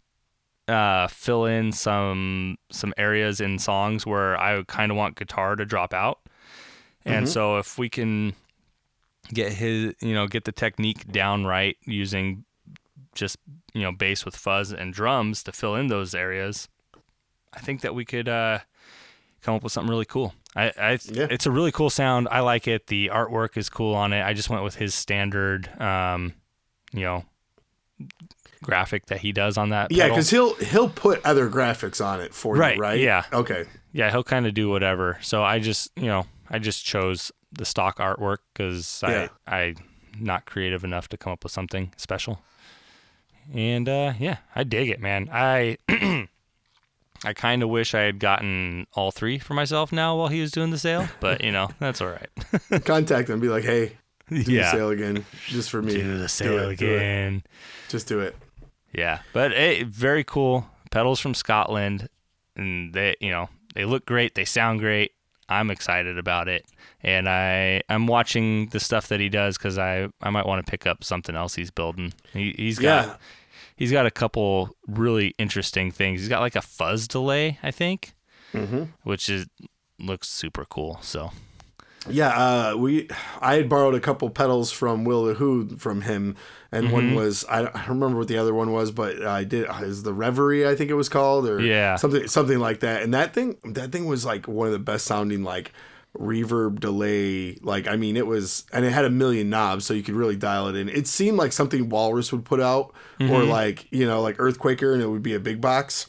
uh, 0.67 1.07
fill 1.07 1.45
in 1.45 1.71
some 1.71 2.57
some 2.69 2.93
areas 2.97 3.39
in 3.39 3.57
songs 3.57 4.05
where 4.05 4.37
I 4.37 4.61
kind 4.67 4.91
of 4.91 4.97
want 4.97 5.15
guitar 5.15 5.55
to 5.55 5.65
drop 5.65 5.93
out. 5.93 6.19
And 7.05 7.29
so 7.29 7.57
if 7.57 7.77
we 7.77 7.87
can 7.87 8.33
get 9.33 9.53
his, 9.53 9.93
you 10.01 10.13
know, 10.13 10.27
get 10.27 10.43
the 10.43 10.51
technique 10.51 11.09
down 11.09 11.45
right 11.45 11.77
using 11.85 12.43
just 13.15 13.37
you 13.73 13.81
know 13.81 13.91
bass 13.91 14.25
with 14.25 14.35
fuzz 14.35 14.73
and 14.73 14.93
drums 14.93 15.41
to 15.43 15.53
fill 15.53 15.75
in 15.75 15.87
those 15.87 16.13
areas, 16.13 16.67
I 17.53 17.59
think 17.59 17.79
that 17.81 17.95
we 17.95 18.03
could 18.03 18.27
uh, 18.27 18.59
come 19.47 19.55
up 19.55 19.63
with 19.63 19.71
something 19.71 19.89
really 19.89 20.03
cool. 20.05 20.33
I, 20.57 20.73
I 20.77 20.99
Yeah. 21.05 21.27
it's 21.29 21.45
a 21.45 21.51
really 21.51 21.71
cool 21.71 21.89
sound. 21.89 22.27
I 22.29 22.41
like 22.41 22.67
it. 22.67 22.87
The 22.87 23.07
artwork 23.13 23.55
is 23.55 23.69
cool 23.69 23.95
on 23.95 24.11
it. 24.11 24.21
I 24.21 24.33
just 24.33 24.49
went 24.49 24.63
with 24.65 24.75
his 24.75 24.93
standard, 24.93 25.69
um, 25.81 26.33
you 26.91 27.01
know, 27.01 27.23
graphic 28.61 29.05
that 29.05 29.21
he 29.21 29.31
does 29.31 29.57
on 29.57 29.69
that. 29.69 29.89
Yeah, 29.91 30.09
because 30.09 30.29
he'll 30.29 30.55
he'll 30.55 30.89
put 30.89 31.23
other 31.25 31.49
graphics 31.49 32.05
on 32.05 32.19
it 32.19 32.33
for 32.33 32.55
Right, 32.55 32.75
you, 32.75 32.81
right? 32.81 32.99
yeah. 32.99 33.23
Okay. 33.31 33.65
yeah, 33.93 34.11
he'll 34.11 34.23
kind 34.23 34.45
of 34.45 34.53
do 34.53 34.69
whatever. 34.69 35.17
So 35.21 35.43
I 35.43 35.59
just, 35.59 35.91
you 35.95 36.07
know, 36.07 36.25
I 36.49 36.59
just 36.59 36.83
chose 36.83 37.31
the 37.53 37.63
stock 37.63 37.99
artwork 37.99 38.39
because 38.53 39.01
Yeah. 39.07 39.29
I 39.47 39.57
I 39.59 39.75
not 40.19 40.45
creative 40.45 40.83
enough 40.83 41.07
to 41.09 41.17
come 41.17 41.31
up 41.31 41.43
with 41.43 41.53
something 41.53 41.93
special. 41.95 42.41
And 43.53 43.87
uh, 43.87 44.13
yeah, 44.19 44.37
I 44.55 44.65
dig 44.65 44.89
it, 44.89 44.99
man. 44.99 45.29
I 45.31 45.77
I 47.25 47.33
kind 47.33 47.63
of 47.63 47.69
wish 47.69 47.93
I 47.93 48.01
had 48.01 48.19
gotten 48.19 48.87
all 48.93 49.11
three 49.11 49.39
for 49.39 49.53
myself 49.53 49.91
now 49.91 50.15
while 50.17 50.27
he 50.27 50.41
was 50.41 50.51
doing 50.51 50.71
the 50.71 50.77
sale, 50.77 51.07
but 51.19 51.43
you 51.43 51.51
know 51.51 51.69
that's 51.79 52.01
all 52.01 52.09
right. 52.09 52.83
Contact 52.85 53.27
them. 53.27 53.39
Be 53.39 53.49
like, 53.49 53.63
hey, 53.63 53.97
do 54.29 54.35
yeah, 54.41 54.71
the 54.71 54.77
sale 54.77 54.89
again, 54.89 55.25
just 55.47 55.69
for 55.69 55.81
me. 55.81 55.93
do 55.93 56.17
the 56.17 56.29
sale 56.29 56.69
it, 56.69 56.77
do 56.77 56.85
it. 56.93 56.97
again. 56.97 57.43
Just 57.89 58.07
do 58.07 58.19
it. 58.19 58.35
Yeah, 58.93 59.19
but 59.33 59.51
hey, 59.51 59.83
very 59.83 60.23
cool 60.23 60.67
pedals 60.91 61.19
from 61.19 61.33
Scotland, 61.33 62.09
and 62.55 62.93
they, 62.93 63.15
you 63.19 63.29
know, 63.29 63.49
they 63.75 63.85
look 63.85 64.05
great. 64.05 64.35
They 64.35 64.45
sound 64.45 64.79
great. 64.79 65.11
I'm 65.49 65.71
excited 65.71 66.17
about 66.17 66.47
it, 66.49 66.65
and 67.01 67.29
I 67.29 67.81
I'm 67.89 68.05
watching 68.07 68.67
the 68.67 68.79
stuff 68.79 69.07
that 69.07 69.19
he 69.19 69.29
does 69.29 69.57
because 69.57 69.77
I 69.77 70.09
I 70.21 70.29
might 70.29 70.45
want 70.45 70.65
to 70.65 70.69
pick 70.69 70.85
up 70.85 71.03
something 71.03 71.35
else 71.35 71.55
he's 71.55 71.71
building. 71.71 72.13
He, 72.33 72.53
he's 72.57 72.79
got 72.79 73.07
Yeah. 73.07 73.15
He's 73.77 73.91
got 73.91 74.05
a 74.05 74.11
couple 74.11 74.75
really 74.87 75.33
interesting 75.37 75.91
things. 75.91 76.19
He's 76.19 76.29
got 76.29 76.41
like 76.41 76.55
a 76.57 76.61
fuzz 76.61 77.07
delay, 77.07 77.59
I 77.63 77.71
think, 77.71 78.13
Mm-hmm. 78.53 78.83
which 79.03 79.29
is 79.29 79.47
looks 79.99 80.27
super 80.27 80.65
cool. 80.65 80.99
So 81.01 81.31
Yeah, 82.09 82.29
uh, 82.29 82.75
we 82.77 83.09
I 83.41 83.55
had 83.55 83.69
borrowed 83.69 83.95
a 83.95 83.99
couple 83.99 84.29
pedals 84.29 84.71
from 84.71 85.03
Will 85.05 85.25
the 85.25 85.33
Who 85.35 85.77
from 85.77 86.01
him, 86.01 86.35
and 86.71 86.91
one 86.91 87.07
Mm-hmm. 87.07 87.15
was 87.15 87.45
I 87.49 87.61
don't, 87.63 87.75
I 87.75 87.79
don't 87.85 87.99
remember 87.99 88.19
what 88.19 88.27
the 88.27 88.37
other 88.37 88.53
one 88.53 88.71
was, 88.71 88.91
but 88.91 89.25
I 89.25 89.43
did 89.43 89.67
is 89.81 90.03
the 90.03 90.13
Reverie 90.13 90.67
I 90.67 90.75
think 90.75 90.89
it 90.89 90.95
was 90.95 91.09
called 91.09 91.47
or 91.47 91.59
Yeah. 91.61 91.95
something 91.97 92.27
something 92.27 92.59
like 92.59 92.79
that. 92.81 93.03
And 93.03 93.13
that 93.13 93.33
thing 93.33 93.57
that 93.63 93.91
thing 93.91 94.05
was 94.05 94.25
like 94.25 94.47
one 94.47 94.67
of 94.67 94.73
the 94.73 94.79
best 94.79 95.05
sounding 95.05 95.43
like 95.43 95.73
reverb 96.19 96.79
delay 96.79 97.57
like 97.61 97.87
i 97.87 97.95
mean 97.95 98.17
it 98.17 98.25
was 98.25 98.65
and 98.73 98.83
it 98.83 98.91
had 98.91 99.05
a 99.05 99.09
million 99.09 99.49
knobs 99.49 99.85
so 99.85 99.93
you 99.93 100.01
could 100.01 100.15
really 100.15 100.35
dial 100.35 100.67
it 100.67 100.75
in 100.75 100.89
it 100.89 101.05
seemed 101.07 101.37
like 101.37 101.53
something 101.53 101.89
walrus 101.89 102.31
would 102.31 102.43
put 102.43 102.59
out 102.59 102.93
or 103.19 103.25
Mm-hmm. 103.25 103.49
like 103.49 103.91
you 103.91 104.05
know 104.07 104.21
like 104.21 104.37
earthquaker 104.37 104.93
and 104.93 105.01
it 105.03 105.07
would 105.07 105.21
be 105.23 105.35
a 105.35 105.39
big 105.39 105.61
box 105.61 106.07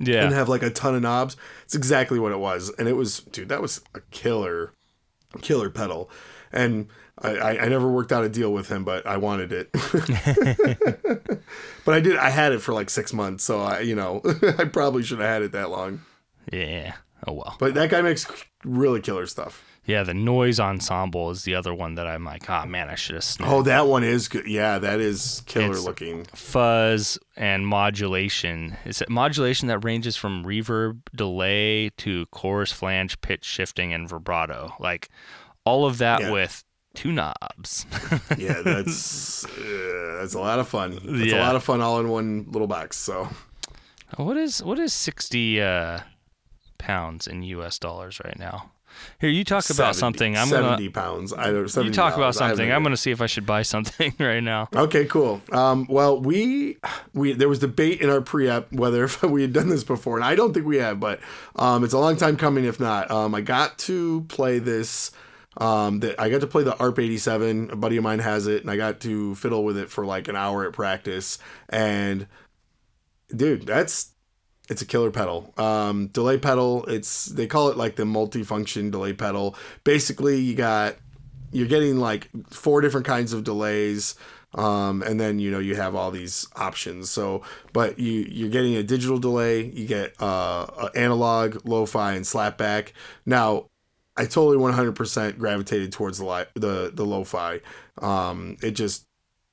yeah, 0.00 0.22
and 0.24 0.32
have 0.32 0.48
like 0.48 0.62
a 0.62 0.70
ton 0.70 0.94
of 0.94 1.02
knobs. 1.02 1.36
It's 1.64 1.74
exactly 1.74 2.20
what 2.20 2.30
it 2.30 2.38
was, 2.38 2.70
and 2.78 2.86
it 2.86 2.92
was, 2.92 3.18
dude, 3.18 3.48
that 3.48 3.60
was 3.60 3.80
a 3.96 4.00
killer, 4.12 4.72
killer 5.40 5.70
pedal. 5.70 6.08
And 6.52 6.86
I, 7.20 7.30
I, 7.34 7.64
I 7.64 7.68
never 7.68 7.90
worked 7.90 8.12
out 8.12 8.22
a 8.22 8.28
deal 8.28 8.52
with 8.52 8.68
him, 8.68 8.84
but 8.84 9.04
I 9.08 9.16
wanted 9.16 9.50
it. 9.50 9.72
but 11.84 11.94
I 11.94 11.98
did. 12.00 12.16
I 12.16 12.30
had 12.30 12.52
it 12.52 12.60
for 12.60 12.72
like 12.72 12.90
six 12.90 13.12
months, 13.12 13.42
so 13.42 13.60
I, 13.60 13.80
you 13.80 13.96
know, 13.96 14.22
I 14.58 14.66
probably 14.66 15.02
should 15.02 15.18
have 15.18 15.28
had 15.28 15.42
it 15.42 15.50
that 15.50 15.70
long. 15.70 16.02
yeah. 16.52 16.92
Oh 17.28 17.32
well. 17.34 17.56
But 17.58 17.74
that 17.74 17.90
guy 17.90 18.00
makes 18.00 18.26
really 18.64 19.00
killer 19.00 19.26
stuff. 19.26 19.62
Yeah, 19.84 20.02
the 20.02 20.12
noise 20.14 20.60
ensemble 20.60 21.30
is 21.30 21.44
the 21.44 21.54
other 21.54 21.72
one 21.74 21.94
that 21.94 22.06
I'm 22.06 22.22
like, 22.24 22.48
oh 22.50 22.66
man, 22.66 22.88
I 22.90 22.94
should 22.94 23.14
have 23.14 23.24
snapped. 23.24 23.50
Oh, 23.52 23.62
that 23.62 23.86
one 23.86 24.04
is 24.04 24.28
good. 24.28 24.46
Yeah, 24.46 24.78
that 24.78 25.00
is 25.00 25.42
killer 25.46 25.66
It's- 25.70 25.84
looking. 25.84 26.24
Fuzz 26.34 27.18
and 27.36 27.66
modulation. 27.66 28.76
Is 28.84 29.00
it 29.00 29.08
modulation 29.08 29.68
that 29.68 29.78
ranges 29.84 30.16
from 30.16 30.44
reverb, 30.44 31.00
delay 31.14 31.90
to 31.98 32.26
chorus, 32.26 32.70
flange, 32.72 33.20
pitch 33.22 33.44
shifting, 33.44 33.92
and 33.94 34.08
vibrato? 34.08 34.74
Like 34.78 35.08
all 35.64 35.86
of 35.86 35.98
that 35.98 36.20
Yeah. 36.20 36.30
with 36.32 36.64
two 36.94 37.12
knobs. 37.12 37.86
Yeah, 38.36 38.60
that's 38.62 39.44
uh, 39.58 40.18
that's 40.20 40.34
a 40.34 40.38
lot 40.40 40.58
of 40.58 40.68
fun. 40.68 40.98
It's 41.02 41.32
a 41.32 41.38
lot 41.38 41.56
of 41.56 41.64
fun 41.64 41.80
all 41.80 41.98
in 42.00 42.08
one 42.08 42.46
little 42.50 42.68
box. 42.68 42.96
So 42.98 43.28
what 44.16 44.36
is 44.36 44.62
what 44.62 44.78
is 44.78 44.92
sixty 44.92 45.60
uh, 45.62 46.00
pounds 46.78 47.26
in 47.26 47.42
U.S. 47.42 47.78
dollars 47.78 48.20
right 48.24 48.38
now? 48.38 48.70
Here, 49.20 49.30
you 49.30 49.44
talk 49.44 49.64
about 49.70 49.94
70 49.94 49.98
something. 49.98 50.36
I'm 50.36 50.48
seventy 50.48 50.88
gonna. 50.88 51.06
pounds. 51.06 51.32
I 51.32 51.50
don't. 51.50 51.74
You 51.76 51.92
talk 51.92 52.14
about 52.14 52.20
dollars. 52.34 52.40
I 52.40 52.48
have 52.48 52.56
something. 52.56 52.72
I'm 52.72 52.82
gonna 52.82 52.96
see 52.96 53.10
if 53.10 53.20
I 53.20 53.26
should 53.26 53.46
buy 53.46 53.62
something 53.74 54.14
right 54.18 54.42
now. 54.42 54.68
Okay, 54.74 55.04
cool. 55.04 55.40
Um, 55.52 55.86
well, 55.88 56.20
we 56.20 56.78
we 57.14 57.32
there 57.32 57.48
was 57.48 57.58
debate 57.58 58.00
in 58.00 58.10
our 58.10 58.20
pre-app 58.20 58.72
whether 58.72 59.04
if 59.04 59.22
we 59.22 59.42
had 59.42 59.52
done 59.52 59.68
this 59.68 59.84
before, 59.84 60.16
and 60.16 60.24
I 60.24 60.34
don't 60.34 60.52
think 60.52 60.66
we 60.66 60.78
have, 60.78 61.00
but 61.00 61.20
um, 61.56 61.84
it's 61.84 61.92
a 61.92 61.98
long 61.98 62.16
time 62.16 62.36
coming. 62.36 62.64
If 62.64 62.80
not, 62.80 63.10
um, 63.10 63.34
I 63.34 63.40
got 63.40 63.78
to 63.80 64.22
play 64.28 64.58
this. 64.58 65.10
Um, 65.56 66.00
that 66.00 66.20
I 66.20 66.28
got 66.30 66.42
to 66.42 66.46
play 66.46 66.62
the 66.62 66.76
ARP 66.76 67.00
87. 67.00 67.70
A 67.72 67.76
buddy 67.76 67.96
of 67.96 68.04
mine 68.04 68.20
has 68.20 68.46
it, 68.46 68.62
and 68.62 68.70
I 68.70 68.76
got 68.76 69.00
to 69.00 69.34
fiddle 69.34 69.64
with 69.64 69.76
it 69.76 69.90
for 69.90 70.06
like 70.06 70.28
an 70.28 70.36
hour 70.36 70.64
at 70.64 70.72
practice. 70.72 71.38
And 71.68 72.28
dude, 73.34 73.66
that's 73.66 74.12
it's 74.68 74.82
a 74.82 74.86
killer 74.86 75.10
pedal. 75.10 75.52
Um, 75.56 76.08
delay 76.08 76.38
pedal. 76.38 76.84
It's 76.86 77.26
they 77.26 77.46
call 77.46 77.68
it 77.68 77.76
like 77.76 77.96
the 77.96 78.04
multi-function 78.04 78.90
delay 78.90 79.12
pedal. 79.12 79.56
Basically, 79.84 80.40
you 80.40 80.54
got 80.54 80.96
you're 81.52 81.68
getting 81.68 81.98
like 81.98 82.28
four 82.50 82.80
different 82.80 83.06
kinds 83.06 83.32
of 83.32 83.44
delays 83.44 84.14
um, 84.54 85.02
and 85.02 85.20
then 85.20 85.38
you 85.38 85.50
know 85.50 85.58
you 85.58 85.76
have 85.76 85.94
all 85.94 86.10
these 86.10 86.46
options 86.56 87.10
so 87.10 87.42
but 87.72 87.98
you 87.98 88.26
you're 88.28 88.48
getting 88.48 88.76
a 88.76 88.82
digital 88.82 89.18
delay 89.18 89.64
you 89.64 89.86
get 89.86 90.14
uh, 90.20 90.88
analog 90.94 91.60
lo-fi 91.66 92.14
and 92.14 92.24
slapback 92.24 92.92
now 93.26 93.66
i 94.16 94.24
totally 94.24 94.56
100% 94.56 95.38
gravitated 95.38 95.92
towards 95.92 96.18
the 96.18 96.24
li- 96.24 96.44
the 96.54 96.90
the 96.94 97.04
lo-fi 97.04 97.60
um, 98.00 98.56
it 98.62 98.72
just 98.72 99.04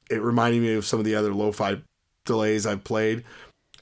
it 0.09 0.21
reminded 0.21 0.61
me 0.61 0.73
of 0.73 0.85
some 0.85 0.99
of 0.99 1.05
the 1.05 1.15
other 1.15 1.33
lo-fi 1.33 1.81
delays 2.25 2.65
i've 2.65 2.83
played 2.83 3.23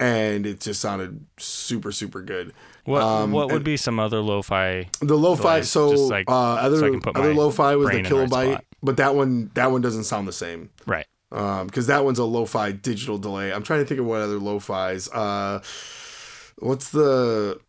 and 0.03 0.45
it 0.45 0.59
just 0.59 0.81
sounded 0.81 1.25
super 1.37 1.91
super 1.91 2.21
good 2.21 2.53
What 2.85 3.01
Um, 3.01 3.31
what 3.31 3.51
would 3.51 3.63
be 3.63 3.77
some 3.77 3.97
other 3.99 4.19
lo-fi? 4.19 4.89
the 4.99 5.15
lo-fi, 5.15 5.61
so 5.61 5.89
like- 5.89 6.29
uh, 6.29 6.55
other 6.55 6.77
so 6.79 6.87
I 6.87 6.89
can 6.89 6.99
put 7.01 7.15
other 7.15 7.33
lo-fi 7.33 7.75
was 7.75 7.89
the 7.89 8.01
kilobyte, 8.03 8.59
but 8.81 8.97
that 8.97 9.15
one 9.15 9.49
that 9.53 9.71
one 9.71 9.81
doesn't 9.81 10.03
sound 10.03 10.27
the 10.27 10.33
same 10.33 10.69
Right. 10.85 11.07
because 11.29 11.87
that 11.87 12.03
one's 12.03 12.19
a 12.19 12.25
lo-fi 12.25 12.71
digital 12.73 13.17
delay. 13.17 13.53
I'm 13.53 13.63
trying 13.63 13.79
to 13.79 13.85
think 13.85 13.99
of 14.01 14.05
what 14.05 14.21
other 14.21 14.37
lo-fi's. 14.37 15.09
Uh, 15.11 15.61
what's 16.59 16.89
the? 16.89 17.59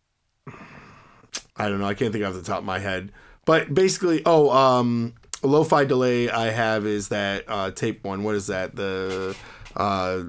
I 1.57 1.69
don't 1.69 1.79
know. 1.79 1.87
I 1.87 1.93
can't 1.93 2.11
think 2.11 2.25
off 2.25 2.33
the 2.33 2.41
top 2.41 2.59
of 2.59 2.65
my 2.65 2.79
head. 2.79 3.11
But 3.45 3.73
basically, 3.73 4.21
oh, 4.25 4.49
um, 4.51 5.13
a 5.43 5.47
lo-fi 5.47 5.85
delay 5.85 6.29
I 6.29 6.49
have 6.49 6.85
is 6.85 7.07
that 7.09 7.45
uh, 7.47 7.71
tape 7.71 8.03
one. 8.03 8.23
What 8.23 8.35
is 8.35 8.47
that? 8.47 8.75
The 8.75 9.35
uh, 9.75 10.23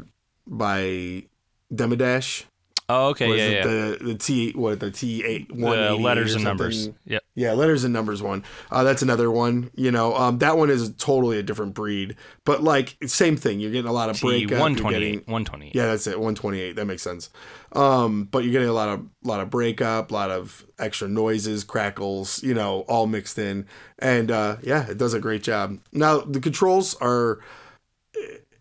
by 0.47 1.25
Demodash. 1.73 2.45
Oh, 2.89 3.09
okay. 3.09 3.29
Yeah, 3.29 3.35
it? 3.35 3.53
yeah. 3.53 3.62
The 3.64 3.99
the 4.01 4.14
T 4.14 4.53
what 4.53 4.79
the 4.79 4.93
T 4.93 5.25
eight 5.25 5.53
one 5.53 6.03
letters 6.03 6.37
and 6.37 6.45
numbers. 6.45 6.89
Yep. 7.05 7.25
yeah, 7.35 7.53
letters 7.53 7.83
and 7.83 7.93
numbers 7.93 8.23
one. 8.23 8.45
Uh, 8.71 8.85
that's 8.85 9.03
another 9.03 9.29
one. 9.29 9.73
You 9.75 9.91
know, 9.91 10.14
um, 10.14 10.39
that 10.39 10.57
one 10.57 10.71
is 10.71 10.95
totally 10.97 11.39
a 11.39 11.43
different 11.43 11.75
breed, 11.75 12.14
but 12.45 12.62
like 12.62 12.97
same 13.05 13.37
thing. 13.37 13.59
You're 13.59 13.73
getting 13.73 13.91
a 13.91 13.93
lot 13.93 14.09
of 14.09 14.17
T 14.17 14.47
breakup. 14.47 14.61
one 14.61 14.77
twenty 14.77 15.05
eight. 15.05 15.27
One 15.27 15.45
twenty 15.45 15.69
eight. 15.69 15.75
Yeah, 15.75 15.87
that's 15.87 16.07
it. 16.07 16.17
128. 16.17 16.77
That 16.77 16.85
makes 16.85 17.03
sense. 17.03 17.31
Um, 17.73 18.25
but 18.25 18.45
you're 18.45 18.53
getting 18.53 18.69
a 18.69 18.73
lot 18.73 18.89
of 18.89 19.05
lot 19.25 19.41
of 19.41 19.51
breakup, 19.51 20.12
a 20.12 20.14
lot 20.14 20.31
of 20.31 20.64
extra 20.79 21.09
noises, 21.09 21.64
crackles, 21.64 22.41
you 22.45 22.55
know, 22.55 22.83
all 22.83 23.09
mixed 23.09 23.37
in. 23.37 23.67
And 23.99 24.31
uh, 24.31 24.59
yeah, 24.62 24.89
it 24.89 24.97
does 24.97 25.12
a 25.12 25.19
great 25.19 25.43
job. 25.43 25.81
Now 25.93 26.21
the 26.21 26.41
controls 26.41 26.95
are. 27.01 27.41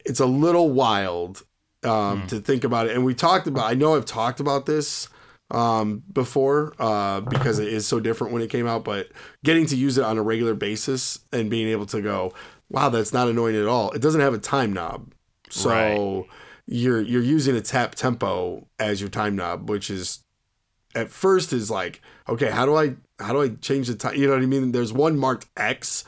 It's 0.04 0.20
a 0.20 0.26
little 0.26 0.72
wild 0.72 1.44
um, 1.86 2.28
to 2.28 2.40
think 2.40 2.64
about 2.64 2.88
it, 2.88 2.96
and 2.96 3.06
we 3.06 3.14
talked 3.14 3.48
about. 3.48 3.70
I 3.70 3.74
know 3.74 3.96
I've 3.96 4.06
talked 4.06 4.40
about 4.40 4.66
this 4.66 5.08
um, 5.52 6.04
before 6.12 6.74
uh, 6.80 7.22
because 7.22 7.60
it 7.60 7.68
is 7.68 7.86
so 7.86 8.00
different 8.00 8.34
when 8.34 8.42
it 8.42 8.50
came 8.50 8.68
out, 8.68 8.84
but 8.84 9.10
getting 9.44 9.66
to 9.68 9.76
use 9.76 9.98
it 9.98 10.04
on 10.04 10.18
a 10.18 10.24
regular 10.24 10.54
basis 10.56 11.20
and 11.32 11.50
being 11.50 11.68
able 11.68 11.86
to 11.88 12.02
go, 12.02 12.34
wow, 12.70 12.90
that's 12.90 13.14
not 13.14 13.28
annoying 13.28 13.56
at 13.56 13.68
all. 13.68 13.92
It 13.92 14.02
doesn't 14.02 14.22
have 14.22 14.34
a 14.34 14.40
time 14.40 14.74
knob, 14.74 15.14
so 15.50 15.70
Right. 15.70 16.26
you're 16.66 17.02
you're 17.02 17.22
using 17.22 17.56
a 17.56 17.62
tap 17.62 17.96
tempo 17.96 18.68
as 18.80 19.00
your 19.00 19.10
time 19.10 19.36
knob, 19.36 19.70
which 19.70 19.90
is 19.90 20.20
at 20.96 21.10
first 21.10 21.54
is 21.54 21.70
like, 21.70 22.02
okay, 22.28 22.50
how 22.50 22.66
do 22.66 22.76
I 22.76 22.96
how 23.20 23.32
do 23.34 23.42
I 23.42 23.50
change 23.50 23.88
the 23.88 23.96
time? 23.96 24.16
You 24.16 24.28
know 24.28 24.34
what 24.34 24.42
I 24.42 24.46
mean? 24.48 24.72
There's 24.72 24.92
one 24.94 25.18
marked 25.18 25.46
X. 25.56 26.04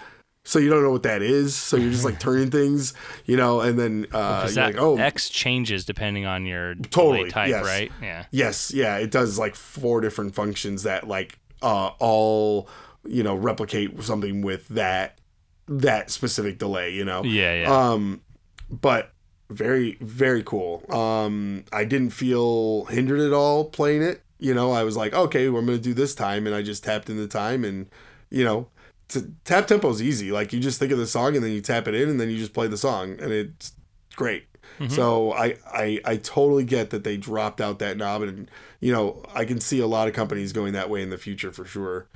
So 0.48 0.60
you 0.60 0.70
don't 0.70 0.82
know 0.82 0.92
what 0.92 1.04
that 1.04 1.22
is. 1.22 1.58
So 1.58 1.76
you're 1.76 1.92
just 1.92 2.06
like 2.06 2.20
turning 2.22 2.50
things, 2.50 2.94
you 3.26 3.36
know, 3.36 3.60
and 3.60 3.78
then 3.78 4.08
uh, 4.14 4.44
you're 4.46 4.54
that 4.54 4.76
like, 4.76 4.82
oh, 4.82 4.96
X 4.96 5.30
changes 5.30 5.84
depending 5.84 6.26
on 6.26 6.46
your 6.46 6.74
delay 6.74 6.90
Totally, 6.90 7.30
type, 7.30 7.50
yes. 7.50 7.66
right? 7.66 7.92
Yeah. 8.02 8.24
Yes, 8.32 8.74
yeah, 8.74 8.96
it 8.96 9.12
does 9.12 9.38
like 9.38 9.56
four 9.56 10.00
different 10.00 10.36
functions 10.36 10.84
that 10.84 11.06
like 11.06 11.38
uh 11.62 11.88
all 12.00 12.70
you 13.04 13.24
know 13.24 13.36
replicate 13.36 14.02
something 14.04 14.42
with 14.42 14.70
that 14.70 15.20
that 15.68 16.12
specific 16.12 16.60
delay, 16.60 16.94
you 16.94 17.04
know. 17.04 17.26
Yeah, 17.26 17.64
yeah. 17.64 17.92
Um 17.92 18.22
but 18.70 19.12
very 19.50 19.98
very 20.00 20.44
cool. 20.44 20.86
Um 20.96 21.66
I 21.74 21.84
didn't 21.84 22.12
feel 22.12 22.86
hindered 22.86 23.20
at 23.20 23.34
all 23.34 23.66
playing 23.66 24.02
it. 24.02 24.22
You 24.40 24.54
know, 24.54 24.72
I 24.72 24.84
was 24.84 24.96
like, 24.96 25.14
okay, 25.14 25.50
well, 25.50 25.60
I'm 25.60 25.66
going 25.66 25.80
to 25.80 25.84
do 25.84 25.94
this 25.94 26.16
time 26.16 26.46
and 26.48 26.56
I 26.56 26.62
just 26.62 26.86
tapped 26.86 27.10
in 27.10 27.18
the 27.18 27.28
time 27.28 27.66
and 27.66 27.90
you 28.30 28.46
know, 28.46 28.68
to, 29.10 29.32
tap 29.46 29.68
tempo 29.68 29.90
is 29.90 30.02
easy. 30.02 30.32
Like 30.32 30.54
you 30.54 30.60
just 30.60 30.80
think 30.80 30.92
of 30.92 30.98
the 30.98 31.08
song 31.08 31.36
and 31.36 31.44
then 31.44 31.52
you 31.52 31.62
tap 31.62 31.88
it 31.88 31.96
in 31.96 32.10
and 32.10 32.20
then 32.20 32.30
you 32.30 32.38
just 32.38 32.54
play 32.54 32.68
the 32.68 32.78
song 32.78 33.18
and 33.20 33.32
it's 33.32 33.74
great. 34.16 34.46
So 34.90 35.32
I, 35.34 35.56
I 35.66 36.00
I 36.06 36.18
totally 36.18 36.64
get 36.64 36.92
that 36.92 37.04
they 37.04 37.18
dropped 37.18 37.62
out 37.62 37.80
that 37.80 37.98
knob 37.98 38.22
and 38.22 38.52
you 38.80 38.92
know 38.92 39.24
I 39.34 39.46
can 39.46 39.60
see 39.60 39.80
a 39.80 39.88
lot 39.88 40.08
of 40.08 40.14
companies 40.14 40.54
going 40.54 40.74
that 40.74 40.90
way 40.90 41.02
in 41.02 41.10
the 41.10 41.18
future 41.18 41.52
for 41.52 41.66
sure. 41.66 42.08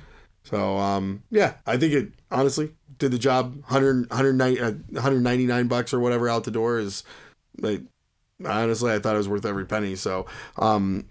So 0.44 0.76
um 0.76 1.22
yeah 1.30 1.54
I 1.66 1.76
think 1.76 1.92
it 1.92 2.12
honestly 2.30 2.72
did 2.98 3.10
the 3.10 3.18
job 3.18 3.54
100 3.68 4.10
190 4.10 4.60
uh, 4.60 4.70
199 4.90 5.66
bucks 5.66 5.92
or 5.92 5.98
whatever 5.98 6.28
out 6.28 6.44
the 6.44 6.50
door 6.50 6.78
is 6.78 7.02
like 7.58 7.80
honestly 8.44 8.92
I 8.92 8.98
thought 8.98 9.14
it 9.14 9.18
was 9.18 9.28
worth 9.28 9.46
every 9.46 9.64
penny. 9.64 9.96
So 9.96 10.26
um 10.56 11.06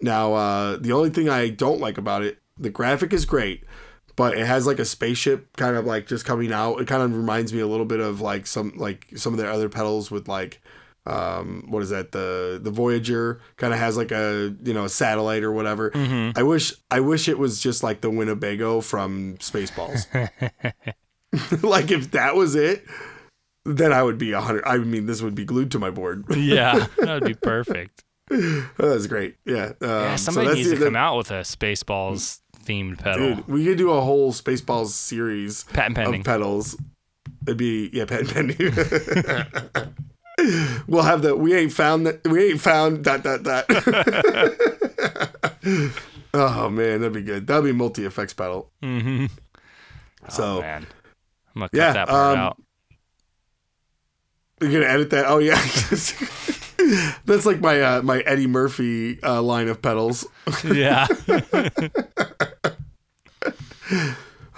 now 0.00 0.34
uh 0.34 0.76
the 0.76 0.92
only 0.92 1.10
thing 1.10 1.28
I 1.28 1.50
don't 1.50 1.80
like 1.80 1.98
about 1.98 2.22
it 2.22 2.38
the 2.58 2.70
graphic 2.70 3.12
is 3.12 3.24
great 3.24 3.64
but 4.20 4.38
it 4.38 4.46
has 4.46 4.66
like 4.66 4.78
a 4.78 4.84
spaceship 4.84 5.56
kind 5.56 5.76
of 5.76 5.84
like 5.86 6.06
just 6.06 6.24
coming 6.24 6.52
out. 6.52 6.80
It 6.80 6.86
kind 6.86 7.02
of 7.02 7.16
reminds 7.16 7.52
me 7.52 7.60
a 7.60 7.66
little 7.66 7.86
bit 7.86 8.00
of 8.00 8.20
like 8.20 8.46
some 8.46 8.72
like 8.76 9.06
some 9.16 9.32
of 9.32 9.38
their 9.38 9.50
other 9.50 9.68
pedals 9.68 10.10
with 10.10 10.28
like 10.28 10.60
um 11.06 11.64
what 11.68 11.82
is 11.82 11.88
that 11.88 12.12
the 12.12 12.60
the 12.62 12.70
Voyager 12.70 13.40
kind 13.56 13.72
of 13.72 13.78
has 13.80 13.96
like 13.96 14.12
a 14.12 14.54
you 14.62 14.74
know 14.74 14.84
a 14.84 14.88
satellite 14.88 15.42
or 15.42 15.52
whatever. 15.52 15.90
Mm-hmm. 15.90 16.38
I 16.38 16.42
wish 16.42 16.74
I 16.90 17.00
wish 17.00 17.28
it 17.28 17.38
was 17.38 17.60
just 17.60 17.82
like 17.82 18.02
the 18.02 18.10
Winnebago 18.10 18.80
from 18.82 19.36
Spaceballs. 19.38 20.06
like 21.62 21.90
if 21.90 22.10
that 22.12 22.34
was 22.36 22.54
it, 22.54 22.84
then 23.64 23.92
I 23.92 24.02
would 24.02 24.18
be 24.18 24.32
a 24.32 24.40
hundred. 24.40 24.64
I 24.66 24.76
mean, 24.78 25.06
this 25.06 25.22
would 25.22 25.34
be 25.34 25.44
glued 25.44 25.70
to 25.72 25.78
my 25.78 25.90
board. 25.90 26.24
yeah, 26.36 26.86
that 26.98 27.14
would 27.22 27.24
be 27.24 27.34
perfect. 27.42 28.04
That's 28.28 29.06
great. 29.06 29.36
Yeah. 29.44 29.72
Um, 29.80 29.88
Yeah, 29.90 30.16
somebody 30.16 30.46
that's 30.48 30.56
needs 30.58 30.70
the- 30.70 30.76
to 30.76 30.84
come 30.84 30.96
out 30.96 31.16
with 31.16 31.30
a 31.30 31.40
Spaceballs 31.40 32.40
themed 32.64 32.98
pedal. 32.98 33.36
Dude, 33.36 33.48
we 33.48 33.64
could 33.64 33.78
do 33.78 33.90
a 33.90 34.00
whole 34.00 34.32
Spaceballs 34.32 34.88
series 34.88 35.64
Patent 35.64 35.96
pending. 35.96 36.20
of 36.20 36.26
pedals. 36.26 36.76
It'd 37.46 37.56
be 37.56 37.90
yeah, 37.92 38.04
patent 38.04 38.32
pending. 38.32 38.72
we'll 40.86 41.02
have 41.02 41.22
the 41.22 41.34
we 41.36 41.54
ain't 41.54 41.72
found 41.72 42.06
that 42.06 42.26
we 42.26 42.50
ain't 42.50 42.60
found 42.60 43.04
dot 43.04 43.22
dot 43.22 43.42
dot. 43.42 43.64
oh 46.34 46.68
man, 46.70 47.00
that'd 47.00 47.12
be 47.12 47.22
good. 47.22 47.46
That'd 47.46 47.64
be 47.64 47.72
multi 47.72 48.04
effects 48.04 48.34
pedal. 48.34 48.70
mm-hmm. 48.82 49.26
So 50.28 50.58
oh, 50.58 50.60
man. 50.60 50.86
I'm 51.54 51.60
gonna 51.60 51.68
cut 51.70 51.76
yeah, 51.76 51.92
that 51.94 52.08
part 52.08 52.36
um, 52.36 52.44
out. 52.44 52.62
you're 54.60 54.70
gonna 54.70 54.84
edit 54.84 55.08
that. 55.10 55.24
Oh 55.26 55.38
yeah, 55.38 55.58
that's 57.24 57.46
like 57.46 57.60
my 57.60 57.80
uh, 57.80 58.02
my 58.02 58.20
Eddie 58.20 58.46
Murphy 58.46 59.22
uh, 59.22 59.42
line 59.42 59.68
of 59.68 59.80
pedals. 59.82 60.26
Yeah. 60.64 61.06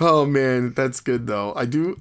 Oh 0.00 0.26
man, 0.26 0.72
that's 0.72 1.00
good 1.00 1.26
though. 1.28 1.52
I 1.54 1.64
do. 1.64 1.96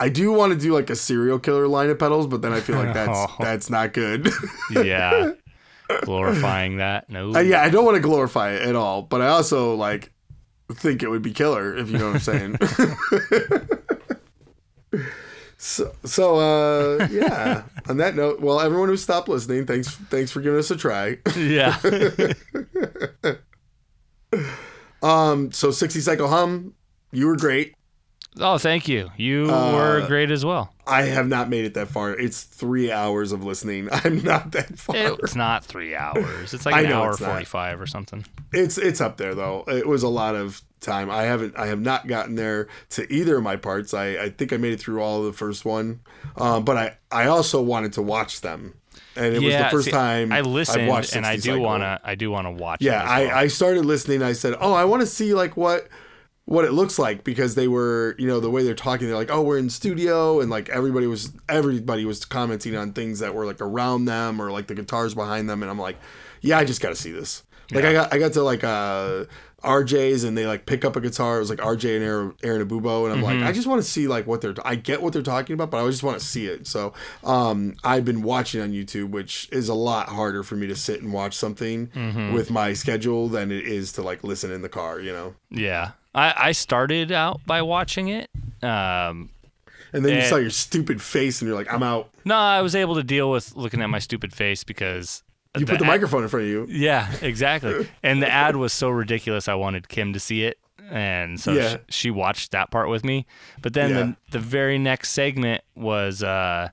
I 0.00 0.08
do 0.08 0.32
want 0.32 0.52
to 0.54 0.58
do 0.58 0.72
like 0.72 0.88
a 0.90 0.96
serial 0.96 1.38
killer 1.38 1.68
line 1.68 1.90
of 1.90 1.98
pedals, 1.98 2.26
but 2.26 2.40
then 2.40 2.52
I 2.52 2.60
feel 2.60 2.76
like 2.76 2.94
that's 2.94 3.10
Oh. 3.12 3.26
that's 3.40 3.68
not 3.68 3.92
good. 3.92 4.30
yeah. 4.70 5.32
Glorifying 6.04 6.78
that. 6.78 7.10
No. 7.10 7.34
Uh, 7.34 7.40
yeah, 7.40 7.60
I 7.62 7.68
don't 7.68 7.84
want 7.84 7.96
to 7.96 8.00
glorify 8.00 8.52
it 8.52 8.62
at 8.62 8.74
all, 8.74 9.02
but 9.02 9.20
I 9.20 9.28
also 9.28 9.74
like 9.74 10.10
think 10.72 11.02
it 11.02 11.08
would 11.10 11.20
be 11.22 11.32
killer 11.32 11.76
if 11.76 11.90
you 11.90 11.98
know 11.98 12.12
what 12.12 12.14
I'm 12.14 12.20
saying. 12.20 12.56
So 15.62 15.94
so 16.04 16.38
uh 16.38 17.06
yeah. 17.10 17.62
On 17.88 17.96
that 17.98 18.16
note, 18.16 18.40
well 18.40 18.60
everyone 18.60 18.88
who 18.88 18.96
stopped 18.96 19.28
listening, 19.28 19.64
thanks 19.64 19.90
thanks 20.10 20.32
for 20.32 20.40
giving 20.40 20.58
us 20.58 20.70
a 20.70 20.76
try. 20.76 21.18
Yeah. 21.36 21.78
Um 25.02 25.50
so 25.50 25.72
60 25.72 26.00
cycle 26.00 26.28
hum, 26.28 26.74
you 27.10 27.26
were 27.26 27.36
great. 27.36 27.74
Oh, 28.40 28.58
thank 28.58 28.88
you. 28.88 29.10
You 29.16 29.50
Uh, 29.50 29.72
were 29.72 30.06
great 30.06 30.30
as 30.30 30.44
well. 30.44 30.72
I 30.86 31.02
have 31.02 31.28
not 31.28 31.48
made 31.48 31.64
it 31.64 31.74
that 31.74 31.88
far. 31.88 32.12
It's 32.12 32.42
three 32.42 32.90
hours 32.90 33.32
of 33.32 33.44
listening. 33.44 33.88
I'm 33.92 34.22
not 34.22 34.52
that 34.52 34.78
far. 34.78 34.96
It's 34.96 35.34
not 35.36 35.64
three 35.64 35.94
hours. 35.94 36.52
It's 36.54 36.66
like 36.66 36.74
I 36.74 36.80
an 36.82 36.92
hour 36.92 37.10
not. 37.10 37.18
forty-five 37.18 37.80
or 37.80 37.86
something. 37.86 38.24
It's 38.52 38.78
it's 38.78 39.00
up 39.00 39.16
there 39.16 39.34
though. 39.34 39.64
It 39.68 39.86
was 39.86 40.02
a 40.02 40.08
lot 40.08 40.34
of 40.34 40.60
time. 40.80 41.10
I 41.10 41.22
haven't 41.22 41.56
I 41.56 41.66
have 41.66 41.80
not 41.80 42.08
gotten 42.08 42.34
there 42.34 42.66
to 42.90 43.10
either 43.12 43.36
of 43.36 43.42
my 43.44 43.56
parts. 43.56 43.94
I, 43.94 44.16
I 44.24 44.28
think 44.30 44.52
I 44.52 44.56
made 44.56 44.72
it 44.72 44.80
through 44.80 45.00
all 45.00 45.20
of 45.20 45.26
the 45.26 45.32
first 45.32 45.64
one, 45.64 46.00
um, 46.36 46.64
but 46.64 46.76
I 46.76 46.96
I 47.12 47.26
also 47.26 47.62
wanted 47.62 47.92
to 47.94 48.02
watch 48.02 48.40
them, 48.40 48.74
and 49.14 49.34
it 49.36 49.40
was 49.42 49.54
the 49.54 49.68
first 49.70 49.84
see, 49.86 49.90
time 49.92 50.32
I 50.32 50.40
listened, 50.40 50.88
watched 50.88 51.14
and 51.14 51.24
I 51.24 51.36
do 51.36 51.42
Cycle. 51.52 51.60
wanna, 51.62 52.00
I 52.02 52.16
do 52.16 52.30
wanna 52.32 52.50
watch. 52.50 52.80
it 52.82 52.86
Yeah, 52.86 53.02
as 53.04 53.08
I. 53.08 53.40
I 53.42 53.46
started 53.46 53.84
listening. 53.84 54.22
I 54.22 54.32
said, 54.32 54.56
"Oh, 54.60 54.72
I 54.74 54.84
want 54.84 55.00
to 55.02 55.06
see 55.06 55.32
like 55.34 55.56
what 55.56 55.86
what 56.44 56.64
it 56.64 56.72
looks 56.72 56.98
like 56.98 57.24
because 57.24 57.54
they 57.54 57.68
were, 57.68 58.14
you 58.18 58.26
know, 58.26 58.40
the 58.40 58.50
way 58.50 58.64
they're 58.64 58.74
talking. 58.74 59.06
They're 59.06 59.16
like, 59.16 59.30
"Oh, 59.30 59.42
we're 59.42 59.58
in 59.58 59.70
studio," 59.70 60.40
and 60.40 60.50
like 60.50 60.68
everybody 60.68 61.06
was 61.06 61.32
everybody 61.48 62.04
was 62.04 62.24
commenting 62.24 62.76
on 62.76 62.92
things 62.92 63.20
that 63.20 63.34
were 63.34 63.46
like 63.46 63.60
around 63.60 64.06
them 64.06 64.40
or 64.40 64.50
like 64.50 64.66
the 64.66 64.74
guitars 64.74 65.14
behind 65.14 65.48
them, 65.48 65.62
and 65.62 65.70
I'm 65.70 65.78
like, 65.78 65.98
"Yeah, 66.40 66.58
I 66.58 66.64
just 66.64 66.80
got 66.80 66.90
to 66.90 66.96
see 66.96 67.12
this." 67.12 67.42
Like 67.70 67.84
I 67.84 67.92
got 67.92 68.12
I 68.12 68.18
got 68.18 68.32
to 68.34 68.42
like 68.42 68.64
uh 68.64 69.24
RJ's 69.62 70.24
and 70.24 70.36
they 70.36 70.46
like 70.46 70.66
pick 70.66 70.84
up 70.84 70.96
a 70.96 71.00
guitar. 71.00 71.36
It 71.36 71.40
was 71.40 71.48
like 71.50 71.60
RJ 71.60 71.96
and 71.96 72.04
Aaron, 72.04 72.34
Aaron 72.42 72.68
Abubo, 72.68 73.04
and 73.04 73.14
I'm 73.14 73.22
like, 73.22 73.36
I 73.48 73.52
just 73.52 73.66
want 73.66 73.80
to 73.82 73.88
see 73.88 74.08
like 74.08 74.26
what 74.26 74.40
they're. 74.40 74.54
I 74.64 74.74
get 74.74 75.00
what 75.00 75.12
they're 75.12 75.22
talking 75.22 75.54
about, 75.54 75.70
but 75.70 75.82
I 75.82 75.88
just 75.88 76.02
want 76.02 76.18
to 76.18 76.24
see 76.24 76.46
it. 76.46 76.66
So 76.66 76.92
um, 77.24 77.76
I've 77.84 78.04
been 78.04 78.22
watching 78.22 78.60
on 78.60 78.72
YouTube, 78.72 79.10
which 79.10 79.48
is 79.52 79.68
a 79.68 79.74
lot 79.74 80.08
harder 80.08 80.42
for 80.42 80.56
me 80.56 80.66
to 80.66 80.76
sit 80.76 81.00
and 81.00 81.12
watch 81.12 81.34
something 81.34 81.90
with 82.34 82.50
my 82.50 82.72
schedule 82.72 83.28
than 83.28 83.52
it 83.52 83.64
is 83.64 83.92
to 83.92 84.02
like 84.02 84.24
listen 84.24 84.50
in 84.50 84.62
the 84.62 84.68
car. 84.68 84.98
You 85.00 85.12
know, 85.12 85.34
yeah. 85.48 85.92
I, 86.14 86.34
I 86.48 86.52
started 86.52 87.10
out 87.12 87.40
by 87.46 87.62
watching 87.62 88.08
it. 88.08 88.28
Um, 88.62 89.30
and 89.92 90.04
then 90.04 90.12
you 90.14 90.18
Eh. 90.20 90.28
saw 90.28 90.36
your 90.36 90.50
stupid 90.50 91.00
face, 91.02 91.40
and 91.40 91.48
you're 91.48 91.56
like, 91.56 91.72
I'm 91.72 91.82
out. 91.82 92.10
no, 92.24 92.34
I 92.36 92.62
was 92.62 92.74
able 92.74 92.94
to 92.96 93.02
deal 93.02 93.30
with 93.30 93.54
looking 93.56 93.80
at 93.82 93.88
my 93.90 93.98
stupid 93.98 94.32
face 94.32 94.64
because 94.64 95.22
You 95.58 95.66
put 95.66 95.78
the 95.78 95.84
ad- 95.84 95.88
microphone 95.88 96.22
in 96.22 96.28
front 96.28 96.44
of 96.44 96.50
you. 96.50 96.66
Yeah, 96.68 97.12
exactly. 97.20 97.88
and 98.02 98.22
the 98.22 98.30
ad 98.30 98.56
was 98.56 98.72
so 98.72 98.88
ridiculous. 98.90 99.48
I 99.48 99.54
wanted 99.54 99.88
Kim 99.88 100.12
to 100.14 100.20
see 100.20 100.44
it, 100.44 100.58
and 100.90 101.38
so 101.40 101.52
Yeah. 101.52 101.76
sh- 101.76 101.94
she 101.94 102.10
watched 102.10 102.52
that 102.52 102.70
part 102.70 102.88
with 102.88 103.04
me. 103.04 103.26
But 103.60 103.74
then 103.74 103.90
Yeah. 103.90 103.96
the 103.96 104.16
the 104.32 104.38
very 104.38 104.78
next 104.78 105.10
segment 105.10 105.62
was 105.74 106.22
uh, 106.22 106.68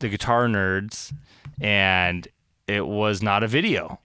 the 0.00 0.08
guitar 0.08 0.46
nerds, 0.48 1.12
and 1.60 2.26
it 2.66 2.86
was 2.86 3.22
not 3.22 3.42
a 3.42 3.48
video. 3.48 4.00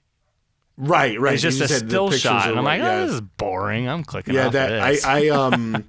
Right, 0.77 1.19
right. 1.19 1.33
It's 1.33 1.43
just 1.43 1.59
You 1.59 1.65
a 1.65 1.67
still 1.67 2.11
shot, 2.11 2.49
and 2.49 2.57
I'm 2.57 2.65
like, 2.65 2.81
oh, 2.81 2.85
yeah. 2.85 3.05
this 3.05 3.11
is 3.15 3.21
boring. 3.21 3.87
I'm 3.87 4.03
clicking 4.03 4.33
yeah 4.33 4.47
off 4.47 4.53
that 4.53 4.79
I. 4.79 4.97
I 5.05 5.29
um 5.29 5.83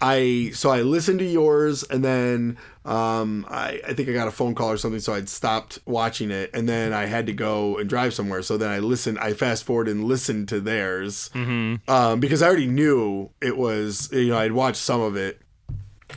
i 0.00 0.52
so 0.54 0.70
i 0.70 0.82
listened 0.82 1.18
to 1.18 1.24
yours 1.24 1.82
and 1.82 2.04
then 2.04 2.56
um 2.84 3.44
I, 3.50 3.80
I 3.84 3.94
think 3.94 4.08
i 4.08 4.12
got 4.12 4.28
a 4.28 4.30
phone 4.30 4.54
call 4.54 4.70
or 4.70 4.76
something 4.76 5.00
so 5.00 5.12
i'd 5.12 5.28
stopped 5.28 5.80
watching 5.86 6.30
it 6.30 6.50
and 6.54 6.68
then 6.68 6.92
i 6.92 7.06
had 7.06 7.26
to 7.26 7.32
go 7.32 7.78
and 7.78 7.88
drive 7.88 8.14
somewhere 8.14 8.42
so 8.42 8.56
then 8.56 8.70
i 8.70 8.78
listened 8.78 9.18
i 9.18 9.32
fast 9.32 9.64
forward 9.64 9.88
and 9.88 10.04
listened 10.04 10.48
to 10.50 10.60
theirs 10.60 11.30
Mm-hmm. 11.34 11.90
um 11.90 12.20
because 12.20 12.42
i 12.42 12.46
already 12.46 12.68
knew 12.68 13.30
it 13.40 13.56
was 13.58 14.08
you 14.12 14.28
know 14.28 14.38
i'd 14.38 14.52
watched 14.52 14.80
some 14.80 15.00
of 15.00 15.16
it 15.16 15.40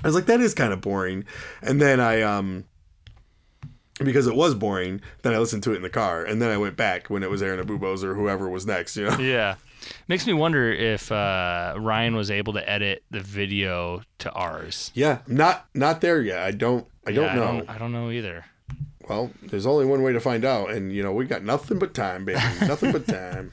i 0.03 0.07
was 0.07 0.13
like 0.13 0.27
that 0.27 0.41
is 0.41 0.53
kind 0.53 0.73
of 0.73 0.79
boring 0.81 1.25
and 1.63 1.81
then 1.81 1.99
i 1.99 2.21
um 2.21 2.65
because 4.05 4.27
it 4.27 4.35
was 4.35 4.55
boring, 4.55 5.01
then 5.21 5.33
I 5.33 5.37
listened 5.39 5.63
to 5.63 5.73
it 5.73 5.77
in 5.77 5.81
the 5.81 5.89
car, 5.89 6.23
and 6.23 6.41
then 6.41 6.49
I 6.49 6.57
went 6.57 6.77
back 6.77 7.09
when 7.09 7.23
it 7.23 7.29
was 7.29 7.41
Aaron 7.41 7.65
Abubos 7.65 8.03
or 8.03 8.15
whoever 8.15 8.49
was 8.49 8.65
next. 8.65 8.95
You 8.97 9.09
know, 9.09 9.17
yeah. 9.19 9.55
Makes 10.07 10.27
me 10.27 10.33
wonder 10.33 10.71
if 10.71 11.11
uh, 11.11 11.73
Ryan 11.77 12.15
was 12.15 12.29
able 12.29 12.53
to 12.53 12.69
edit 12.69 13.03
the 13.09 13.19
video 13.19 14.03
to 14.19 14.31
ours. 14.31 14.91
Yeah, 14.93 15.19
not 15.27 15.65
not 15.73 16.01
there 16.01 16.21
yet. 16.21 16.39
I 16.39 16.51
don't 16.51 16.85
I 17.05 17.11
don't 17.11 17.35
know. 17.35 17.43
I 17.43 17.57
don't, 17.57 17.69
I 17.69 17.77
don't 17.77 17.91
know 17.91 18.11
either. 18.11 18.45
Well, 19.09 19.31
there's 19.41 19.65
only 19.65 19.85
one 19.85 20.03
way 20.03 20.13
to 20.13 20.19
find 20.19 20.45
out, 20.45 20.69
and 20.69 20.93
you 20.93 21.01
know 21.03 21.11
we 21.11 21.25
got 21.25 21.43
nothing 21.43 21.79
but 21.79 21.93
time, 21.93 22.25
baby. 22.25 22.39
nothing 22.61 22.91
but 22.91 23.07
time. 23.07 23.51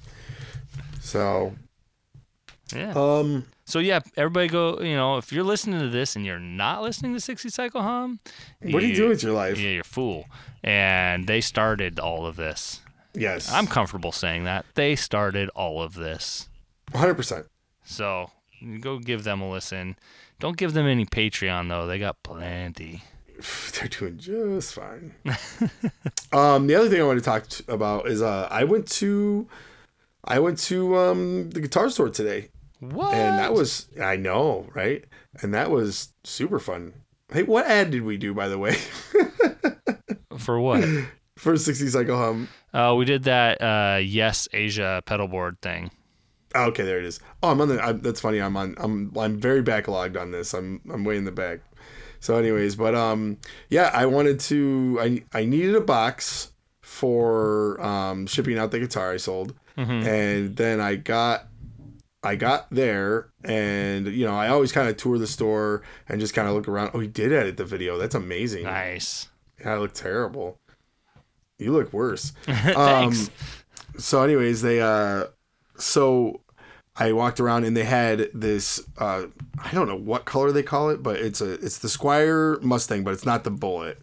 So, 1.00 1.54
Yeah. 2.74 2.92
um, 2.94 3.46
So 3.64 3.78
yeah, 3.78 4.00
everybody 4.16 4.48
go. 4.48 4.80
You 4.80 4.96
know, 4.96 5.16
if 5.16 5.32
you're 5.32 5.44
listening 5.44 5.80
to 5.80 5.88
this 5.88 6.16
and 6.16 6.24
you're 6.26 6.38
not 6.38 6.82
listening 6.82 7.14
to 7.14 7.20
60 7.20 7.48
Cycle 7.48 7.82
Hum, 7.82 8.20
what 8.62 8.80
do 8.80 8.86
you 8.86 8.94
do 8.94 9.08
with 9.08 9.22
your 9.22 9.32
life? 9.32 9.58
Yeah, 9.58 9.70
you're 9.70 9.80
a 9.80 9.84
fool. 9.84 10.26
And 10.62 11.26
they 11.26 11.40
started 11.40 11.98
all 11.98 12.26
of 12.26 12.36
this. 12.36 12.80
Yes, 13.14 13.50
I'm 13.50 13.66
comfortable 13.66 14.12
saying 14.12 14.44
that 14.44 14.66
they 14.74 14.94
started 14.94 15.48
all 15.54 15.82
of 15.82 15.94
this. 15.94 16.48
100. 16.92 17.14
percent 17.14 17.46
So 17.84 18.30
you 18.60 18.78
go 18.78 18.98
give 18.98 19.24
them 19.24 19.40
a 19.40 19.50
listen. 19.50 19.96
Don't 20.40 20.56
give 20.56 20.72
them 20.72 20.86
any 20.86 21.04
Patreon 21.06 21.68
though. 21.68 21.86
They 21.86 21.98
got 21.98 22.22
plenty. 22.22 23.02
They're 23.72 23.88
doing 23.88 24.18
just 24.18 24.74
fine. 24.74 25.14
um, 26.32 26.66
the 26.66 26.74
other 26.74 26.88
thing 26.88 27.00
I 27.00 27.04
want 27.04 27.18
to 27.18 27.24
talk 27.24 27.46
about 27.68 28.08
is 28.08 28.22
uh, 28.22 28.46
I 28.50 28.64
went 28.64 28.88
to 28.92 29.48
I 30.24 30.38
went 30.38 30.58
to 30.60 30.96
um 30.96 31.50
the 31.50 31.60
guitar 31.60 31.88
store 31.90 32.08
today, 32.10 32.48
What? 32.80 33.14
and 33.14 33.38
that 33.38 33.52
was 33.52 33.88
I 34.00 34.16
know 34.16 34.68
right, 34.74 35.04
and 35.42 35.52
that 35.54 35.70
was 35.70 36.12
super 36.24 36.58
fun. 36.58 36.94
Hey, 37.32 37.42
what 37.42 37.66
ad 37.66 37.90
did 37.90 38.02
we 38.02 38.16
do 38.16 38.32
by 38.32 38.48
the 38.48 38.58
way 38.58 38.76
for 40.38 40.60
what? 40.60 40.84
for 41.36 41.56
60 41.56 41.88
cycle 41.88 42.16
hum? 42.16 42.48
uh, 42.74 42.94
we 42.96 43.04
did 43.04 43.24
that. 43.24 43.60
Uh, 43.62 43.98
yes, 43.98 44.48
Asia 44.52 45.02
pedal 45.06 45.28
board 45.28 45.60
thing. 45.60 45.90
Okay, 46.54 46.82
there 46.82 46.98
it 46.98 47.04
is. 47.04 47.20
Oh, 47.42 47.50
I'm 47.50 47.60
on 47.60 47.68
the. 47.68 47.84
I, 47.84 47.92
that's 47.92 48.20
funny. 48.20 48.40
I'm 48.40 48.56
on. 48.56 48.74
I'm. 48.78 49.12
I'm 49.18 49.38
very 49.38 49.62
backlogged 49.62 50.18
on 50.18 50.30
this. 50.30 50.54
I'm. 50.54 50.80
I'm 50.90 51.04
way 51.04 51.16
in 51.16 51.24
the 51.24 51.30
back. 51.32 51.60
So, 52.20 52.36
anyways, 52.36 52.74
but 52.74 52.94
um, 52.94 53.36
yeah, 53.68 53.90
I 53.92 54.06
wanted 54.06 54.40
to. 54.40 54.98
I 55.00 55.22
I 55.34 55.44
needed 55.44 55.74
a 55.74 55.80
box 55.80 56.52
for 56.80 57.78
um 57.82 58.26
shipping 58.26 58.58
out 58.58 58.70
the 58.70 58.78
guitar 58.80 59.12
I 59.12 59.18
sold, 59.18 59.54
and 59.76 60.56
then 60.56 60.80
I 60.80 60.96
got. 60.96 61.48
I 62.22 62.34
got 62.34 62.66
there, 62.70 63.30
and 63.44 64.06
you 64.08 64.26
know, 64.26 64.34
I 64.34 64.48
always 64.48 64.72
kind 64.72 64.88
of 64.88 64.96
tour 64.96 65.18
the 65.18 65.26
store 65.26 65.82
and 66.08 66.20
just 66.20 66.34
kind 66.34 66.48
of 66.48 66.54
look 66.54 66.66
around. 66.66 66.90
Oh, 66.94 67.00
he 67.00 67.06
did 67.06 67.32
edit 67.32 67.56
the 67.56 67.64
video. 67.64 67.96
That's 67.96 68.14
amazing. 68.14 68.64
Nice. 68.64 69.28
Yeah, 69.60 69.74
I 69.74 69.78
look 69.78 69.92
terrible. 69.92 70.58
You 71.58 71.72
look 71.72 71.92
worse. 71.92 72.32
Thanks. 72.42 73.28
Um, 73.28 73.34
so, 73.98 74.22
anyways, 74.22 74.62
they 74.62 74.80
uh, 74.80 75.26
so 75.76 76.40
I 76.96 77.12
walked 77.12 77.38
around 77.40 77.64
and 77.64 77.76
they 77.76 77.84
had 77.84 78.28
this 78.34 78.82
uh, 78.98 79.26
I 79.62 79.70
don't 79.70 79.88
know 79.88 79.96
what 79.96 80.24
color 80.24 80.50
they 80.50 80.62
call 80.62 80.90
it, 80.90 81.02
but 81.02 81.16
it's 81.16 81.40
a 81.40 81.52
it's 81.54 81.78
the 81.78 81.88
Squier 81.88 82.60
Mustang, 82.62 83.04
but 83.04 83.14
it's 83.14 83.26
not 83.26 83.44
the 83.44 83.50
Bullet. 83.50 83.98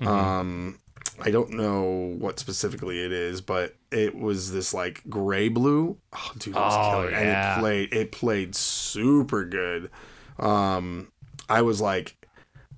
Um, 0.00 0.80
I 1.24 1.30
don't 1.30 1.50
know 1.50 2.14
what 2.18 2.38
specifically 2.38 3.00
it 3.04 3.12
is, 3.12 3.40
but 3.40 3.74
it 3.90 4.14
was 4.14 4.52
this 4.52 4.74
like 4.74 5.02
gray 5.08 5.48
blue. 5.48 5.96
Oh, 6.12 6.30
dude, 6.38 6.54
it 6.54 6.58
was 6.58 6.74
Oh, 6.74 6.90
killer, 6.90 7.08
and 7.10 7.28
it 7.28 7.60
played 7.60 7.92
it 7.92 8.12
played 8.12 8.54
super 8.54 9.44
good. 9.44 9.90
Um, 10.38 11.12
I 11.48 11.62
was 11.62 11.80
like, 11.80 12.16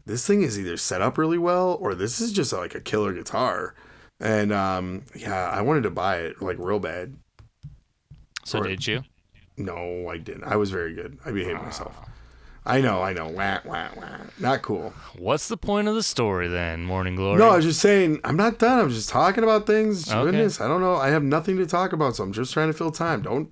this 0.07 0.27
thing 0.27 0.43
is 0.43 0.59
either 0.59 0.77
set 0.77 1.01
up 1.01 1.17
really 1.19 1.39
well 1.39 1.79
or 1.81 1.95
this 1.95 2.21
is 2.21 2.33
just 2.33 2.53
like 2.53 2.75
a 2.75 2.81
killer 2.81 3.13
guitar. 3.13 3.75
And 4.21 4.53
um, 4.53 5.05
yeah, 5.15 5.49
I 5.49 5.61
wanted 5.63 5.83
to 5.85 5.91
buy 5.91 6.19
it 6.19 6.41
like 6.43 6.57
real 6.59 6.79
bad. 6.79 7.17
so 8.45 8.59
or- 8.61 8.65
did 8.67 8.87
you? 8.87 9.03
No, 9.57 10.09
I 10.09 10.19
didn't. 10.19 10.45
I 10.45 10.57
was 10.57 10.71
very 10.73 10.95
good. 10.95 11.17
I 11.25 11.31
behaved 11.31 11.63
myself. 11.63 11.97
I 12.67 12.81
know, 12.81 13.03
I 13.03 13.13
know. 13.13 13.29
Wah, 13.29 13.59
wah, 13.65 13.89
wah. 13.95 14.17
Not 14.39 14.63
cool. 14.63 14.95
What's 15.19 15.49
the 15.49 15.57
point 15.57 15.87
of 15.87 15.95
the 15.95 16.03
story 16.03 16.49
then, 16.49 16.85
Morning 16.85 17.15
Glory? 17.15 17.39
No, 17.39 17.51
I 17.51 17.57
was 17.57 17.65
just 17.67 17.81
saying, 17.81 18.21
I'm 18.25 18.37
not 18.37 18.59
done. 18.59 18.79
I'm 18.79 18.91
just 18.91 19.11
talking 19.11 19.45
about 19.45 19.67
things. 19.67 20.11
Okay. 20.11 20.25
Goodness, 20.25 20.61
I 20.61 20.69
don't 20.69 20.81
know. 20.81 20.97
I 20.97 21.09
have 21.11 21.23
nothing 21.23 21.59
to 21.59 21.67
talk 21.67 21.93
about, 21.93 22.17
so 22.17 22.25
I'm 22.25 22.33
just 22.33 22.53
trying 22.55 22.69
to 22.69 22.73
fill 22.73 22.91
time. 22.91 23.23
Don't 23.23 23.51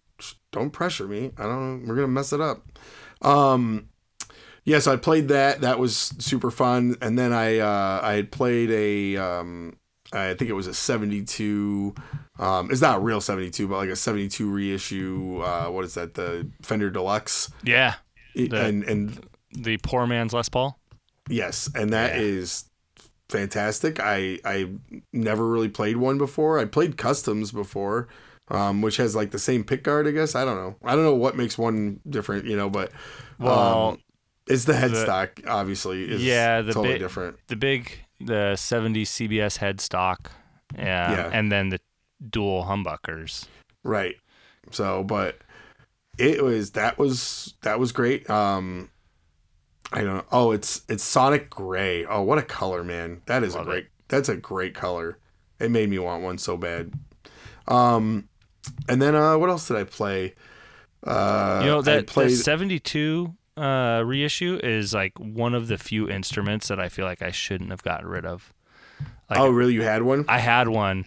don't 0.51 0.71
pressure 0.71 1.07
me. 1.09 1.33
I 1.37 1.43
don't 1.43 1.83
know. 1.83 1.89
We're 1.89 1.97
gonna 1.97 2.09
mess 2.09 2.33
it 2.33 2.41
up. 2.41 2.67
Um, 3.23 3.89
yeah. 4.65 4.79
So 4.79 4.93
I 4.93 4.97
played 4.97 5.29
that. 5.29 5.61
That 5.61 5.79
was 5.79 5.97
super 6.19 6.51
fun. 6.51 6.97
And 7.03 7.19
then 7.19 7.33
I 7.33 7.59
uh, 7.59 8.01
I 8.03 8.15
had 8.15 8.31
played 8.31 8.71
a 8.71 9.17
um, 9.17 9.77
I 10.13 10.35
think 10.35 10.51
it 10.51 10.55
was 10.55 10.67
a 10.67 10.75
72. 10.75 11.95
Um, 12.39 12.71
it's 12.71 12.81
not 12.81 12.99
a 12.99 13.01
real 13.01 13.21
72, 13.21 13.67
but 13.69 13.77
like 13.77 13.89
a 13.89 13.97
72 13.97 14.51
reissue. 14.51 15.41
Uh, 15.43 15.69
what 15.69 15.85
is 15.85 15.95
that? 15.95 16.15
The 16.15 16.49
Fender 16.63 16.91
Deluxe. 16.91 17.51
yeah, 17.63 17.95
The- 18.35 18.65
and 18.65 18.85
and 18.85 19.27
the 19.53 19.77
poor 19.79 20.07
man's 20.07 20.33
Les 20.33 20.49
Paul. 20.49 20.79
Yes, 21.29 21.69
and 21.75 21.93
that 21.93 22.15
Yeah. 22.17 22.23
is 22.23 22.65
fantastic. 23.29 24.01
I 24.01 24.39
I 24.45 24.71
never 25.13 25.47
really 25.49 25.69
played 25.69 25.97
one 25.97 26.19
before. 26.19 26.59
I 26.59 26.65
played 26.65 26.97
customs 26.97 27.53
before, 27.53 28.09
um, 28.49 28.83
which 28.83 28.97
has 28.97 29.15
like 29.15 29.31
the 29.31 29.39
same 29.39 29.65
pick 29.65 29.85
guard. 29.85 30.07
I 30.07 30.11
guess 30.11 30.35
I 30.35 30.45
don't 30.45 30.57
know. 30.57 30.77
I 30.85 30.95
don't 30.95 31.05
know 31.05 31.15
what 31.15 31.37
makes 31.37 31.57
one 31.57 32.01
different, 32.09 32.45
you 32.47 32.57
know, 32.57 32.69
but 32.69 32.93
Well, 33.39 33.89
um, 33.91 33.99
it's 34.47 34.65
the 34.65 34.73
headstock. 34.75 35.47
obviously, 35.47 36.11
is 36.11 36.23
yeah, 36.25 36.61
the 36.63 36.73
totally 36.73 36.99
different. 36.99 37.37
the 37.49 37.57
big 37.57 38.05
the 38.21 38.55
70 38.57 39.05
CBS 39.05 39.59
headstock, 39.59 40.27
yeah, 40.77 41.11
Yeah. 41.13 41.31
and 41.33 41.51
then 41.51 41.71
the 41.71 41.81
dual 42.31 42.65
humbuckers. 42.65 43.47
Right. 43.83 44.15
So, 44.71 45.03
but 45.03 45.39
it 46.19 46.43
was 46.43 46.73
that 46.73 46.99
was 46.99 47.55
that 47.63 47.79
was 47.79 47.93
great. 47.93 48.29
Um 48.29 48.91
I 49.93 50.03
don't 50.03 50.17
know. 50.17 50.25
Oh, 50.33 50.53
it's 50.53 50.83
it's 50.89 51.05
Sonic 51.05 51.51
Gray. 51.51 52.05
Oh, 52.07 52.23
what 52.23 52.39
a 52.39 52.43
color, 52.43 52.83
man. 52.83 53.23
That 53.27 53.43
is 53.43 53.55
Love 53.55 53.67
a 53.67 53.71
great 53.71 53.87
that's 54.09 54.29
a 54.29 54.37
great 54.37 54.75
color. 54.75 55.19
It 55.59 55.71
made 55.71 55.89
me 55.89 55.99
want 55.99 56.23
one 56.23 56.39
so 56.39 56.57
bad. 56.57 56.93
Um 57.69 58.29
and 58.89 59.01
then 59.01 59.15
uh 59.15 59.37
what 59.39 59.51
else 59.51 59.69
did 59.69 59.77
I 59.77 59.85
play? 59.85 60.35
Uh 61.05 61.61
you 61.63 61.71
know 61.71 61.83
that, 61.83 62.07
played 62.07 62.31
that 62.31 62.37
72 62.37 63.35
uh, 63.57 64.03
reissue 64.05 64.59
is 64.63 64.95
like 64.95 65.13
one 65.19 65.55
of 65.55 65.69
the 65.69 65.77
few 65.77 66.09
instruments 66.09 66.69
that 66.69 66.81
I 66.81 66.89
feel 66.89 67.05
like 67.05 67.21
I 67.23 67.31
shouldn't 67.31 67.71
have 67.71 67.83
gotten 67.83 68.07
rid 68.07 68.25
of. 68.25 68.53
Like 69.29 69.39
Oh, 69.39 69.51
really 69.51 69.75
you 69.75 69.83
had 69.83 70.03
one? 70.03 70.25
I 70.29 70.39
had 70.39 70.69
one 70.69 71.05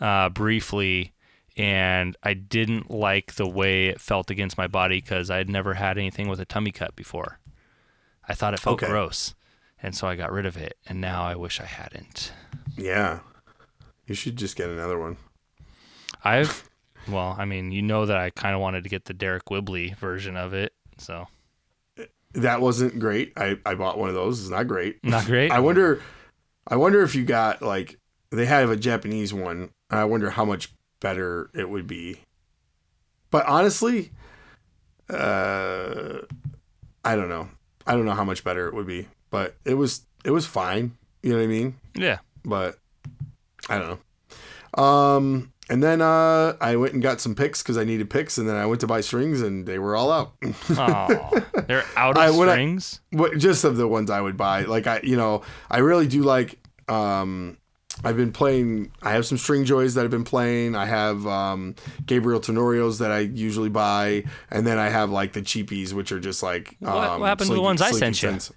uh, 0.00 0.28
briefly, 0.28 1.12
and 1.58 2.16
I 2.22 2.32
didn't 2.34 2.90
like 2.90 3.34
the 3.34 3.46
way 3.48 3.86
it 3.88 4.00
felt 4.00 4.30
against 4.30 4.56
my 4.56 4.66
body 4.68 5.00
because 5.00 5.28
I 5.30 5.36
had 5.38 5.50
never 5.50 5.74
had 5.74 5.98
anything 5.98 6.28
with 6.28 6.40
a 6.40 6.44
tummy 6.46 6.70
cut 6.72 6.94
before. 6.96 7.40
I 8.26 8.34
thought 8.34 8.54
it 8.54 8.60
felt 8.60 8.82
Okay. 8.82 8.90
gross, 8.90 9.34
and 9.82 9.94
so 9.94 10.06
I 10.06 10.14
got 10.16 10.30
rid 10.32 10.46
of 10.46 10.56
it. 10.56 10.76
And 10.86 11.00
now 11.00 11.24
I 11.24 11.34
wish 11.34 11.60
I 11.60 11.64
hadn't. 11.66 12.32
yeah. 12.76 13.20
You 14.06 14.14
should 14.14 14.36
just 14.36 14.56
get 14.56 14.70
another 14.70 14.98
one. 14.98 15.18
I've, 16.24 16.66
well, 17.06 17.36
I 17.38 17.44
mean, 17.44 17.72
you 17.72 17.82
know 17.82 18.06
that 18.06 18.16
I 18.16 18.30
kind 18.30 18.54
of 18.54 18.60
wanted 18.62 18.84
to 18.84 18.88
get 18.88 19.04
the 19.04 19.12
Deryck 19.12 19.50
Whibley 19.50 19.94
version 20.00 20.34
of 20.36 20.54
it, 20.54 20.72
so 20.96 21.26
That 22.32 22.60
wasn't 22.62 22.98
great. 23.00 23.32
I, 23.36 23.58
I 23.66 23.74
bought 23.74 23.98
one 23.98 24.08
of 24.08 24.14
those. 24.14 24.40
It's 24.40 24.48
not 24.50 24.66
great. 24.66 25.02
not 25.04 25.26
great. 25.26 25.50
I 25.52 25.58
wonder, 25.60 26.00
I 26.66 26.76
wonder 26.76 27.02
if 27.02 27.14
you 27.14 27.24
got 27.24 27.60
like 27.62 27.98
they 28.30 28.46
have 28.46 28.70
a 28.70 28.76
Japanese 28.76 29.34
one. 29.34 29.70
I 29.90 30.04
wonder 30.04 30.30
how 30.30 30.44
much 30.46 30.72
better 31.00 31.50
it 31.54 31.68
would 31.68 31.86
be. 31.86 32.20
But 33.30 33.46
honestly, 33.46 34.10
uh, 35.10 36.18
I 37.04 37.16
don't 37.16 37.28
know. 37.28 37.48
I 37.86 37.92
don't 37.92 38.04
know 38.04 38.14
how 38.14 38.24
much 38.24 38.44
better 38.44 38.68
it 38.68 38.74
would 38.74 38.86
be. 38.86 39.08
But 39.30 39.56
it 39.64 39.74
was 39.74 40.02
it 40.24 40.30
was 40.30 40.46
fine. 40.46 40.96
You 41.22 41.30
know 41.32 41.36
what 41.38 41.44
I 41.44 41.48
mean? 41.48 41.74
Yeah. 41.94 42.18
But 42.44 42.78
I 43.68 43.78
don't 43.78 43.88
know. 44.76 44.82
Um, 44.82 45.52
and 45.70 45.82
then 45.82 46.00
uh, 46.00 46.56
I 46.60 46.76
went 46.76 46.94
and 46.94 47.02
got 47.02 47.20
some 47.20 47.34
picks 47.34 47.62
because 47.62 47.76
I 47.76 47.84
needed 47.84 48.08
picks, 48.08 48.38
and 48.38 48.48
then 48.48 48.56
I 48.56 48.64
went 48.66 48.80
to 48.80 48.86
buy 48.86 49.00
strings, 49.02 49.42
and 49.42 49.66
they 49.66 49.78
were 49.78 49.96
all 49.96 50.10
out. 50.12 50.32
Oh, 50.70 51.42
they're 51.66 51.84
out 51.96 52.16
of 52.16 52.22
I- 52.22 52.30
when 52.30 52.48
I- 52.48 52.52
strings. 52.52 53.00
what 53.10 53.36
just 53.38 53.64
of 53.64 53.76
the 53.76 53.86
ones 53.88 54.10
I 54.10 54.20
would 54.20 54.36
buy. 54.36 54.62
Like 54.62 54.86
I, 54.86 55.00
you 55.02 55.16
know, 55.16 55.42
I 55.70 55.78
really 55.78 56.06
do 56.06 56.22
like. 56.22 56.58
Um, 56.88 57.58
I've 58.04 58.16
been 58.16 58.32
playing. 58.32 58.92
I 59.02 59.12
have 59.12 59.26
some 59.26 59.38
Stringjoys 59.38 59.94
that 59.96 60.04
I've 60.04 60.10
been 60.10 60.24
playing. 60.24 60.76
I 60.76 60.86
have 60.86 61.26
um, 61.26 61.74
Gabriel 62.06 62.40
Tenorios 62.40 62.98
that 63.00 63.10
I 63.10 63.20
usually 63.20 63.68
buy, 63.70 64.24
and 64.50 64.66
then 64.66 64.78
I 64.78 64.88
have 64.88 65.10
like 65.10 65.32
the 65.32 65.42
cheapies, 65.42 65.92
which 65.92 66.12
are 66.12 66.20
just 66.20 66.42
like. 66.42 66.76
What- 66.80 66.92
um, 66.94 67.20
what 67.20 67.26
happened 67.26 67.48
to 67.50 67.54
the 67.54 67.60
ones 67.62 67.82
I 67.82 67.90
sent 67.90 68.22
you? 68.22 68.28
Tens. 68.30 68.52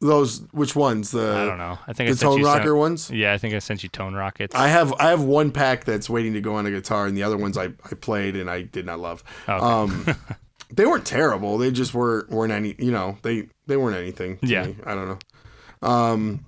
Those 0.00 0.42
which 0.52 0.76
ones? 0.76 1.10
The 1.10 1.32
I 1.36 1.44
don't 1.44 1.58
know. 1.58 1.76
I 1.88 1.92
think 1.92 2.08
I 2.08 2.12
the 2.12 2.18
sent 2.18 2.32
tone 2.34 2.42
rocker 2.44 2.68
some- 2.68 2.78
ones. 2.78 3.10
Yeah, 3.10 3.32
I 3.32 3.38
think 3.38 3.54
I 3.54 3.58
sent 3.58 3.82
you 3.82 3.88
Tone 3.88 4.14
Rockets. 4.14 4.54
I 4.54 4.68
have 4.68 4.92
I 5.00 5.10
have 5.10 5.22
one 5.22 5.50
pack 5.50 5.84
that's 5.84 6.08
waiting 6.08 6.34
to 6.34 6.40
go 6.40 6.54
on 6.54 6.66
a 6.66 6.70
guitar, 6.70 7.06
and 7.06 7.16
the 7.16 7.24
other 7.24 7.36
ones 7.36 7.58
I, 7.58 7.64
I 7.84 7.94
played 8.00 8.36
and 8.36 8.48
I 8.48 8.62
did 8.62 8.86
not 8.86 9.00
love. 9.00 9.24
Okay. 9.48 9.58
Um, 9.58 10.06
they 10.72 10.86
weren't 10.86 11.04
terrible. 11.04 11.58
They 11.58 11.72
just 11.72 11.94
were 11.94 12.26
weren't 12.30 12.52
any. 12.52 12.76
You 12.78 12.92
know, 12.92 13.18
they 13.22 13.48
they 13.66 13.76
weren't 13.76 13.96
anything. 13.96 14.38
Yeah. 14.40 14.66
me. 14.66 14.76
I 14.84 14.94
don't 14.94 15.08
know. 15.08 15.88
Um, 15.88 16.44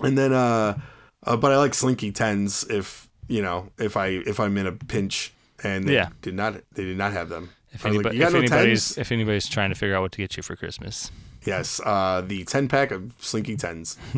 and 0.00 0.16
then 0.16 0.32
uh, 0.32 0.78
uh, 1.24 1.36
but 1.36 1.52
I 1.52 1.56
like 1.58 1.74
Slinky 1.74 2.12
tens 2.12 2.64
if 2.70 3.08
you 3.28 3.42
know 3.42 3.68
if 3.78 3.96
I 3.96 4.06
if 4.08 4.38
I'm 4.40 4.56
in 4.58 4.66
a 4.66 4.72
pinch 4.72 5.32
and 5.62 5.88
they 5.88 5.94
Yeah. 5.94 6.08
did 6.22 6.34
not 6.34 6.54
they 6.74 6.84
did 6.84 6.96
not 6.98 7.12
have 7.12 7.28
them. 7.28 7.50
if, 7.72 7.84
like, 7.84 7.94
anybody, 7.94 8.16
"You 8.16 8.22
got 8.22 8.28
if 8.28 8.32
no 8.34 8.38
anybody's 8.40 8.92
10s?" 8.92 8.98
if 8.98 9.12
anybody's 9.12 9.48
trying 9.48 9.68
to 9.70 9.74
figure 9.74 9.94
out 9.96 10.02
what 10.02 10.12
to 10.12 10.18
get 10.18 10.36
you 10.36 10.42
for 10.42 10.56
Christmas, 10.56 11.10
Yes, 11.44 11.80
uh, 11.84 12.20
the 12.26 12.44
ten 12.44 12.68
pack 12.68 12.90
of 12.90 13.12
Slinky 13.18 13.56
tens. 13.56 13.96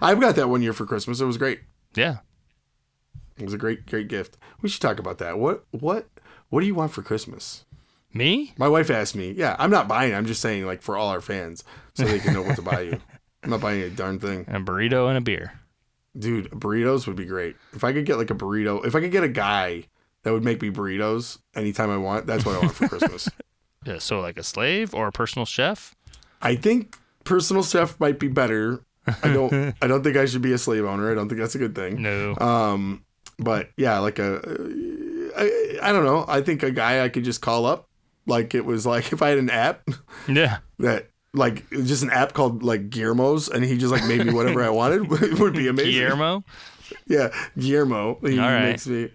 I've 0.00 0.20
got 0.20 0.36
that 0.36 0.48
one 0.48 0.62
year 0.62 0.72
for 0.72 0.86
Christmas. 0.86 1.20
It 1.20 1.24
was 1.24 1.38
great. 1.38 1.60
yeah, 1.94 2.18
It 3.38 3.44
was 3.44 3.54
a 3.54 3.58
great 3.58 3.86
great 3.86 4.08
gift. 4.08 4.36
We 4.62 4.68
should 4.68 4.82
talk 4.82 4.98
about 4.98 5.18
that. 5.18 5.38
What 5.38 5.64
what 5.70 6.06
what 6.50 6.60
do 6.60 6.66
you 6.66 6.74
want 6.74 6.92
for 6.92 7.02
Christmas? 7.02 7.64
me. 8.12 8.52
My 8.56 8.68
wife 8.68 8.90
asked 8.90 9.14
me. 9.14 9.32
Yeah, 9.32 9.54
I'm 9.58 9.70
not 9.70 9.86
buying. 9.86 10.14
I'm 10.14 10.26
just 10.26 10.40
saying, 10.40 10.66
like 10.66 10.82
for 10.82 10.96
all 10.96 11.08
our 11.08 11.20
fans, 11.20 11.62
so 11.94 12.04
they 12.04 12.18
can 12.18 12.32
know 12.34 12.42
what 12.42 12.56
to 12.56 12.62
buy 12.62 12.80
you. 12.82 13.00
I'm 13.42 13.50
not 13.50 13.60
buying 13.60 13.80
a 13.82 13.90
darn 13.90 14.18
thing, 14.18 14.40
A 14.48 14.60
burrito 14.60 15.08
and 15.08 15.16
a 15.18 15.20
beer. 15.20 15.52
dude. 16.18 16.50
Burritos 16.50 17.06
would 17.06 17.16
be 17.16 17.24
great. 17.26 17.56
If 17.72 17.84
I 17.84 17.92
could 17.92 18.04
get 18.04 18.16
like 18.18 18.30
a 18.30 18.34
burrito, 18.34 18.84
if 18.84 18.94
I 18.94 19.00
could 19.00 19.12
get 19.12 19.22
a 19.24 19.28
guy 19.28 19.84
that 20.24 20.32
would 20.32 20.42
make 20.44 20.60
me 20.60 20.70
burritos 20.70 21.38
anytime 21.54 21.90
I 21.90 21.96
want, 21.96 22.26
that's 22.26 22.44
what 22.44 22.56
I 22.56 22.58
want 22.60 22.74
for 22.74 22.88
Christmas. 22.88 23.28
Yeah, 23.86 23.98
so 24.00 24.20
like 24.20 24.36
a 24.36 24.42
slave 24.42 24.92
or 24.92 25.06
a 25.06 25.12
personal 25.12 25.46
chef. 25.46 25.94
I 26.42 26.56
think 26.56 26.98
personal 27.24 27.62
chef 27.62 27.98
might 28.00 28.18
be 28.18 28.28
better. 28.28 28.82
I 29.22 29.28
don't. 29.32 29.74
I 29.82 29.86
don't 29.86 30.02
think 30.02 30.16
I 30.16 30.26
should 30.26 30.42
be 30.42 30.52
a 30.52 30.58
slave 30.58 30.84
owner. 30.84 31.10
I 31.10 31.14
don't 31.14 31.28
think 31.28 31.40
that's 31.40 31.54
a 31.54 31.58
good 31.58 31.74
thing. 31.74 32.02
No. 32.02 32.34
Um, 32.36 33.04
but 33.38 33.70
yeah, 33.78 34.00
like 34.00 34.18
a, 34.18 34.42
I, 35.38 35.78
I 35.80 35.92
don't 35.92 36.04
know. 36.04 36.24
I 36.28 36.42
think 36.42 36.62
a 36.64 36.70
guy 36.72 37.02
I 37.04 37.08
could 37.08 37.24
just 37.24 37.40
call 37.40 37.64
up, 37.64 37.88
like 38.26 38.54
it 38.54 38.66
was 38.66 38.84
like 38.84 39.12
if 39.12 39.22
I 39.22 39.28
had 39.30 39.38
an 39.38 39.48
app 39.48 39.88
yeah. 40.28 40.58
that 40.80 41.08
like 41.34 41.68
just 41.70 42.02
an 42.02 42.10
app 42.10 42.32
called 42.32 42.62
like 42.62 42.90
Guillermo's, 42.90 43.48
and 43.48 43.64
he 43.64 43.76
just 43.76 43.92
like 43.92 44.04
made 44.06 44.24
me 44.24 44.32
whatever 44.32 44.62
I 44.62 44.70
wanted. 44.70 45.10
it 45.22 45.38
would 45.38 45.54
be 45.54 45.68
amazing. 45.68 45.92
Guillermo. 45.92 46.44
Yeah, 47.06 47.28
Guillermo. 47.58 48.18
He 48.22 48.38
All 48.38 48.46
right. 48.46 48.70
makes 48.70 48.86
me. 48.86 49.10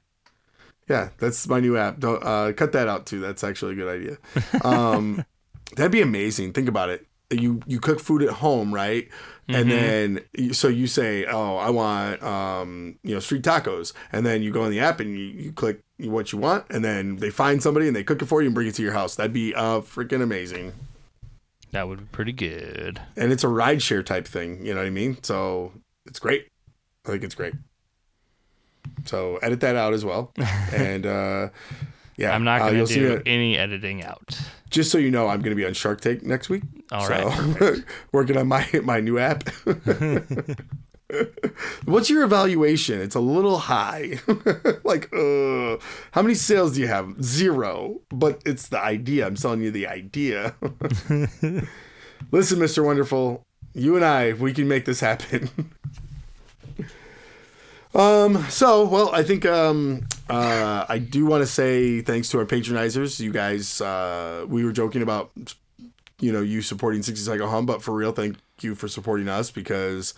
Yeah, 0.89 1.09
that's 1.17 1.47
my 1.47 1.59
new 1.59 1.77
app. 1.77 1.99
Don't 1.99 2.21
uh, 2.23 2.51
cut 2.53 2.73
that 2.73 2.87
out 2.87 3.05
too. 3.05 3.19
That's 3.19 3.43
actually 3.43 3.73
a 3.73 3.75
good 3.75 3.89
idea. 3.89 4.17
Um, 4.65 5.25
that'd 5.75 5.91
be 5.91 6.01
amazing. 6.01 6.53
Think 6.53 6.67
about 6.67 6.89
it. 6.89 7.07
You 7.31 7.61
you 7.65 7.79
cook 7.79 7.99
food 7.99 8.21
at 8.21 8.29
home, 8.29 8.73
right? 8.73 9.09
And 9.49 9.69
then 9.69 10.53
so 10.53 10.67
you 10.69 10.87
say, 10.87 11.25
"Oh, 11.25 11.57
I 11.57 11.69
want 11.69 12.23
um, 12.23 12.97
you 13.03 13.13
know 13.13 13.19
street 13.19 13.43
tacos," 13.43 13.91
and 14.11 14.25
then 14.25 14.41
you 14.41 14.51
go 14.51 14.63
on 14.63 14.71
the 14.71 14.79
app 14.79 14.99
and 14.99 15.17
you, 15.17 15.25
you 15.25 15.51
click 15.51 15.79
what 15.99 16.31
you 16.31 16.37
want, 16.39 16.65
and 16.69 16.83
then 16.83 17.17
they 17.17 17.29
find 17.29 17.61
somebody 17.61 17.87
and 17.87 17.95
they 17.95 18.03
cook 18.03 18.21
it 18.21 18.25
for 18.25 18.41
you 18.41 18.47
and 18.47 18.55
bring 18.55 18.67
it 18.67 18.75
to 18.75 18.81
your 18.81 18.93
house. 18.93 19.15
That'd 19.15 19.33
be 19.33 19.53
uh, 19.53 19.81
freaking 19.81 20.21
amazing. 20.21 20.73
That 21.73 21.87
would 21.87 21.99
be 21.99 22.05
pretty 22.05 22.33
good. 22.33 23.01
And 23.17 23.31
it's 23.31 23.43
a 23.43 23.47
rideshare 23.47 24.05
type 24.05 24.27
thing. 24.27 24.63
You 24.63 24.75
know 24.75 24.81
what 24.81 24.85
I 24.85 24.91
mean? 24.91 25.17
So 25.23 25.71
it's 26.05 26.19
great. 26.19 26.47
I 27.03 27.09
think 27.09 27.23
it's 27.23 27.33
great. 27.33 27.55
So 29.05 29.37
edit 29.37 29.59
that 29.61 29.75
out 29.75 29.93
as 29.93 30.05
well. 30.05 30.31
and 30.71 31.07
uh, 31.07 31.49
yeah, 32.15 32.35
I'm 32.35 32.43
not 32.43 32.61
uh, 32.61 32.69
going 32.69 32.85
to 32.85 32.87
see 32.87 32.99
do 32.99 33.23
any 33.25 33.57
editing 33.57 34.03
out. 34.03 34.39
Just 34.69 34.91
so 34.91 34.99
you 34.99 35.09
know, 35.09 35.27
I'm 35.27 35.41
going 35.41 35.49
to 35.49 35.55
be 35.55 35.65
on 35.65 35.73
Shark 35.73 35.99
Tank 35.99 36.21
next 36.21 36.47
week. 36.47 36.61
All 36.91 37.07
so, 37.07 37.13
right, 37.13 37.83
working 38.11 38.37
on 38.37 38.47
my 38.47 38.67
my 38.83 38.99
new 38.99 39.17
app. 39.17 39.43
What's 41.85 42.09
your 42.09 42.23
evaluation? 42.23 43.01
It's 43.01 43.15
a 43.15 43.19
little 43.19 43.59
high. 43.59 44.19
like, 44.83 45.13
uh, 45.13 45.77
how 46.11 46.21
many 46.21 46.35
sales 46.35 46.75
do 46.75 46.81
you 46.81 46.87
have? 46.87 47.21
Zero. 47.23 48.01
But 48.09 48.41
it's 48.45 48.69
the 48.69 48.79
idea. 48.79 49.27
I'm 49.27 49.35
selling 49.35 49.61
you 49.61 49.71
the 49.71 49.87
idea. 49.87 50.55
Listen, 52.31 52.59
Mr. 52.59 52.83
Wonderful, 52.83 53.45
you 53.73 53.95
and 53.95 54.05
I, 54.05 54.33
we 54.33 54.53
can 54.53 54.67
make 54.67 54.85
this 54.85 54.99
happen. 54.99 55.49
um, 57.95 58.43
so, 58.49 58.85
well, 58.85 59.13
I 59.13 59.23
think 59.23 59.45
um, 59.45 60.07
uh, 60.29 60.85
I 60.87 60.99
do 60.99 61.25
want 61.25 61.41
to 61.41 61.47
say 61.47 62.01
thanks 62.01 62.29
to 62.29 62.39
our 62.39 62.45
patronizers. 62.45 63.19
You 63.19 63.31
guys, 63.31 63.81
uh, 63.81 64.45
we 64.47 64.63
were 64.63 64.71
joking 64.71 65.01
about 65.01 65.31
you 66.19 66.31
know 66.31 66.41
you 66.41 66.61
supporting 66.61 67.01
60 67.01 67.25
cycle 67.25 67.49
hum 67.49 67.65
but 67.65 67.81
for 67.81 67.93
real 67.93 68.13
thank 68.13 68.37
you 68.61 68.75
for 68.75 68.87
supporting 68.87 69.27
us 69.27 69.51
because 69.51 70.13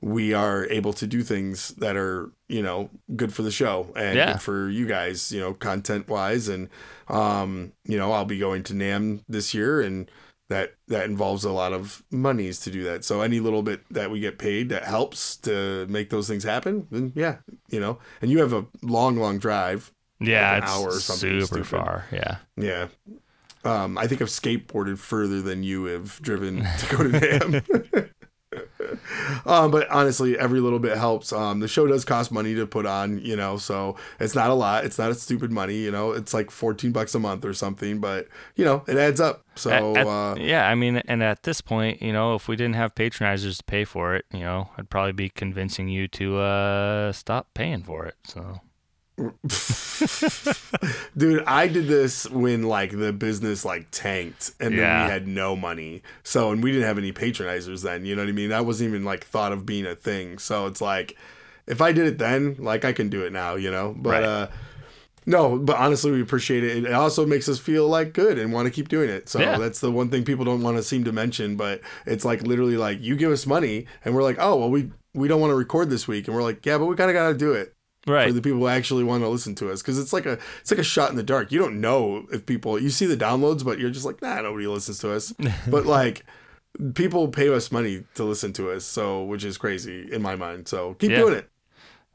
we 0.00 0.32
are 0.32 0.66
able 0.66 0.92
to 0.92 1.06
do 1.06 1.22
things 1.22 1.70
that 1.78 1.96
are 1.96 2.30
you 2.48 2.62
know 2.62 2.88
good 3.16 3.32
for 3.34 3.42
the 3.42 3.50
show 3.50 3.92
and 3.96 4.16
Yeah. 4.16 4.32
good 4.32 4.42
for 4.42 4.68
you 4.70 4.86
guys 4.86 5.32
you 5.32 5.40
know 5.40 5.54
content 5.54 6.08
wise 6.08 6.48
and 6.48 6.68
um 7.08 7.72
you 7.84 7.98
know 7.98 8.12
i'll 8.12 8.24
be 8.24 8.38
going 8.38 8.62
to 8.64 8.74
NAMM 8.74 9.24
this 9.28 9.52
year 9.54 9.80
and 9.80 10.08
that 10.48 10.74
that 10.86 11.04
involves 11.06 11.44
a 11.44 11.50
lot 11.52 11.72
of 11.72 12.02
monies 12.10 12.60
to 12.60 12.70
do 12.70 12.84
that 12.84 13.04
so 13.04 13.20
any 13.22 13.40
little 13.40 13.62
bit 13.62 13.80
that 13.90 14.10
we 14.10 14.20
get 14.20 14.38
paid 14.38 14.68
that 14.68 14.84
helps 14.84 15.36
to 15.38 15.84
make 15.88 16.10
those 16.10 16.28
things 16.28 16.44
happen 16.44 16.86
then 16.90 17.12
yeah 17.14 17.38
you 17.68 17.80
know 17.80 17.98
and 18.22 18.30
you 18.30 18.38
have 18.38 18.52
a 18.52 18.66
long 18.82 19.16
long 19.16 19.38
drive 19.38 19.90
Yeah, 20.20 20.56
an 20.56 20.62
it's 20.62 20.72
hour 20.72 20.88
or 20.88 21.00
something 21.00 21.40
super 21.42 21.64
stupid. 21.64 21.66
far. 21.66 22.04
Yeah. 22.12 22.36
yeah. 22.56 22.88
Um, 23.64 23.98
I 23.98 24.06
think 24.06 24.20
I've 24.22 24.28
skateboarded 24.28 24.98
further 24.98 25.42
than 25.42 25.62
you 25.62 25.84
have 25.84 26.20
driven 26.22 26.56
to 26.64 26.96
go 26.96 27.02
to 27.04 27.10
NAMM. 27.10 28.10
Um, 29.46 29.70
but 29.70 29.88
honestly, 29.90 30.38
every 30.38 30.60
little 30.60 30.78
bit 30.78 30.96
helps. 30.96 31.32
Um, 31.32 31.60
the 31.60 31.68
show 31.68 31.86
does 31.86 32.04
cost 32.04 32.32
money 32.32 32.54
to 32.54 32.66
put 32.66 32.86
on, 32.86 33.18
you 33.18 33.36
know, 33.36 33.56
so 33.56 33.96
it's 34.20 34.34
not 34.34 34.50
a 34.50 34.54
lot. 34.54 34.84
It's 34.84 34.98
not 34.98 35.10
a 35.10 35.14
stupid 35.14 35.50
money, 35.52 35.76
you 35.76 35.90
know. 35.90 36.12
It's 36.12 36.32
like 36.34 36.50
fourteen 36.50 36.92
bucks 36.92 37.14
a 37.14 37.18
month 37.18 37.44
or 37.44 37.54
something, 37.54 38.00
but 38.00 38.28
you 38.56 38.64
know, 38.64 38.84
it 38.86 38.96
adds 38.96 39.20
up. 39.20 39.44
So 39.54 39.70
At- 39.70 39.96
at- 39.98 40.06
uh, 40.06 40.34
yeah, 40.38 40.68
I 40.68 40.74
mean, 40.74 40.96
and 41.06 41.22
at 41.22 41.42
this 41.42 41.60
point, 41.60 42.00
you 42.00 42.12
know, 42.12 42.34
if 42.34 42.46
we 42.48 42.56
didn't 42.56 42.76
have 42.76 42.94
patronizers 42.94 43.58
to 43.58 43.64
pay 43.64 43.84
for 43.84 44.14
it, 44.14 44.24
you 44.32 44.40
know, 44.40 44.70
I'd 44.78 44.88
probably 44.90 45.12
be 45.12 45.28
convincing 45.28 45.88
you 45.88 46.06
to 46.08 46.38
uh, 46.38 47.12
stop 47.12 47.48
paying 47.54 47.82
for 47.82 48.06
it. 48.06 48.14
So 48.24 48.60
Dude, 51.16 51.42
I 51.44 51.66
did 51.66 51.88
this 51.88 52.28
when 52.30 52.62
like 52.64 52.96
the 52.96 53.12
business 53.12 53.64
like 53.64 53.88
tanked 53.90 54.52
and 54.60 54.72
then 54.74 54.78
Yeah. 54.80 55.04
we 55.06 55.10
had 55.10 55.26
no 55.26 55.56
money. 55.56 56.02
So 56.22 56.52
and 56.52 56.62
we 56.62 56.70
didn't 56.70 56.86
have 56.86 56.98
any 56.98 57.12
patronizers 57.12 57.82
then, 57.82 58.04
you 58.04 58.14
know 58.14 58.22
what 58.22 58.28
I 58.28 58.32
mean? 58.32 58.50
That 58.50 58.64
wasn't 58.66 58.88
even 58.90 59.04
like 59.04 59.24
thought 59.24 59.52
of 59.52 59.66
being 59.66 59.86
a 59.86 59.94
thing. 59.94 60.38
So 60.38 60.66
it's 60.66 60.80
like 60.80 61.16
if 61.66 61.80
I 61.80 61.92
did 61.92 62.06
it 62.06 62.18
then, 62.18 62.56
like 62.58 62.84
I 62.84 62.92
can 62.92 63.08
do 63.08 63.24
it 63.24 63.32
now, 63.32 63.56
you 63.56 63.70
know? 63.70 63.94
But 63.98 64.10
Right. 64.10 64.22
uh 64.22 64.48
no, 65.26 65.58
but 65.58 65.76
honestly 65.76 66.10
we 66.10 66.22
appreciate 66.22 66.64
it. 66.64 66.84
It 66.86 66.92
also 66.92 67.26
makes 67.26 67.48
us 67.50 67.58
feel 67.58 67.86
like 67.86 68.14
good 68.14 68.38
and 68.38 68.50
want 68.52 68.64
to 68.66 68.70
keep 68.70 68.88
doing 68.88 69.10
it. 69.10 69.28
So 69.28 69.40
Yeah. 69.40 69.58
that's 69.58 69.80
the 69.80 69.90
one 69.90 70.08
thing 70.10 70.24
people 70.24 70.44
don't 70.44 70.62
want 70.62 70.76
to 70.78 70.82
seem 70.82 71.04
to 71.04 71.12
mention, 71.12 71.56
but 71.56 71.80
it's 72.06 72.24
like 72.24 72.42
literally 72.42 72.76
like 72.76 73.00
you 73.02 73.16
give 73.16 73.32
us 73.32 73.46
money 73.46 73.86
and 74.04 74.14
we're 74.14 74.22
like, 74.22 74.36
"Oh, 74.38 74.56
well 74.56 74.70
we 74.70 74.90
we 75.14 75.26
don't 75.28 75.40
want 75.40 75.50
to 75.50 75.54
record 75.56 75.90
this 75.90 76.06
week." 76.06 76.28
And 76.28 76.36
we're 76.36 76.42
like, 76.42 76.64
"Yeah, 76.64 76.78
but 76.78 76.86
we 76.86 76.94
kind 76.96 77.10
of 77.10 77.14
got 77.14 77.28
to 77.28 77.34
do 77.36 77.52
it." 77.52 77.74
Right, 78.08 78.26
for 78.28 78.32
the 78.32 78.42
people 78.42 78.58
who 78.58 78.68
actually 78.68 79.04
want 79.04 79.22
to 79.22 79.28
listen 79.28 79.54
to 79.56 79.70
us 79.70 79.82
because 79.82 79.98
it's 79.98 80.12
like 80.12 80.26
a 80.26 80.38
it's 80.60 80.70
like 80.70 80.80
a 80.80 80.84
shot 80.84 81.10
in 81.10 81.16
the 81.16 81.22
dark. 81.22 81.52
You 81.52 81.58
don't 81.60 81.80
know 81.80 82.26
if 82.32 82.46
people 82.46 82.78
you 82.80 82.90
see 82.90 83.06
the 83.06 83.16
downloads, 83.16 83.64
but 83.64 83.78
you're 83.78 83.90
just 83.90 84.04
like 84.06 84.20
nah, 84.22 84.40
nobody 84.40 84.66
listens 84.66 84.98
to 85.00 85.12
us. 85.12 85.32
but 85.68 85.86
like 85.86 86.24
people 86.94 87.28
pay 87.28 87.48
us 87.48 87.70
money 87.72 88.04
to 88.14 88.24
listen 88.24 88.52
to 88.54 88.70
us, 88.70 88.84
so 88.84 89.22
which 89.24 89.44
is 89.44 89.58
crazy 89.58 90.08
in 90.12 90.22
my 90.22 90.36
mind. 90.36 90.68
So 90.68 90.94
keep 90.94 91.10
Yeah. 91.10 91.18
doing 91.18 91.34
it. 91.34 91.50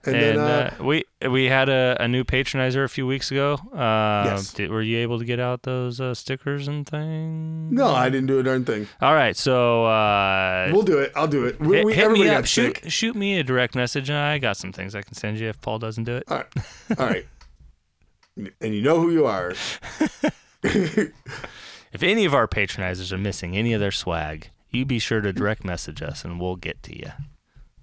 And, 0.06 0.16
and 0.16 0.24
then 0.24 0.38
uh, 0.40 0.76
uh, 0.80 0.84
we 0.84 1.06
we 1.30 1.46
had 1.46 1.70
a, 1.70 1.96
a 2.00 2.08
new 2.08 2.24
patronizer 2.24 2.84
a 2.84 2.90
few 2.90 3.08
weeks 3.08 3.32
ago. 3.32 3.54
Uh, 3.74 4.24
Yes. 4.26 4.54
did, 4.54 4.70
were 4.70 4.82
you 4.82 4.98
able 4.98 5.20
to 5.20 5.26
get 5.26 5.40
out 5.40 5.64
those 5.64 6.02
uh, 6.02 6.14
stickers 6.14 6.68
and 6.68 6.86
things? 6.88 7.72
no, 7.72 7.88
I 7.88 8.10
didn't 8.10 8.28
do 8.28 8.40
a 8.40 8.44
darn 8.44 8.66
thing. 8.66 8.88
All 9.02 9.14
right, 9.16 9.36
so 9.38 9.86
uh, 9.86 10.70
We'll 10.74 10.82
do 10.84 11.00
it. 11.00 11.12
I'll 11.16 11.28
do 11.28 11.46
it. 11.46 11.60
We, 11.60 11.78
hit, 11.78 11.86
we, 11.86 11.94
hit 11.94 12.04
everybody 12.06 12.30
me 12.30 12.36
up. 12.36 12.46
Shoot, 12.46 12.92
shoot 12.92 13.16
me 13.16 13.40
a 13.40 13.44
direct 13.44 13.76
message, 13.76 14.10
and 14.10 14.18
I 14.18 14.38
got 14.40 14.58
some 14.58 14.74
things 14.74 14.94
I 14.94 15.02
can 15.04 15.14
send 15.14 15.40
you 15.40 15.48
if 15.48 15.62
Paul 15.62 15.80
doesn't 15.80 16.04
do 16.04 16.18
it. 16.18 16.24
All 16.28 16.38
right, 16.38 16.48
all 17.00 17.06
right. 17.06 17.26
and 18.36 18.74
you 18.74 18.82
know 18.82 19.00
who 19.00 19.12
you 19.12 19.26
are. 19.26 19.54
If 21.94 22.02
any 22.02 22.26
of 22.26 22.34
our 22.34 22.48
patronizers 22.48 23.12
are 23.12 23.20
missing 23.20 23.56
any 23.56 23.72
of 23.74 23.80
their 23.80 23.92
swag, 23.92 24.50
you 24.72 24.84
be 24.84 24.98
sure 24.98 25.22
to 25.22 25.32
direct 25.32 25.64
message 25.64 26.02
us, 26.02 26.26
and 26.26 26.40
we'll 26.42 26.56
get 26.56 26.82
to 26.84 26.98
you. 26.98 27.12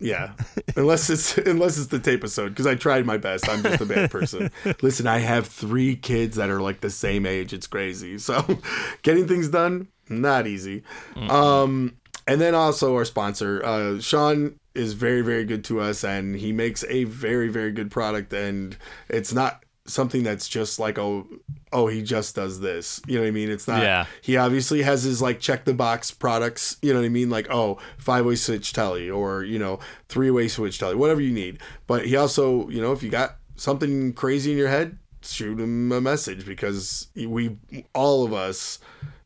Yeah, 0.01 0.32
unless 0.76 1.11
it's 1.11 1.36
unless 1.46 1.76
it's 1.76 1.88
the 1.88 1.98
tape 1.98 2.20
episode 2.20 2.48
because 2.51 2.66
I 2.66 2.74
tried 2.74 3.05
my 3.05 3.18
best. 3.18 3.48
I'm 3.48 3.62
just 3.62 3.82
a 3.82 3.86
bad 3.86 4.11
person. 4.11 4.51
Listen, 4.82 5.07
I 5.07 5.18
have 5.18 5.46
three 5.46 5.94
kids 5.94 6.36
that 6.36 6.48
are 6.48 6.61
like 6.61 6.80
the 6.80 6.90
same 6.90 7.26
age. 7.26 7.53
It's 7.53 7.66
crazy. 7.66 8.18
So, 8.30 8.59
getting 9.03 9.26
things 9.26 9.48
done 9.48 9.88
not 10.09 10.46
easy. 10.46 10.82
Um, 11.16 11.96
and 12.26 12.40
then 12.40 12.55
also 12.55 12.94
our 12.94 13.05
sponsor, 13.05 13.64
uh, 13.64 14.01
Sean 14.01 14.57
is 14.74 14.92
very 14.92 15.22
very 15.22 15.44
good 15.44 15.64
to 15.64 15.80
us, 15.80 16.05
and 16.05 16.36
he 16.36 16.53
makes 16.53 16.84
a 16.88 17.05
very 17.05 17.48
very 17.48 17.72
good 17.72 17.90
product. 17.90 18.32
And 18.32 18.76
it's 19.09 19.32
not 19.32 19.64
something 19.91 20.22
that's 20.22 20.49
just 20.49 20.78
like 20.78 20.99
oh 20.99 21.26
oh 21.72 21.86
he 21.86 22.03
just 22.03 22.34
does 22.34 22.61
this. 22.61 23.01
You 23.07 23.16
know 23.16 23.22
what 23.22 23.28
I 23.28 23.32
mean? 23.32 23.51
It's 23.51 23.68
not. 23.68 23.82
Yeah. 23.82 24.07
He 24.22 24.36
obviously 24.36 24.82
has 24.82 25.03
his 25.03 25.20
like 25.20 25.41
check 25.41 25.64
the 25.64 25.74
box 25.74 26.11
products. 26.11 26.76
You 26.82 26.93
know 26.93 27.01
what 27.01 27.07
I 27.07 27.11
mean? 27.11 27.30
Like 27.30 27.49
oh 27.51 27.78
five 27.99 28.24
way 28.24 28.36
switch 28.36 28.72
telly 28.72 29.11
or 29.11 29.45
you 29.45 29.59
know 29.59 29.78
three 30.09 30.30
way 30.30 30.49
switch 30.49 30.78
telly, 30.78 30.95
whatever 30.95 31.20
you 31.20 31.32
need. 31.32 31.59
But 31.86 32.07
he 32.07 32.16
also 32.16 32.68
you 32.68 32.80
know 32.80 32.93
if 32.93 33.03
you 33.03 33.11
got 33.11 33.36
something 33.57 34.12
crazy 34.14 34.53
in 34.53 34.59
your 34.59 34.68
head, 34.68 34.99
shoot 35.22 35.61
him 35.61 35.93
a 35.93 36.01
message 36.01 36.47
because 36.47 37.09
we 37.14 37.57
all 37.95 38.24
of 38.24 38.32
us, 38.32 38.78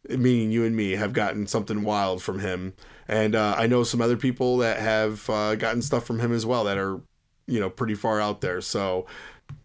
meaning 0.08 0.50
you 0.50 0.64
and 0.64 0.76
me, 0.76 0.92
have 0.92 1.12
gotten 1.12 1.46
something 1.46 1.82
wild 1.82 2.22
from 2.22 2.40
him. 2.40 2.74
And 3.06 3.34
uh, 3.34 3.54
I 3.56 3.66
know 3.66 3.84
some 3.84 4.00
other 4.00 4.16
people 4.16 4.58
that 4.58 4.80
have 4.80 5.28
uh, 5.28 5.56
gotten 5.56 5.82
stuff 5.82 6.06
from 6.06 6.20
him 6.20 6.32
as 6.32 6.46
well 6.46 6.64
that 6.64 6.78
are 6.78 7.00
you 7.46 7.60
know 7.60 7.70
pretty 7.70 7.94
far 7.94 8.20
out 8.20 8.40
there. 8.40 8.60
So 8.60 9.06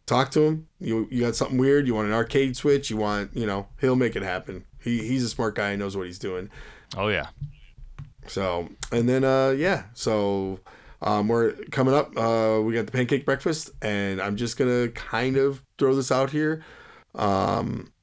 talk 0.10 0.32
to 0.32 0.41
him. 0.41 0.68
You 0.80 1.07
you 1.12 1.22
got 1.22 1.36
something 1.36 1.57
weird? 1.57 1.88
You 1.88 1.95
want 1.95 2.07
an 2.07 2.14
arcade 2.14 2.55
switch? 2.57 2.89
You 2.89 2.97
want 2.97 3.36
you 3.36 3.45
know 3.45 3.68
he'll 3.80 3.95
make 3.95 4.16
it 4.16 4.24
happen. 4.24 4.66
He 4.82 5.07
he's 5.07 5.24
a 5.24 5.30
smart 5.30 5.55
guy. 5.55 5.72
He 5.72 5.78
knows 5.78 5.95
what 5.95 6.05
he's 6.07 6.20
doing. 6.20 6.49
Oh 6.97 7.07
yeah, 7.07 7.28
So 8.28 8.70
and 8.91 9.07
then 9.07 9.24
uh 9.24 9.51
yeah 9.51 9.84
so. 9.93 10.60
Um, 11.01 11.30
we're 11.30 11.53
coming 11.72 11.93
up. 11.93 12.12
Uh, 12.18 12.60
we 12.62 12.74
got 12.74 12.86
the 12.86 12.91
pancake 12.91 13.26
breakfast, 13.26 13.72
and 13.82 14.22
I'm 14.22 14.36
just 14.36 14.57
gonna 14.57 14.89
kind 14.89 15.38
of 15.38 15.64
throw 15.78 15.95
this 15.95 16.12
out 16.12 16.30
here. 16.30 16.62
Um, 17.16 17.93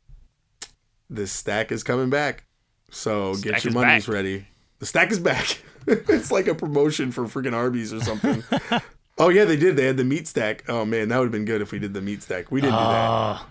this 1.11 1.31
stack 1.31 1.71
is 1.71 1.83
coming 1.85 2.09
back, 2.09 2.45
so 2.91 3.35
Stack 3.35 3.53
get 3.53 3.65
your 3.65 3.75
monies 3.75 4.07
back. 4.07 4.15
ready. 4.15 4.49
The 4.79 4.87
stack 4.87 5.11
is 5.13 5.19
back. 5.19 5.63
it's 5.87 6.33
like 6.33 6.47
a 6.47 6.55
promotion 6.55 7.13
for 7.13 7.25
freaking 7.25 7.53
Arby's 7.53 7.93
or 7.93 8.01
something. 8.01 8.43
oh 9.19 9.29
yeah, 9.29 9.45
they 9.45 9.57
did. 9.57 9.77
They 9.77 9.87
had 9.87 9.97
the 9.97 10.05
meat 10.05 10.27
stack. 10.29 10.65
Oh 10.69 10.85
man, 10.85 11.09
that 11.09 11.19
would 11.19 11.27
have 11.27 11.33
been 11.33 11.45
good 11.45 11.63
if 11.63 11.73
we 11.73 11.79
did 11.79 11.95
the 11.95 12.03
meat 12.03 12.23
stack. 12.23 12.51
We 12.51 12.61
didn't 12.61 12.79
do 12.79 12.89
that. 12.89 13.43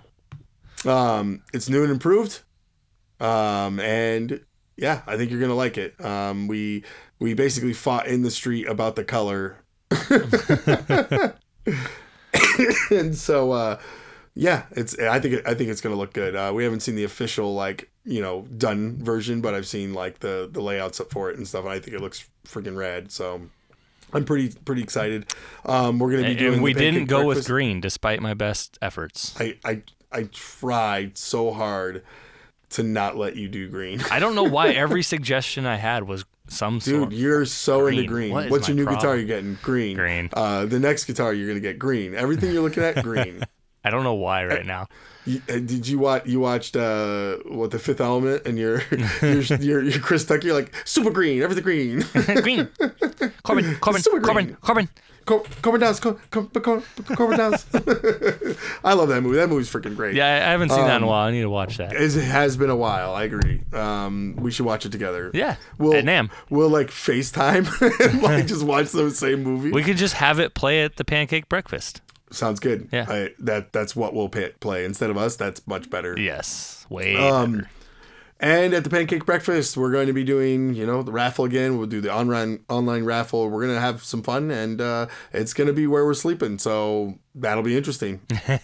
Oh, 0.86 0.88
Um, 0.88 1.44
it's 1.54 1.70
new 1.70 1.84
and 1.84 1.92
improved. 1.92 2.42
Um, 3.20 3.80
and 3.80 4.42
yeah, 4.78 5.02
I 5.08 5.18
think 5.18 5.32
you're 5.32 5.40
gonna 5.42 5.56
like 5.56 5.78
it. 5.78 6.00
Um, 6.04 6.48
we 6.48 6.84
we 7.20 7.34
basically 7.34 7.74
fought 7.74 8.08
in 8.08 8.24
the 8.24 8.32
street 8.32 8.68
about 8.68 8.96
the 8.96 9.04
color, 9.06 9.58
and 12.92 13.16
so 13.16 13.52
uh, 13.52 13.80
yeah, 14.36 14.64
it's 14.72 14.98
I 15.00 15.20
think 15.20 15.36
it, 15.36 15.48
I 15.48 15.54
think 15.54 15.70
it's 15.70 15.82
gonna 15.82 15.96
look 15.96 16.14
good. 16.14 16.36
Uh, 16.36 16.52
we 16.54 16.64
haven't 16.64 16.82
seen 16.82 16.96
the 16.96 17.04
official 17.04 17.54
like 17.54 17.90
you 18.04 18.22
know 18.22 18.44
done 18.58 18.98
version, 19.04 19.42
but 19.42 19.54
I've 19.54 19.68
seen 19.68 19.94
like 19.94 20.20
the 20.20 20.50
the 20.52 20.62
layouts 20.62 21.00
up 21.00 21.12
for 21.12 21.30
it 21.32 21.38
and 21.38 21.48
stuff, 21.48 21.64
and 21.66 21.74
I 21.74 21.80
think 21.80 21.96
it 21.96 22.02
looks 22.02 22.28
freaking 22.48 22.76
rad. 22.78 23.12
So. 23.12 23.50
I'm 24.16 24.26
pretty 24.26 24.56
pretty 24.66 24.82
excited. 24.82 25.26
Um, 25.66 26.00
we're 26.00 26.12
gonna 26.12 26.24
be 26.24 26.30
and, 26.30 26.40
doing. 26.40 26.54
and 26.56 26.64
we 26.64 26.74
didn't 26.74 27.06
go 27.06 27.26
with 27.26 27.46
green 27.46 27.82
despite 27.82 28.22
my 28.22 28.34
best 28.34 28.78
efforts. 28.82 29.36
I, 29.40 29.58
I 29.64 29.82
I 30.12 30.24
tried 30.32 31.18
so 31.18 31.52
hard 31.52 32.04
to 32.70 32.84
not 32.84 33.18
let 33.18 33.36
you 33.36 33.48
do 33.48 33.70
green. 33.70 34.02
I 34.10 34.20
don't 34.20 34.36
know 34.36 34.44
why 34.44 34.70
every 34.72 35.04
suggestion 35.04 35.66
I 35.66 35.76
had 35.76 36.04
was 36.04 36.26
some 36.48 36.80
Dude, 36.80 37.12
you're 37.12 37.46
so 37.46 37.88
into 37.88 38.04
Green. 38.04 38.32
green. 38.32 38.50
What 38.50 38.62
is 38.62 38.68
your 38.68 38.78
new 38.78 38.86
guitar 38.86 39.16
you're 39.16 39.26
getting? 39.26 39.58
Green. 39.64 39.98
Green. 39.98 40.30
Uh, 40.32 40.66
the 40.66 40.80
next 40.80 41.06
guitar 41.06 41.34
you're 41.34 41.48
gonna 41.48 41.60
get 41.60 41.80
green. 41.80 42.14
Everything 42.14 42.54
you're 42.54 42.62
looking 42.62 42.84
at, 42.84 43.04
green. 43.04 43.44
I 43.86 43.90
don't 43.92 44.04
know 44.04 44.16
why 44.16 44.46
right 44.46 44.66
now. 44.66 44.88
Uh, 45.28 45.38
did 45.48 45.88
you 45.88 45.98
watch? 46.00 46.26
You 46.26 46.40
watched 46.40 46.76
uh, 46.76 47.38
what 47.46 47.72
the 47.72 47.80
Fifth 47.80 48.02
Element 48.02 48.46
and 48.46 48.58
your 48.60 48.82
your 49.22 49.42
your, 49.42 49.82
your 49.84 50.00
Chris 50.00 50.26
Tucker? 50.26 50.46
You're 50.48 50.56
like 50.56 50.74
super 50.86 51.10
green, 51.12 51.42
everything 51.42 51.64
green. 51.64 52.00
green. 52.42 52.66
Korben, 53.44 53.76
Korben, 53.80 54.00
Super 54.04 54.20
Korben, 54.20 54.34
green. 54.34 54.58
Korben. 54.62 54.88
Cor- 55.26 55.42
Korben 55.44 55.80
Downs, 55.80 56.00
Cor- 56.00 56.20
Cor- 56.30 56.44
Cor- 56.46 56.82
Korben 56.82 57.38
Downs. 57.38 57.66
I 58.84 58.94
love 58.94 59.10
that 59.10 59.22
movie. 59.22 59.38
That 59.38 59.50
movie's 59.50 59.68
freaking 59.72 59.96
great. 59.96 60.14
Yeah, 60.14 60.28
I 60.28 60.52
haven't 60.52 60.70
seen 60.70 60.86
that 60.86 60.98
in 60.98 61.02
a 61.02 61.06
Um, 61.06 61.10
while. 61.10 61.28
I 61.28 61.32
need 61.32 61.42
to 61.42 61.50
watch 61.50 61.78
that. 61.78 61.94
It 61.96 62.12
has 62.12 62.56
been 62.58 62.70
a 62.70 62.76
while. 62.76 63.16
I 63.16 63.24
agree. 63.24 63.64
Um, 63.74 64.36
we 64.40 64.52
should 64.52 64.68
watch 64.68 64.86
it 64.86 64.92
together. 64.92 65.32
Yeah, 65.34 65.56
We'll, 65.80 65.96
at 65.96 66.06
NAMM. 66.06 66.30
We'll 66.52 66.70
like 66.70 66.90
FaceTime 66.90 67.66
and 68.12 68.22
like 68.22 68.46
just 68.46 68.64
watch 68.64 68.92
the 68.92 69.10
same 69.10 69.42
movie. 69.42 69.72
We 69.72 69.82
could 69.82 69.98
just 69.98 70.14
have 70.14 70.40
it 70.40 70.54
play 70.54 70.84
at 70.84 70.98
the 70.98 71.04
pancake 71.04 71.50
breakfast. 71.50 72.02
Sounds 72.36 72.60
good. 72.60 72.90
Yeah. 72.92 73.06
I, 73.08 73.30
that 73.40 73.72
that's 73.74 73.96
what 73.96 74.14
we'll 74.14 74.30
pay, 74.30 74.50
play 74.60 74.86
instead 74.86 75.10
of 75.10 75.18
us. 75.18 75.36
That's 75.36 75.66
much 75.68 75.90
better. 75.90 76.20
Yes, 76.20 76.86
way 76.90 77.16
Um, 77.16 77.54
better. 77.58 77.70
And 78.38 78.74
at 78.74 78.84
the 78.84 78.90
pancake 78.90 79.26
breakfast, 79.26 79.78
we're 79.78 79.94
going 79.94 80.08
to 80.08 80.14
be 80.14 80.26
doing 80.26 80.74
you 80.74 80.86
know 80.86 81.02
the 81.04 81.12
raffle 81.14 81.46
again. 81.46 81.78
We'll 81.78 81.88
do 81.88 82.02
the 82.02 82.14
online 82.14 82.60
online 82.68 83.06
raffle. 83.06 83.50
We're 83.50 83.66
gonna 83.66 83.80
have 83.80 84.04
some 84.04 84.22
fun, 84.22 84.52
and 84.52 84.82
uh, 84.82 85.08
it's 85.32 85.54
gonna 85.54 85.72
be 85.72 85.88
where 85.88 86.04
we're 86.06 86.14
sleeping. 86.14 86.58
So 86.60 87.18
that'll 87.34 87.64
be 87.64 87.78
interesting. 87.78 88.22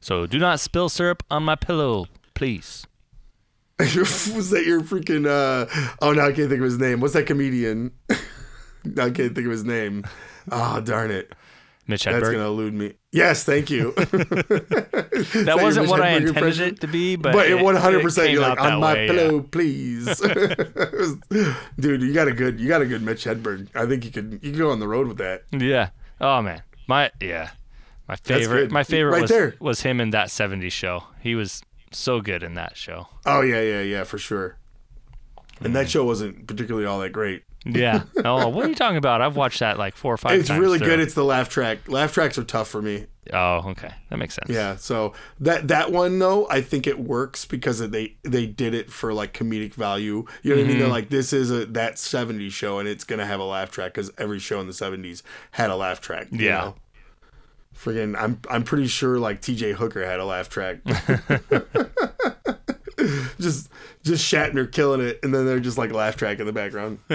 So 0.00 0.26
do 0.26 0.38
not 0.38 0.60
spill 0.60 0.88
syrup 0.88 1.22
on 1.30 1.42
my 1.44 1.54
pillow, 1.54 2.06
please. 2.34 2.86
Was 3.78 4.50
that 4.50 4.64
your 4.66 4.80
freaking? 4.80 5.26
Uh, 5.26 5.66
oh, 6.00 6.12
no, 6.12 6.22
I 6.22 6.32
can't 6.32 6.48
think 6.48 6.60
of 6.60 6.64
his 6.64 6.78
name. 6.78 7.00
What's 7.00 7.12
that 7.14 7.26
comedian? 7.26 7.92
I 8.10 9.10
can't 9.10 9.34
think 9.34 9.38
of 9.44 9.50
his 9.50 9.64
name. 9.64 10.04
Oh, 10.50 10.80
darn 10.80 11.10
it. 11.10 11.32
Mitch 11.88 12.04
That's 12.04 12.16
Hedberg. 12.16 12.32
gonna 12.32 12.46
elude 12.46 12.74
me. 12.74 12.92
Yes, 13.12 13.44
thank 13.44 13.70
you. 13.70 13.94
That 15.44 15.58
wasn't 15.60 15.88
what 15.88 16.00
I 16.00 16.10
intended 16.10 16.60
it 16.60 16.80
to 16.82 16.86
be, 16.86 17.16
but, 17.16 17.32
but 17.32 17.46
it 17.46 17.58
it- 17.58 17.64
one 17.64 17.74
hundred 17.74 18.00
it 18.00 18.02
percent. 18.04 18.26
came 18.28 18.34
You're 18.34 18.48
like 18.48 18.60
on 18.60 18.80
my 18.80 18.94
way, 18.94 19.06
yeah. 19.06 19.12
pillow, 19.12 19.40
please, 19.40 20.20
dude. 21.80 22.02
You 22.02 22.12
got 22.12 22.28
a 22.28 22.32
good, 22.32 22.60
you 22.60 22.68
got 22.68 22.82
a 22.82 22.86
good 22.86 23.02
Mitch 23.02 23.24
Hedberg. 23.24 23.68
I 23.74 23.86
think 23.86 24.04
you 24.04 24.12
could, 24.12 24.34
you 24.42 24.50
could 24.52 24.58
go 24.58 24.70
on 24.70 24.78
the 24.78 24.86
road 24.86 25.08
with 25.08 25.18
that. 25.18 25.42
Yeah. 25.50 25.90
Oh 26.20 26.40
man, 26.42 26.62
my 26.86 27.10
yeah, 27.20 27.50
my 28.06 28.16
favorite. 28.16 28.70
My 28.70 28.84
favorite 28.84 29.12
Right 29.12 29.22
was 29.22 29.30
there. 29.30 29.54
was 29.58 29.80
him 29.80 30.00
in 30.00 30.10
that 30.10 30.28
'70s 30.28 30.70
show. 30.70 31.04
He 31.20 31.34
was 31.34 31.62
so 31.90 32.20
good 32.20 32.42
in 32.42 32.54
that 32.54 32.76
show. 32.76 33.08
Oh 33.26 33.40
yeah, 33.40 33.60
yeah, 33.60 33.80
yeah, 33.80 34.04
for 34.04 34.18
sure. 34.18 34.56
and 35.60 35.74
that 35.74 35.86
mm. 35.86 35.90
show 35.90 36.04
wasn't 36.04 36.46
particularly 36.46 36.86
all 36.86 37.00
that 37.00 37.10
great. 37.10 37.42
Yeah. 37.68 38.04
Oh, 38.24 38.48
what 38.48 38.64
are 38.64 38.68
you 38.68 38.74
talking 38.74 38.96
about? 38.96 39.20
I've 39.20 39.36
watched 39.36 39.60
that 39.60 39.78
like 39.78 39.96
four 39.96 40.14
or 40.14 40.16
five 40.16 40.40
It's 40.40 40.50
really 40.50 40.78
through. 40.78 40.88
good. 40.88 41.00
It's 41.00 41.14
the 41.14 41.24
laugh 41.24 41.48
track. 41.48 41.88
Laugh 41.88 42.12
tracks 42.12 42.38
are 42.38 42.44
tough 42.44 42.68
for 42.68 42.80
me. 42.80 43.06
Oh, 43.32 43.70
okay. 43.70 43.90
That 44.08 44.18
makes 44.18 44.34
sense. 44.34 44.48
Yeah, 44.48 44.76
so 44.76 45.12
that 45.40 45.68
that 45.68 45.92
one 45.92 46.18
though, 46.18 46.48
I 46.48 46.62
think 46.62 46.86
it 46.86 46.98
works 46.98 47.44
because 47.44 47.78
they 47.90 48.16
they 48.22 48.46
did 48.46 48.72
it 48.74 48.90
for 48.90 49.12
like 49.12 49.34
comedic 49.34 49.74
value. 49.74 50.24
You 50.42 50.50
know 50.50 50.56
what 50.56 50.64
I 50.64 50.68
mean? 50.68 50.78
They're 50.78 50.86
mm-hmm. 50.86 50.92
like, 50.92 51.10
this 51.10 51.34
is 51.34 51.50
a 51.50 51.66
that 51.66 51.96
'70s 51.96 52.52
show, 52.52 52.78
and 52.78 52.88
it's 52.88 53.04
gonna 53.04 53.26
have 53.26 53.40
a 53.40 53.44
laugh 53.44 53.70
track 53.70 53.92
because 53.94 54.10
every 54.16 54.38
show 54.38 54.60
in 54.60 54.66
the 54.66 54.72
'70s 54.72 55.22
had 55.52 55.70
a 55.70 55.76
laugh 55.76 56.00
track. 56.00 56.28
you 56.30 56.46
Yeah. 56.46 56.58
know? 56.58 56.74
Friggin', 57.76 58.16
I'm 58.18 58.40
I'm 58.50 58.64
pretty 58.64 58.86
sure 58.88 59.18
like 59.18 59.42
T.J. 59.42 59.72
Hooker 59.72 60.04
had 60.04 60.20
a 60.20 60.24
laugh 60.24 60.48
track. 60.48 60.78
just 63.38 63.68
just 64.02 64.32
Shatner 64.32 64.70
killing 64.70 65.00
it, 65.00 65.20
and 65.22 65.34
then 65.34 65.46
they're 65.46 65.60
just 65.60 65.78
like 65.78 65.92
laugh 65.92 66.16
track 66.16 66.40
in 66.40 66.46
the 66.46 66.52
background. 66.52 66.98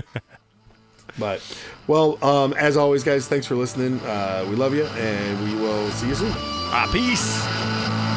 but 1.18 1.42
well, 1.88 2.24
um, 2.24 2.54
as 2.54 2.78
always, 2.78 3.04
guys, 3.04 3.28
thanks 3.28 3.46
for 3.46 3.56
listening. 3.56 4.00
Uh, 4.02 4.46
we 4.50 4.56
love 4.56 4.74
you, 4.74 4.86
and 4.86 5.44
we 5.44 5.56
will 5.56 5.90
see 5.92 6.08
you 6.08 6.16
soon. 6.16 6.32
Ah, 6.36 6.90
peace. 6.92 8.13